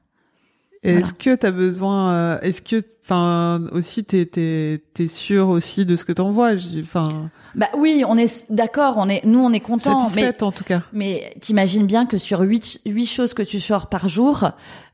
Est-ce 0.85 0.99
Voilà. 0.99 1.11
que 1.19 1.35
tu 1.35 1.45
as 1.45 1.51
besoin 1.51 2.11
euh, 2.13 2.39
Est-ce 2.41 2.61
que, 2.61 2.83
enfin, 3.03 3.61
aussi 3.71 4.03
t'es 4.03 4.25
t'es 4.25 4.81
t'es 4.93 5.07
sûr 5.07 5.49
aussi 5.49 5.85
de 5.85 5.95
ce 5.95 6.05
que 6.05 6.11
t'envoies 6.13 6.53
Enfin, 6.81 7.29
Bah 7.55 7.69
oui, 7.77 8.03
on 8.07 8.17
est 8.17 8.49
d'accord, 8.51 8.95
on 8.97 9.09
est, 9.09 9.25
nous, 9.25 9.39
on 9.39 9.51
est 9.53 9.59
contents. 9.59 10.09
Mais 10.15 10.41
en 10.43 10.51
tout 10.51 10.63
cas. 10.63 10.81
Mais 10.93 11.33
t'imagines 11.41 11.85
bien 11.87 12.05
que 12.05 12.17
sur 12.17 12.41
huit, 12.41 12.79
huit 12.85 13.05
choses 13.07 13.33
que 13.33 13.43
tu 13.43 13.59
sors 13.59 13.87
par 13.87 14.07
jour, 14.09 14.49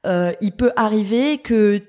euh, 0.07 0.31
il 0.41 0.51
peut 0.51 0.71
arriver 0.75 1.37
que 1.39 1.79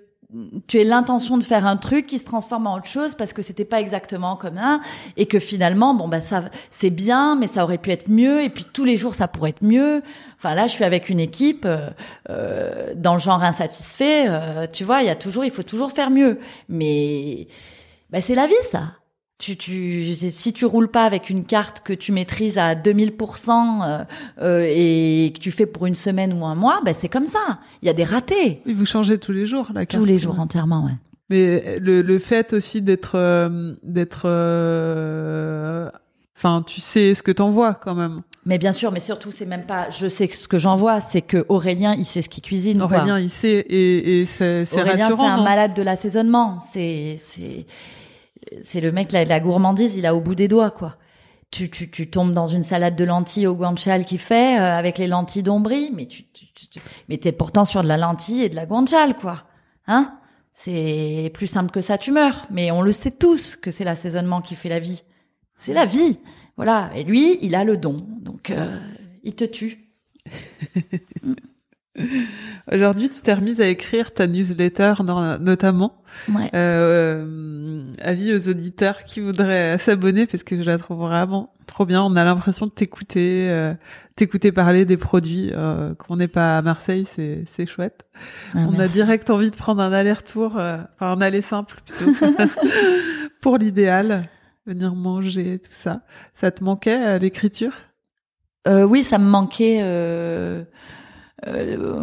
tu 0.66 0.80
aies 0.80 0.85
l'intention 0.85 1.37
de 1.37 1.45
faire 1.45 1.66
un 1.66 1.76
truc 1.76 2.07
qui 2.07 2.18
se 2.18 2.24
transforme 2.24 2.66
en 2.66 2.76
autre 2.76 2.87
chose 2.87 3.14
parce 3.14 3.33
que 3.33 3.43
c'était 3.43 3.66
pas 3.66 3.80
exactement 3.80 4.37
comme 4.37 4.57
un 4.57 4.80
et 5.16 5.26
que 5.26 5.39
finalement 5.39 5.95
bon 5.95 6.09
bah 6.09 6.22
ça 6.22 6.45
c'est 6.70 6.91
bien 6.91 7.37
mais 7.37 7.47
ça 7.47 7.64
aurait 7.64 7.78
pu 7.78 7.91
être 7.91 8.09
mieux 8.09 8.43
et 8.43 8.49
puis 8.49 8.64
tous 8.64 8.85
les 8.85 8.97
jours 8.97 9.14
ça 9.14 9.28
pourrait 9.28 9.51
être 9.51 9.62
mieux. 9.62 10.03
Enfin 10.39 10.55
là 10.55 10.66
je 10.66 10.72
suis 10.72 10.85
avec 10.85 11.11
une 11.11 11.20
équipe 11.20 11.66
euh, 11.66 11.91
euh, 12.30 12.95
dans 12.97 13.12
le 13.12 13.20
genre 13.20 13.43
insatisfait 13.43 14.24
euh, 14.28 14.66
tu 14.72 14.85
vois 14.85 15.03
il 15.03 15.07
y 15.07 15.11
a 15.11 15.16
toujours 15.16 15.45
il 15.45 15.51
faut 15.51 15.62
toujours 15.62 15.93
faire 15.93 16.11
mieux. 16.11 16.39
Mais 16.68 17.47
bah 18.11 18.20
c'est 18.20 18.35
la 18.35 18.47
vie 18.47 18.55
ça 18.70 18.85
tu, 19.43 19.57
tu, 19.57 20.14
si 20.14 20.53
tu 20.53 20.64
roules 20.64 20.88
pas 20.88 21.05
avec 21.05 21.28
une 21.28 21.45
carte 21.45 21.80
que 21.80 21.93
tu 21.93 22.12
maîtrises 22.12 22.59
à 22.59 22.76
2000% 22.76 23.51
euh, 23.51 24.05
euh, 24.40 24.64
et 24.68 25.32
que 25.34 25.40
tu 25.40 25.51
fais 25.51 25.66
pour 25.66 25.86
une 25.86 25.97
semaine 25.97 26.32
ou 26.32 26.47
un 26.47 26.55
mois, 26.55 26.80
ben 26.84 26.95
c'est 26.97 27.09
comme 27.09 27.26
ça. 27.26 27.59
Il 27.82 27.86
y 27.86 27.88
a 27.88 27.93
des 27.93 28.05
ratés. 28.05 28.62
Oui, 28.66 28.72
vous 28.72 28.86
changez 28.86 29.18
tous 29.18 29.32
les 29.32 29.45
jours 29.47 29.66
la 29.74 29.84
carte. 29.84 30.01
Tous 30.01 30.07
les 30.09 30.20
jours 30.20 30.38
entièrement, 30.38 30.84
ouais. 30.84 30.93
Mais 31.28 31.80
le, 31.80 32.03
le 32.03 32.18
fait 32.20 32.53
aussi 32.53 32.82
d'être 32.82 33.16
euh, 33.16 33.74
d'être 33.82 34.22
euh, 34.26 35.90
enfin 36.36 36.62
tu 36.64 36.80
sais 36.80 37.14
ce 37.14 37.24
que 37.24 37.32
t'envoies 37.32 37.74
quand 37.74 37.97
même. 37.97 38.22
Mais 38.47 38.59
bien 38.59 38.72
sûr, 38.72 38.93
mais 38.93 39.01
surtout 39.01 39.32
c'est 39.32 39.47
même 39.47 39.64
pas 39.66 39.90
je 39.90 40.07
sais 40.07 40.28
ce 40.32 40.47
que 40.47 40.59
j'envoie, 40.59 41.01
c'est 41.01 41.22
que 41.22 41.45
Aurélien 41.49 41.97
il 41.97 42.05
sait 42.05 42.22
ce 42.22 42.28
qu'il 42.28 42.45
cuisine. 42.45 42.78
quoi. 42.78 42.86
Aurélien 42.99 43.18
il 43.18 43.30
sait 43.30 43.59
et, 43.68 44.20
et 44.20 44.26
c'est 44.26 44.64
c'est 44.66 44.82
Aurélien, 44.82 45.07
rassurant. 45.09 45.24
c'est 45.24 45.30
un 45.32 45.36
non 45.38 45.43
malade 45.45 45.74
de 45.74 45.82
l'assaisonnement. 45.82 46.59
C'est 46.72 47.18
c'est 47.28 47.66
c'est 48.62 48.80
le 48.80 48.93
mec 48.93 49.12
la, 49.12 49.40
gourmandise, 49.40 49.97
il 49.97 50.07
a 50.07 50.14
au 50.14 50.20
bout 50.20 50.34
des 50.34 50.49
doigts 50.49 50.70
quoi. 50.70 50.97
Tu, 51.51 51.68
tu, 51.70 51.90
tu 51.90 52.09
tombes 52.09 52.32
dans 52.32 52.47
une 52.47 52.62
salade 52.62 52.97
de 52.97 53.05
lentilles 53.05 53.47
au 53.47 53.55
guanciale 53.55 54.07
qu'il 54.07 54.18
fait 54.18 54.59
euh, 54.59 54.78
avec 54.78 54.97
les 54.97 55.07
lentilles 55.07 55.43
d'ombri, 55.43 55.90
mais 55.95 56.07
tu, 56.07 56.24
tu, 56.32 56.47
tu- 56.55 56.66
tu- 56.68 56.80
mais 57.11 57.18
t'es 57.18 57.32
pourtant 57.32 57.66
sur 57.66 57.82
de 57.82 57.88
la 57.88 57.99
lentille 57.99 58.43
et 58.43 58.49
de 58.49 58.57
la 58.57 58.64
guanciale 58.64 59.14
quoi. 59.16 59.45
Hein? 59.86 60.14
C'est 60.55 61.30
plus 61.34 61.47
simple 61.47 61.70
que 61.70 61.80
ça, 61.80 61.99
tu 61.99 62.12
meurs. 62.12 62.47
Mais 62.51 62.70
on 62.70 62.82
le 62.82 62.93
sait 62.93 63.11
tous 63.11 63.57
que 63.57 63.70
c'est 63.70 63.84
l'assaisonnement 63.84 64.40
qui 64.40 64.55
fait 64.55 64.68
la 64.68 64.78
vie. 64.78 65.03
C'est 65.57 65.72
la 65.74 65.86
vie. 65.86 66.18
Voilà. 66.57 66.90
Et 66.95 67.05
lui, 67.05 67.38
il 67.43 67.55
a 67.55 67.64
le 67.64 67.76
don. 67.76 67.97
Donc, 68.20 68.51
euh, 68.51 68.78
il 69.24 69.34
te 69.34 69.45
tue. 69.45 69.90
Aujourd'hui, 72.72 73.11
tu 73.11 73.20
t'es 73.20 73.34
remise 73.34 73.61
à 73.61 73.66
écrire 73.68 74.12
ta 74.14 74.26
newsletter 74.26 74.95
no- 75.05 75.38
notamment. 75.38 76.03
Ouais. 76.28 76.51
Euh, 76.55 77.84
avis 78.03 78.34
aux 78.34 78.49
auditeurs 78.49 79.05
qui 79.05 79.20
voudraient 79.20 79.78
s'abonner 79.78 80.26
parce 80.26 80.43
que 80.43 80.57
je 80.57 80.62
la 80.62 80.78
trouve 80.78 80.99
vraiment 81.01 81.53
trop 81.66 81.84
bien. 81.84 82.03
On 82.03 82.16
a 82.16 82.24
l'impression 82.24 82.66
de 82.66 82.70
t'écouter, 82.70 83.49
euh, 83.51 83.74
t'écouter 84.16 84.53
parler 84.53 84.84
des 84.84 84.97
produits. 84.97 85.51
Euh, 85.53 85.95
qu'on 85.95 86.16
n'est 86.16 86.28
pas 86.28 86.57
à 86.59 86.62
Marseille, 86.62 87.05
c'est 87.07 87.45
c'est 87.47 87.66
chouette. 87.66 88.05
Ah, 88.55 88.61
On 88.68 88.78
a 88.78 88.88
direct 88.88 89.28
envie 89.30 89.51
de 89.51 89.57
prendre 89.57 89.82
un 89.82 89.93
aller-retour, 89.93 90.57
euh, 90.59 90.78
enfin 90.95 91.12
un 91.12 91.20
aller 91.20 91.40
simple 91.43 91.76
plutôt, 91.86 92.12
pour 93.43 93.59
l'idéal, 93.59 94.28
venir 94.66 94.95
manger 94.95 95.59
tout 95.59 95.68
ça. 95.72 96.03
Ça 96.32 96.51
te 96.51 96.64
manquait 96.64 96.95
à 96.95 97.18
l'écriture? 97.18 97.72
Euh, 98.66 98.84
oui, 98.84 99.03
ça 99.03 99.18
me 99.18 99.26
manquait. 99.26 99.80
Euh, 101.47 102.03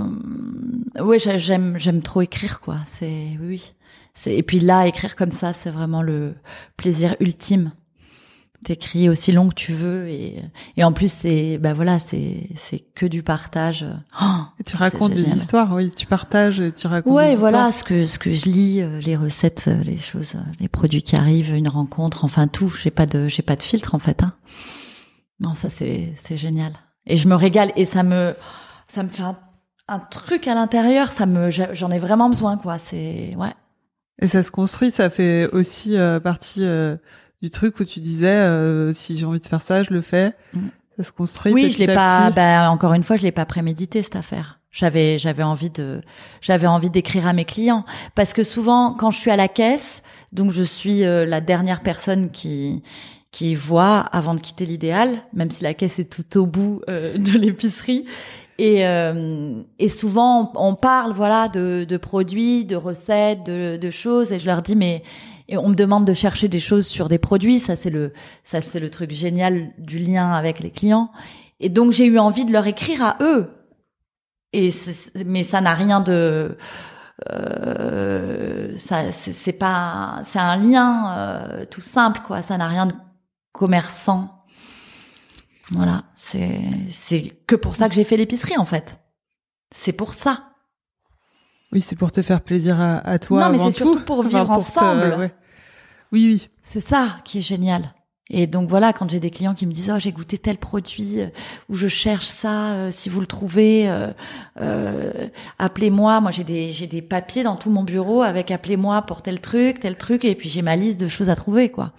ouais, 0.99 1.19
j'ai- 1.19 1.39
j'aime, 1.39 1.77
j'aime 1.77 2.01
trop 2.01 2.21
écrire, 2.21 2.59
quoi. 2.59 2.77
C'est, 2.85 3.37
oui, 3.39 3.47
oui. 3.47 3.73
C'est, 4.13 4.35
et 4.35 4.43
puis 4.43 4.59
là, 4.59 4.85
écrire 4.87 5.15
comme 5.15 5.31
ça, 5.31 5.53
c'est 5.53 5.69
vraiment 5.69 6.01
le 6.01 6.33
plaisir 6.77 7.15
ultime. 7.19 7.71
T'écris 8.65 9.07
aussi 9.07 9.31
long 9.31 9.47
que 9.47 9.53
tu 9.53 9.71
veux 9.71 10.09
et, 10.09 10.35
et 10.75 10.83
en 10.83 10.91
plus 10.91 11.09
c'est, 11.09 11.57
bah 11.59 11.73
voilà, 11.73 11.97
c'est, 12.05 12.49
c'est 12.57 12.79
que 12.93 13.05
du 13.05 13.23
partage. 13.23 13.85
Oh, 14.21 14.25
Et 14.59 14.65
tu 14.65 14.75
racontes 14.75 15.13
des 15.13 15.29
histoires, 15.29 15.73
oui, 15.73 15.93
tu 15.95 16.05
partages 16.05 16.59
et 16.59 16.73
tu 16.73 16.85
racontes 16.87 17.13
Ouais, 17.13 17.29
des 17.29 17.35
voilà, 17.37 17.71
ce 17.71 17.85
que 17.85 18.03
ce 18.03 18.19
que 18.19 18.31
je 18.31 18.49
lis, 18.49 18.81
euh, 18.81 18.99
les 18.99 19.15
recettes, 19.15 19.69
euh, 19.69 19.81
les 19.85 19.97
choses, 19.97 20.33
euh, 20.35 20.39
les 20.59 20.67
produits 20.67 21.03
qui 21.03 21.15
arrivent, 21.15 21.55
une 21.55 21.69
rencontre, 21.69 22.25
enfin 22.25 22.49
tout. 22.49 22.67
J'ai 22.67 22.91
pas 22.91 23.05
de 23.05 23.29
j'ai 23.29 23.43
pas 23.43 23.55
de 23.55 23.63
filtre 23.63 23.95
en 23.95 23.99
fait. 23.99 24.23
Hein. 24.23 24.33
Non, 25.39 25.53
ça 25.55 25.69
c'est 25.69 26.11
c'est 26.21 26.35
génial. 26.35 26.73
Et 27.05 27.15
je 27.15 27.29
me 27.29 27.35
régale 27.35 27.71
et 27.77 27.85
ça 27.85 28.03
me 28.03 28.35
ça 28.89 29.03
me 29.03 29.09
fait 29.09 29.23
un, 29.23 29.37
un 29.87 29.99
truc 29.99 30.47
à 30.47 30.55
l'intérieur. 30.55 31.09
Ça 31.09 31.25
me 31.25 31.49
j'en 31.49 31.91
ai 31.91 31.99
vraiment 31.99 32.29
besoin 32.29 32.57
quoi. 32.57 32.77
C'est 32.77 33.35
ouais. 33.37 33.53
Et 34.21 34.27
ça 34.27 34.43
se 34.43 34.51
construit, 34.51 34.91
ça 34.91 35.09
fait 35.09 35.47
aussi 35.53 35.95
euh, 35.97 36.19
partie 36.19 36.63
euh, 36.63 36.97
du 37.41 37.49
truc 37.49 37.79
où 37.79 37.85
tu 37.85 38.01
disais 38.01 38.27
euh, 38.27 38.91
si 38.91 39.15
j'ai 39.15 39.25
envie 39.25 39.39
de 39.39 39.45
faire 39.45 39.61
ça, 39.61 39.83
je 39.83 39.93
le 39.93 40.01
fais. 40.01 40.33
Mm. 40.53 40.67
Ça 40.97 41.03
se 41.03 41.11
construit. 41.13 41.53
Oui, 41.53 41.71
je 41.71 41.77
l'ai 41.77 41.87
pas. 41.87 42.29
Bah, 42.31 42.69
encore 42.69 42.93
une 42.93 43.03
fois, 43.03 43.15
je 43.15 43.23
l'ai 43.23 43.31
pas 43.31 43.45
prémédité 43.45 44.01
cette 44.01 44.17
affaire. 44.17 44.59
J'avais 44.71 45.17
j'avais 45.17 45.43
envie 45.43 45.69
de 45.69 46.01
j'avais 46.41 46.67
envie 46.67 46.89
d'écrire 46.89 47.25
à 47.25 47.33
mes 47.33 47.45
clients 47.45 47.85
parce 48.13 48.33
que 48.33 48.43
souvent 48.43 48.93
quand 48.93 49.09
je 49.09 49.17
suis 49.17 49.31
à 49.31 49.35
la 49.35 49.47
caisse, 49.47 50.03
donc 50.31 50.51
je 50.51 50.63
suis 50.63 50.99
la 50.99 51.41
dernière 51.41 51.81
personne 51.81 52.29
qui 52.29 52.83
qui 53.31 53.55
voit 53.55 53.99
avant 53.99 54.33
de 54.33 54.39
quitter 54.39 54.65
l'idéal, 54.65 55.21
même 55.33 55.51
si 55.51 55.63
la 55.63 55.73
caisse 55.73 55.99
est 55.99 56.09
tout 56.09 56.37
au 56.39 56.45
bout 56.45 56.81
euh, 56.89 57.17
de 57.17 57.37
l'épicerie. 57.37 58.05
Et, 58.59 58.85
euh, 58.85 59.63
et 59.79 59.87
souvent 59.87 60.51
on, 60.53 60.75
parle 60.75 61.13
voilà 61.13 61.47
de, 61.47 61.85
de 61.87 61.95
produits, 61.95 62.65
de 62.65 62.75
recettes, 62.75 63.45
de, 63.45 63.77
de 63.77 63.89
choses, 63.89 64.33
et 64.33 64.39
je 64.39 64.45
leur 64.45 64.61
dis 64.61 64.75
mais 64.75 65.01
et 65.47 65.57
on 65.57 65.69
me 65.69 65.75
demande 65.75 66.03
de 66.03 66.11
chercher 66.11 66.49
des 66.49 66.59
choses 66.59 66.85
sur 66.85 67.07
des 67.07 67.19
produits, 67.19 67.61
ça 67.61 67.77
c'est 67.77 67.89
le 67.89 68.11
ça 68.43 68.59
c'est 68.59 68.81
le 68.81 68.89
truc 68.89 69.11
génial 69.11 69.71
du 69.77 69.97
lien 69.97 70.33
avec 70.33 70.59
les 70.59 70.71
clients. 70.71 71.09
Et 71.61 71.69
donc 71.69 71.93
j'ai 71.93 72.05
eu 72.05 72.19
envie 72.19 72.43
de 72.43 72.51
leur 72.51 72.67
écrire 72.67 73.01
à 73.01 73.15
eux. 73.21 73.49
Et 74.51 74.71
mais 75.25 75.43
ça 75.43 75.61
n'a 75.61 75.73
rien 75.73 76.01
de 76.01 76.57
euh, 77.31 78.77
ça 78.77 79.13
c'est 79.13 79.53
pas 79.53 80.19
c'est 80.23 80.39
un 80.39 80.57
lien 80.57 81.15
euh, 81.17 81.65
tout 81.65 81.79
simple 81.79 82.19
quoi, 82.27 82.41
ça 82.41 82.57
n'a 82.57 82.67
rien 82.67 82.87
de 82.87 82.93
commerçant. 83.53 84.38
Voilà, 85.71 86.03
c'est 86.15 86.61
c'est 86.89 87.37
que 87.45 87.55
pour 87.55 87.75
ça 87.75 87.89
que 87.89 87.95
j'ai 87.95 88.03
fait 88.03 88.17
l'épicerie 88.17 88.57
en 88.57 88.65
fait. 88.65 88.99
C'est 89.71 89.93
pour 89.93 90.13
ça. 90.13 90.45
Oui, 91.71 91.81
c'est 91.81 91.95
pour 91.95 92.11
te 92.11 92.21
faire 92.23 92.41
plaisir 92.41 92.79
à, 92.81 92.97
à 92.97 93.19
toi. 93.19 93.45
Non, 93.45 93.51
mais 93.51 93.59
c'est 93.59 93.71
surtout 93.77 93.99
tout. 93.99 94.05
pour 94.05 94.23
vivre 94.23 94.49
ensemble. 94.49 95.15
ouais. 95.19 95.33
Oui, 96.11 96.25
oui. 96.25 96.49
C'est 96.63 96.81
ça 96.81 97.17
qui 97.23 97.39
est 97.39 97.43
génial. 97.43 97.93
Et 98.31 98.45
donc 98.45 98.69
voilà, 98.69 98.93
quand 98.93 99.09
j'ai 99.09 99.19
des 99.19 99.31
clients 99.31 99.55
qui 99.55 99.65
me 99.65 99.71
disent 99.71 99.91
oh 99.95 99.99
j'ai 99.99 100.11
goûté 100.11 100.37
tel 100.37 100.57
produit 100.57 101.19
euh, 101.21 101.27
ou 101.67 101.75
je 101.75 101.87
cherche 101.87 102.27
ça, 102.27 102.73
euh, 102.73 102.91
si 102.91 103.09
vous 103.09 103.21
le 103.21 103.25
trouvez, 103.27 103.89
euh, 103.89 104.11
euh, 104.61 105.27
appelez-moi. 105.57 106.21
Moi 106.21 106.29
j'ai 106.29 106.43
des 106.43 106.71
j'ai 106.71 106.85
des 106.85 107.01
papiers 107.01 107.41
dans 107.43 107.55
tout 107.55 107.71
mon 107.71 107.83
bureau 107.83 108.21
avec 108.21 108.51
appelez-moi 108.51 109.01
pour 109.03 109.23
tel 109.23 109.39
truc, 109.39 109.79
tel 109.79 109.97
truc, 109.97 110.25
et 110.25 110.35
puis 110.35 110.47
j'ai 110.49 110.61
ma 110.61 110.75
liste 110.75 110.99
de 110.99 111.07
choses 111.07 111.29
à 111.29 111.35
trouver 111.35 111.69
quoi. 111.69 111.91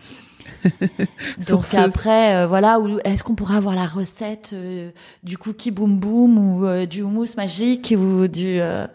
donc 1.50 1.74
après 1.74 2.36
euh, 2.36 2.46
voilà, 2.46 2.80
ou 2.80 2.98
est-ce 3.04 3.22
qu'on 3.24 3.34
pourrait 3.34 3.56
avoir 3.56 3.74
la 3.74 3.86
recette 3.86 4.50
euh, 4.52 4.90
du 5.22 5.38
cookie 5.38 5.70
boom 5.70 5.98
boom 5.98 6.38
ou 6.38 6.66
euh, 6.66 6.86
du 6.86 7.02
houmous 7.02 7.36
magique 7.36 7.94
ou 7.96 8.28
du 8.28 8.60
euh, 8.60 8.86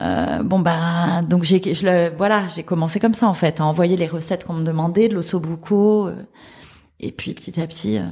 euh, 0.00 0.42
bon 0.44 0.60
ben 0.60 1.24
donc 1.24 1.42
j'ai 1.42 1.74
je 1.74 1.84
le, 1.84 2.16
voilà 2.16 2.46
j'ai 2.54 2.62
commencé 2.62 3.00
comme 3.00 3.14
ça 3.14 3.28
en 3.28 3.34
fait 3.34 3.60
à 3.60 3.64
envoyer 3.64 3.96
les 3.96 4.06
recettes 4.06 4.44
qu'on 4.44 4.52
me 4.54 4.62
demandait 4.62 5.08
de 5.08 5.14
l'ossobuco 5.14 6.06
euh, 6.06 6.14
et 7.00 7.10
puis 7.10 7.34
petit 7.34 7.60
à 7.60 7.66
petit 7.66 7.98
euh, 7.98 8.02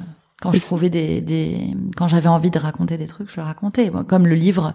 quand 0.41 0.53
je 0.53 0.59
trouvais 0.61 0.91
des, 0.91 1.21
des 1.21 1.75
quand 1.97 2.09
j'avais 2.09 2.29
envie 2.29 2.51
de 2.51 2.59
raconter 2.59 2.99
des 2.99 3.07
trucs 3.07 3.31
je 3.31 3.37
le 3.37 3.45
racontais. 3.45 3.91
Comme 4.09 4.27
le 4.27 4.35
livre 4.35 4.75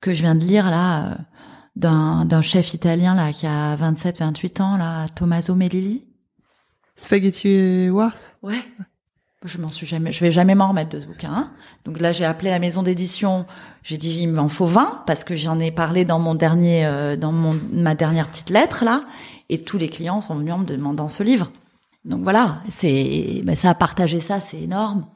que 0.00 0.12
je 0.12 0.22
viens 0.22 0.36
de 0.36 0.44
lire 0.44 0.70
là 0.70 1.06
euh, 1.06 1.14
d'un 1.74 2.24
d'un 2.24 2.40
chef 2.40 2.72
italien 2.72 3.16
là 3.16 3.32
qui 3.32 3.46
a 3.46 3.74
27 3.74 4.20
28 4.20 4.60
ans 4.60 4.76
là 4.76 5.08
Tommaso 5.08 5.56
Melilli 5.56 6.07
Spaghetti 6.98 7.88
Wars? 7.90 8.12
Ouais. 8.42 8.62
Je 9.44 9.58
m'en 9.58 9.70
suis 9.70 9.86
jamais, 9.86 10.10
je 10.10 10.18
vais 10.24 10.32
jamais 10.32 10.56
m'en 10.56 10.68
remettre 10.68 10.90
de 10.90 10.98
ce 10.98 11.06
bouquin. 11.06 11.30
hein. 11.32 11.52
Donc 11.84 12.00
là, 12.00 12.10
j'ai 12.10 12.24
appelé 12.24 12.50
la 12.50 12.58
maison 12.58 12.82
d'édition. 12.82 13.46
J'ai 13.84 13.96
dit, 13.96 14.18
il 14.20 14.26
m'en 14.32 14.48
faut 14.48 14.66
20 14.66 15.04
parce 15.06 15.22
que 15.22 15.36
j'en 15.36 15.60
ai 15.60 15.70
parlé 15.70 16.04
dans 16.04 16.18
mon 16.18 16.34
dernier, 16.34 16.84
euh, 16.84 17.16
dans 17.16 17.30
mon, 17.30 17.56
ma 17.72 17.94
dernière 17.94 18.28
petite 18.28 18.50
lettre 18.50 18.84
là. 18.84 19.04
Et 19.48 19.62
tous 19.62 19.78
les 19.78 19.88
clients 19.88 20.20
sont 20.20 20.34
venus 20.34 20.52
en 20.52 20.58
me 20.58 20.64
demandant 20.66 21.06
ce 21.08 21.22
livre. 21.22 21.52
Donc 22.04 22.22
voilà, 22.24 22.62
c'est, 22.70 23.40
ben 23.44 23.54
ça 23.54 23.70
a 23.70 23.74
partagé 23.74 24.18
ça, 24.20 24.40
c'est 24.40 24.60
énorme. 24.60 25.06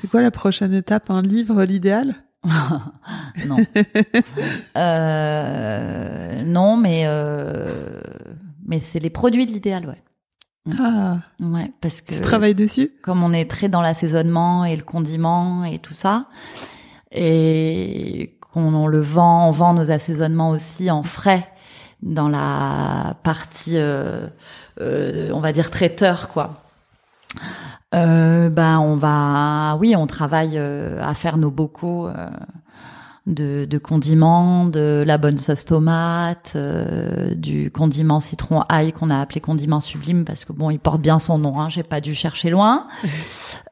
C'est 0.00 0.08
quoi 0.10 0.20
la 0.20 0.30
prochaine 0.30 0.74
étape? 0.74 1.08
Un 1.10 1.22
livre, 1.22 1.64
l'idéal? 1.64 2.14
Non. 3.46 3.56
euh, 4.76 6.42
non, 6.44 6.76
mais, 6.76 7.04
euh, 7.06 8.00
mais 8.66 8.80
c'est 8.80 9.00
les 9.00 9.10
produits 9.10 9.46
de 9.46 9.50
l'idéal, 9.52 9.86
ouais. 9.86 10.02
Ah, 10.78 11.18
Ouais, 11.40 11.70
parce 11.80 12.00
que 12.00 12.14
tu 12.14 12.20
travailles 12.20 12.54
dessus? 12.54 12.90
comme 13.02 13.22
on 13.22 13.32
est 13.32 13.50
très 13.50 13.68
dans 13.68 13.82
l'assaisonnement 13.82 14.64
et 14.64 14.74
le 14.76 14.82
condiment 14.82 15.64
et 15.64 15.78
tout 15.78 15.92
ça, 15.94 16.26
et 17.12 18.36
qu'on 18.40 18.86
le 18.86 19.00
vend, 19.00 19.48
on 19.48 19.50
vend 19.50 19.74
nos 19.74 19.90
assaisonnements 19.90 20.50
aussi 20.50 20.90
en 20.90 21.02
frais 21.02 21.46
dans 22.02 22.28
la 22.28 23.14
partie, 23.22 23.76
euh, 23.76 24.26
euh, 24.80 25.30
on 25.32 25.40
va 25.40 25.52
dire 25.52 25.70
traiteur, 25.70 26.28
quoi. 26.28 26.62
Euh, 27.94 28.48
ben 28.48 28.78
on 28.80 28.96
va, 28.96 29.76
oui, 29.78 29.94
on 29.96 30.06
travaille 30.06 30.54
euh, 30.56 31.00
à 31.02 31.14
faire 31.14 31.36
nos 31.36 31.50
bocaux 31.50 32.08
euh, 32.08 32.28
de, 33.26 33.66
de 33.68 33.78
condiments, 33.78 34.66
de 34.66 35.02
la 35.06 35.16
bonne 35.16 35.38
sauce 35.38 35.64
tomate, 35.64 36.52
euh, 36.56 37.34
du 37.34 37.70
condiment 37.70 38.20
citron 38.20 38.62
ail 38.68 38.92
qu'on 38.92 39.08
a 39.08 39.18
appelé 39.18 39.40
condiment 39.40 39.80
sublime 39.80 40.24
parce 40.24 40.44
que 40.44 40.52
bon, 40.52 40.70
il 40.70 40.78
porte 40.78 41.00
bien 41.00 41.18
son 41.18 41.38
nom. 41.38 41.58
Hein, 41.60 41.68
J'ai 41.70 41.82
pas 41.82 42.00
dû 42.00 42.14
chercher 42.14 42.50
loin. 42.50 42.86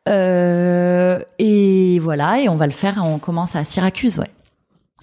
Euh, 0.08 1.20
et 1.38 2.00
voilà, 2.00 2.40
et 2.40 2.48
on 2.48 2.56
va 2.56 2.66
le 2.66 2.72
faire. 2.72 3.00
On 3.04 3.20
commence 3.20 3.54
à 3.54 3.62
Syracuse, 3.62 4.18
ouais, 4.18 4.32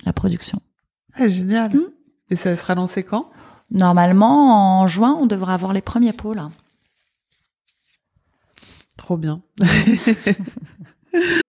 la 0.05 0.11
production. 0.11 0.59
Ah, 1.13 1.29
génial. 1.29 1.71
Hmm. 1.73 1.87
Et 2.29 2.35
ça 2.35 2.53
sera 2.57 2.75
lancé 2.75 3.03
quand? 3.03 3.29
Normalement, 3.71 4.81
en 4.81 4.87
juin, 4.89 5.17
on 5.17 5.25
devrait 5.25 5.53
avoir 5.53 5.71
les 5.71 5.79
premiers 5.79 6.11
pots 6.11 6.33
là. 6.33 6.49
Trop 8.97 9.15
bien. 9.15 9.39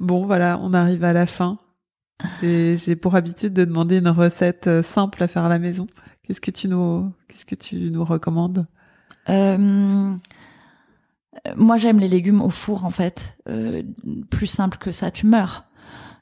Bon, 0.00 0.26
voilà, 0.26 0.58
on 0.60 0.74
arrive 0.74 1.04
à 1.04 1.12
la 1.12 1.26
fin. 1.26 1.58
J'ai 2.42 2.96
pour 2.96 3.14
habitude 3.14 3.52
de 3.52 3.64
demander 3.64 3.98
une 3.98 4.08
recette 4.08 4.66
euh, 4.66 4.82
simple 4.82 5.22
à 5.22 5.28
faire 5.28 5.44
à 5.44 5.48
la 5.48 5.58
maison. 5.58 5.86
Qu'est-ce 6.22 6.40
que 6.40 6.50
tu 6.50 6.68
nous, 6.68 8.04
recommandes? 8.04 8.66
Euh, 9.28 10.14
moi, 11.56 11.76
j'aime 11.76 11.98
les 11.98 12.08
légumes 12.08 12.40
au 12.40 12.50
four, 12.50 12.84
en 12.84 12.90
fait. 12.90 13.36
Euh, 13.48 13.82
plus 14.30 14.46
simple 14.46 14.78
que 14.78 14.92
ça, 14.92 15.10
tu 15.10 15.26
meurs. 15.26 15.64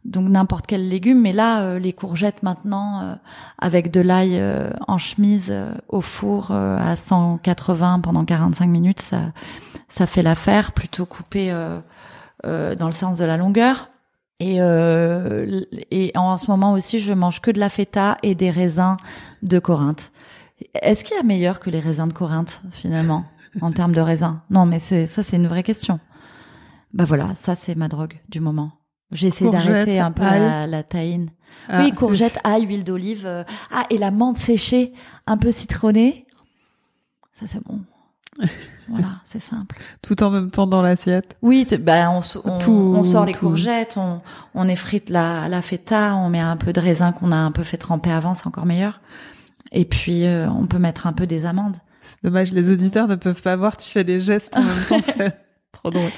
Donc 0.06 0.30
n'importe 0.30 0.66
quel 0.66 0.88
légume, 0.88 1.20
mais 1.20 1.34
là, 1.34 1.78
les 1.78 1.92
courgettes 1.92 2.42
maintenant, 2.42 3.18
avec 3.58 3.90
de 3.90 4.00
l'ail 4.00 4.42
en 4.88 4.96
chemise 4.96 5.54
au 5.88 6.00
four 6.00 6.52
à 6.52 6.96
180 6.96 8.00
pendant 8.00 8.24
45 8.24 8.66
minutes, 8.66 9.02
ça, 9.02 9.34
ça 9.90 10.06
fait 10.06 10.22
l'affaire. 10.22 10.72
Plutôt 10.72 11.06
euh, 11.36 11.80
dans 12.44 12.86
le 12.86 12.92
sens 12.92 13.18
de 13.18 13.24
la 13.24 13.36
longueur. 13.36 13.90
Et, 14.42 14.56
euh, 14.62 15.60
et 15.90 16.12
en 16.14 16.38
ce 16.38 16.50
moment 16.50 16.72
aussi, 16.72 16.98
je 16.98 17.12
mange 17.12 17.40
que 17.42 17.50
de 17.50 17.60
la 17.60 17.68
feta 17.68 18.16
et 18.22 18.34
des 18.34 18.50
raisins 18.50 18.96
de 19.42 19.58
Corinthe. 19.58 20.12
Est-ce 20.74 21.04
qu'il 21.04 21.14
y 21.16 21.20
a 21.20 21.22
meilleur 21.22 21.60
que 21.60 21.68
les 21.68 21.80
raisins 21.80 22.06
de 22.08 22.12
Corinthe 22.14 22.60
finalement 22.70 23.24
en 23.60 23.70
termes 23.72 23.92
de 23.92 24.00
raisins? 24.00 24.40
Non, 24.48 24.64
mais 24.64 24.78
c'est 24.78 25.04
ça, 25.06 25.22
c'est 25.22 25.36
une 25.36 25.46
vraie 25.46 25.62
question. 25.62 26.00
Bah 26.94 27.04
voilà, 27.04 27.34
ça 27.34 27.54
c'est 27.54 27.74
ma 27.74 27.88
drogue 27.88 28.18
du 28.30 28.40
moment. 28.40 28.72
Courgette, 29.44 29.66
d'arrêter 29.66 30.00
un 30.00 30.12
peu 30.12 30.22
la, 30.38 30.66
la 30.66 30.82
tahine. 30.82 31.30
Ah, 31.68 31.82
oui, 31.82 31.92
courgette, 31.92 32.38
ail, 32.44 32.62
huile 32.66 32.84
d'olive. 32.84 33.26
euh, 33.26 33.44
Ah, 33.72 33.84
et 33.90 33.98
la 33.98 34.10
menthe 34.10 34.38
séchée, 34.38 34.92
un 35.26 35.36
peu 35.36 35.50
citronnée. 35.50 36.26
Ça 37.34 37.46
c'est 37.46 37.62
bon. 37.62 37.80
voilà, 38.90 39.06
c'est 39.24 39.40
simple. 39.40 39.76
Tout 40.02 40.22
en 40.22 40.30
même 40.30 40.50
temps 40.50 40.66
dans 40.66 40.82
l'assiette. 40.82 41.36
Oui, 41.42 41.66
bah, 41.80 42.10
on, 42.10 42.20
on, 42.44 42.58
Tout- 42.58 42.92
on 42.94 43.02
sort 43.02 43.24
les 43.24 43.32
tout. 43.32 43.40
courgettes, 43.40 43.96
on, 43.96 44.20
on 44.54 44.68
effrite 44.68 45.08
la, 45.10 45.48
la 45.48 45.62
feta, 45.62 46.16
on 46.16 46.28
met 46.28 46.40
un 46.40 46.56
peu 46.56 46.72
de 46.72 46.80
raisin 46.80 47.12
qu'on 47.12 47.32
a 47.32 47.36
un 47.36 47.52
peu 47.52 47.62
fait 47.62 47.76
tremper 47.76 48.10
avant, 48.10 48.34
c'est 48.34 48.46
encore 48.46 48.66
meilleur. 48.66 49.00
Et 49.72 49.84
puis, 49.84 50.26
euh, 50.26 50.48
on 50.50 50.66
peut 50.66 50.78
mettre 50.78 51.06
un 51.06 51.12
peu 51.12 51.26
des 51.26 51.46
amandes. 51.46 51.76
C'est 52.02 52.24
dommage, 52.24 52.52
les 52.52 52.70
auditeurs 52.70 53.06
ne 53.06 53.14
peuvent 53.14 53.40
pas 53.42 53.54
voir. 53.56 53.76
Tu 53.76 53.88
fais 53.88 54.02
des 54.04 54.18
gestes 54.20 54.56
en 54.56 54.62
même 54.62 54.84
temps. 54.88 55.00
C'est 55.04 55.36
trop 55.72 55.90
drôle. 55.90 56.10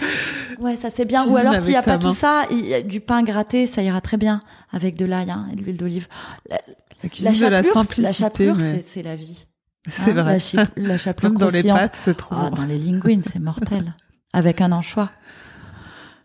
Ouais, 0.58 0.76
ça 0.76 0.88
c'est 0.90 1.04
bien. 1.04 1.26
Ou 1.28 1.36
alors, 1.36 1.56
s'il 1.56 1.68
n'y 1.70 1.76
a 1.76 1.82
pas 1.82 1.92
main. 1.92 1.98
tout 1.98 2.12
ça, 2.14 2.44
y 2.50 2.72
a 2.72 2.80
du 2.82 3.00
pain 3.00 3.22
gratté, 3.22 3.66
ça 3.66 3.82
ira 3.82 4.00
très 4.00 4.16
bien 4.16 4.42
avec 4.72 4.96
de 4.96 5.04
l'ail 5.04 5.30
hein, 5.30 5.48
et 5.52 5.56
de 5.56 5.62
l'huile 5.62 5.76
d'olive. 5.76 6.08
La, 6.48 6.60
La 7.02 7.08
cuisine 7.10 7.32
la 7.32 7.48
de 7.48 7.52
la 7.52 7.62
la 7.98 8.12
chapelure, 8.12 8.54
mais 8.56 8.76
c'est- 8.76 8.84
c'est 8.88 9.02
la 9.02 9.16
vie. 9.16 9.44
C'est 9.88 10.10
Hein, 10.10 10.14
vrai. 10.14 10.24
La, 10.32 10.38
chi- 10.38 10.56
la 10.76 10.98
chapelure 10.98 11.32
dans 11.34 11.48
les 11.48 11.62
pâtes, 11.62 11.96
c'est 12.02 12.16
trop 12.16 12.34
Ah, 12.38 12.50
bon. 12.50 12.56
dans 12.56 12.64
les 12.64 12.76
linguines, 12.78 13.22
c'est 13.22 13.38
mortel. 13.40 13.94
avec 14.32 14.60
un 14.60 14.72
anchois. 14.72 15.10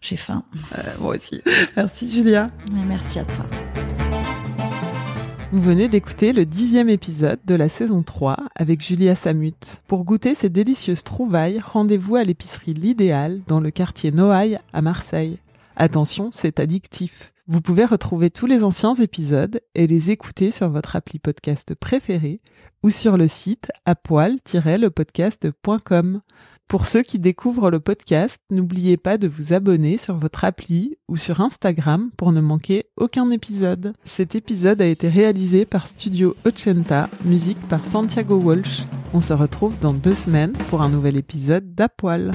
J'ai 0.01 0.15
faim. 0.17 0.43
Euh, 0.77 0.81
moi 0.99 1.15
aussi. 1.15 1.41
Merci 1.75 2.11
Julia. 2.11 2.51
Merci 2.71 3.19
à 3.19 3.25
toi. 3.25 3.45
Vous 5.51 5.61
venez 5.61 5.87
d'écouter 5.87 6.33
le 6.33 6.45
dixième 6.45 6.89
épisode 6.89 7.39
de 7.45 7.55
la 7.55 7.69
saison 7.69 8.03
3 8.03 8.37
avec 8.55 8.85
Julia 8.85 9.15
Samut. 9.15 9.81
Pour 9.87 10.03
goûter 10.03 10.35
ces 10.35 10.49
délicieuses 10.49 11.03
trouvailles, 11.03 11.59
rendez-vous 11.63 12.17
à 12.17 12.23
l'épicerie 12.23 12.73
L'Idéal 12.73 13.39
dans 13.47 13.59
le 13.61 13.71
quartier 13.71 14.11
Noailles 14.11 14.59
à 14.73 14.81
Marseille. 14.81 15.39
Attention, 15.77 16.31
c'est 16.33 16.59
addictif. 16.59 17.31
Vous 17.47 17.61
pouvez 17.61 17.85
retrouver 17.85 18.29
tous 18.29 18.45
les 18.45 18.63
anciens 18.65 18.95
épisodes 18.95 19.61
et 19.73 19.87
les 19.87 20.11
écouter 20.11 20.51
sur 20.51 20.69
votre 20.69 20.97
appli 20.97 21.17
podcast 21.17 21.73
préféré 21.75 22.41
ou 22.83 22.89
sur 22.89 23.17
le 23.17 23.27
site 23.27 23.71
apoil-lepodcast.com. 23.85 26.21
Pour 26.67 26.85
ceux 26.85 27.01
qui 27.01 27.17
découvrent 27.17 27.71
le 27.71 27.79
podcast, 27.79 28.39
n'oubliez 28.49 28.97
pas 28.97 29.17
de 29.17 29.29
vous 29.29 29.53
abonner 29.53 29.95
sur 29.95 30.17
votre 30.17 30.43
appli 30.43 30.97
ou 31.07 31.15
sur 31.15 31.39
Instagram 31.39 32.11
pour 32.17 32.33
ne 32.33 32.41
manquer 32.41 32.83
aucun 32.97 33.31
épisode. 33.31 33.93
Cet 34.03 34.35
épisode 34.35 34.81
a 34.81 34.85
été 34.85 35.07
réalisé 35.07 35.65
par 35.65 35.87
Studio 35.87 36.35
Ochenta, 36.45 37.09
musique 37.23 37.65
par 37.69 37.85
Santiago 37.85 38.35
Walsh. 38.35 38.83
On 39.13 39.21
se 39.21 39.31
retrouve 39.31 39.79
dans 39.79 39.93
deux 39.93 40.15
semaines 40.15 40.51
pour 40.69 40.81
un 40.81 40.89
nouvel 40.89 41.15
épisode 41.15 41.73
d'Apoil. 41.73 42.33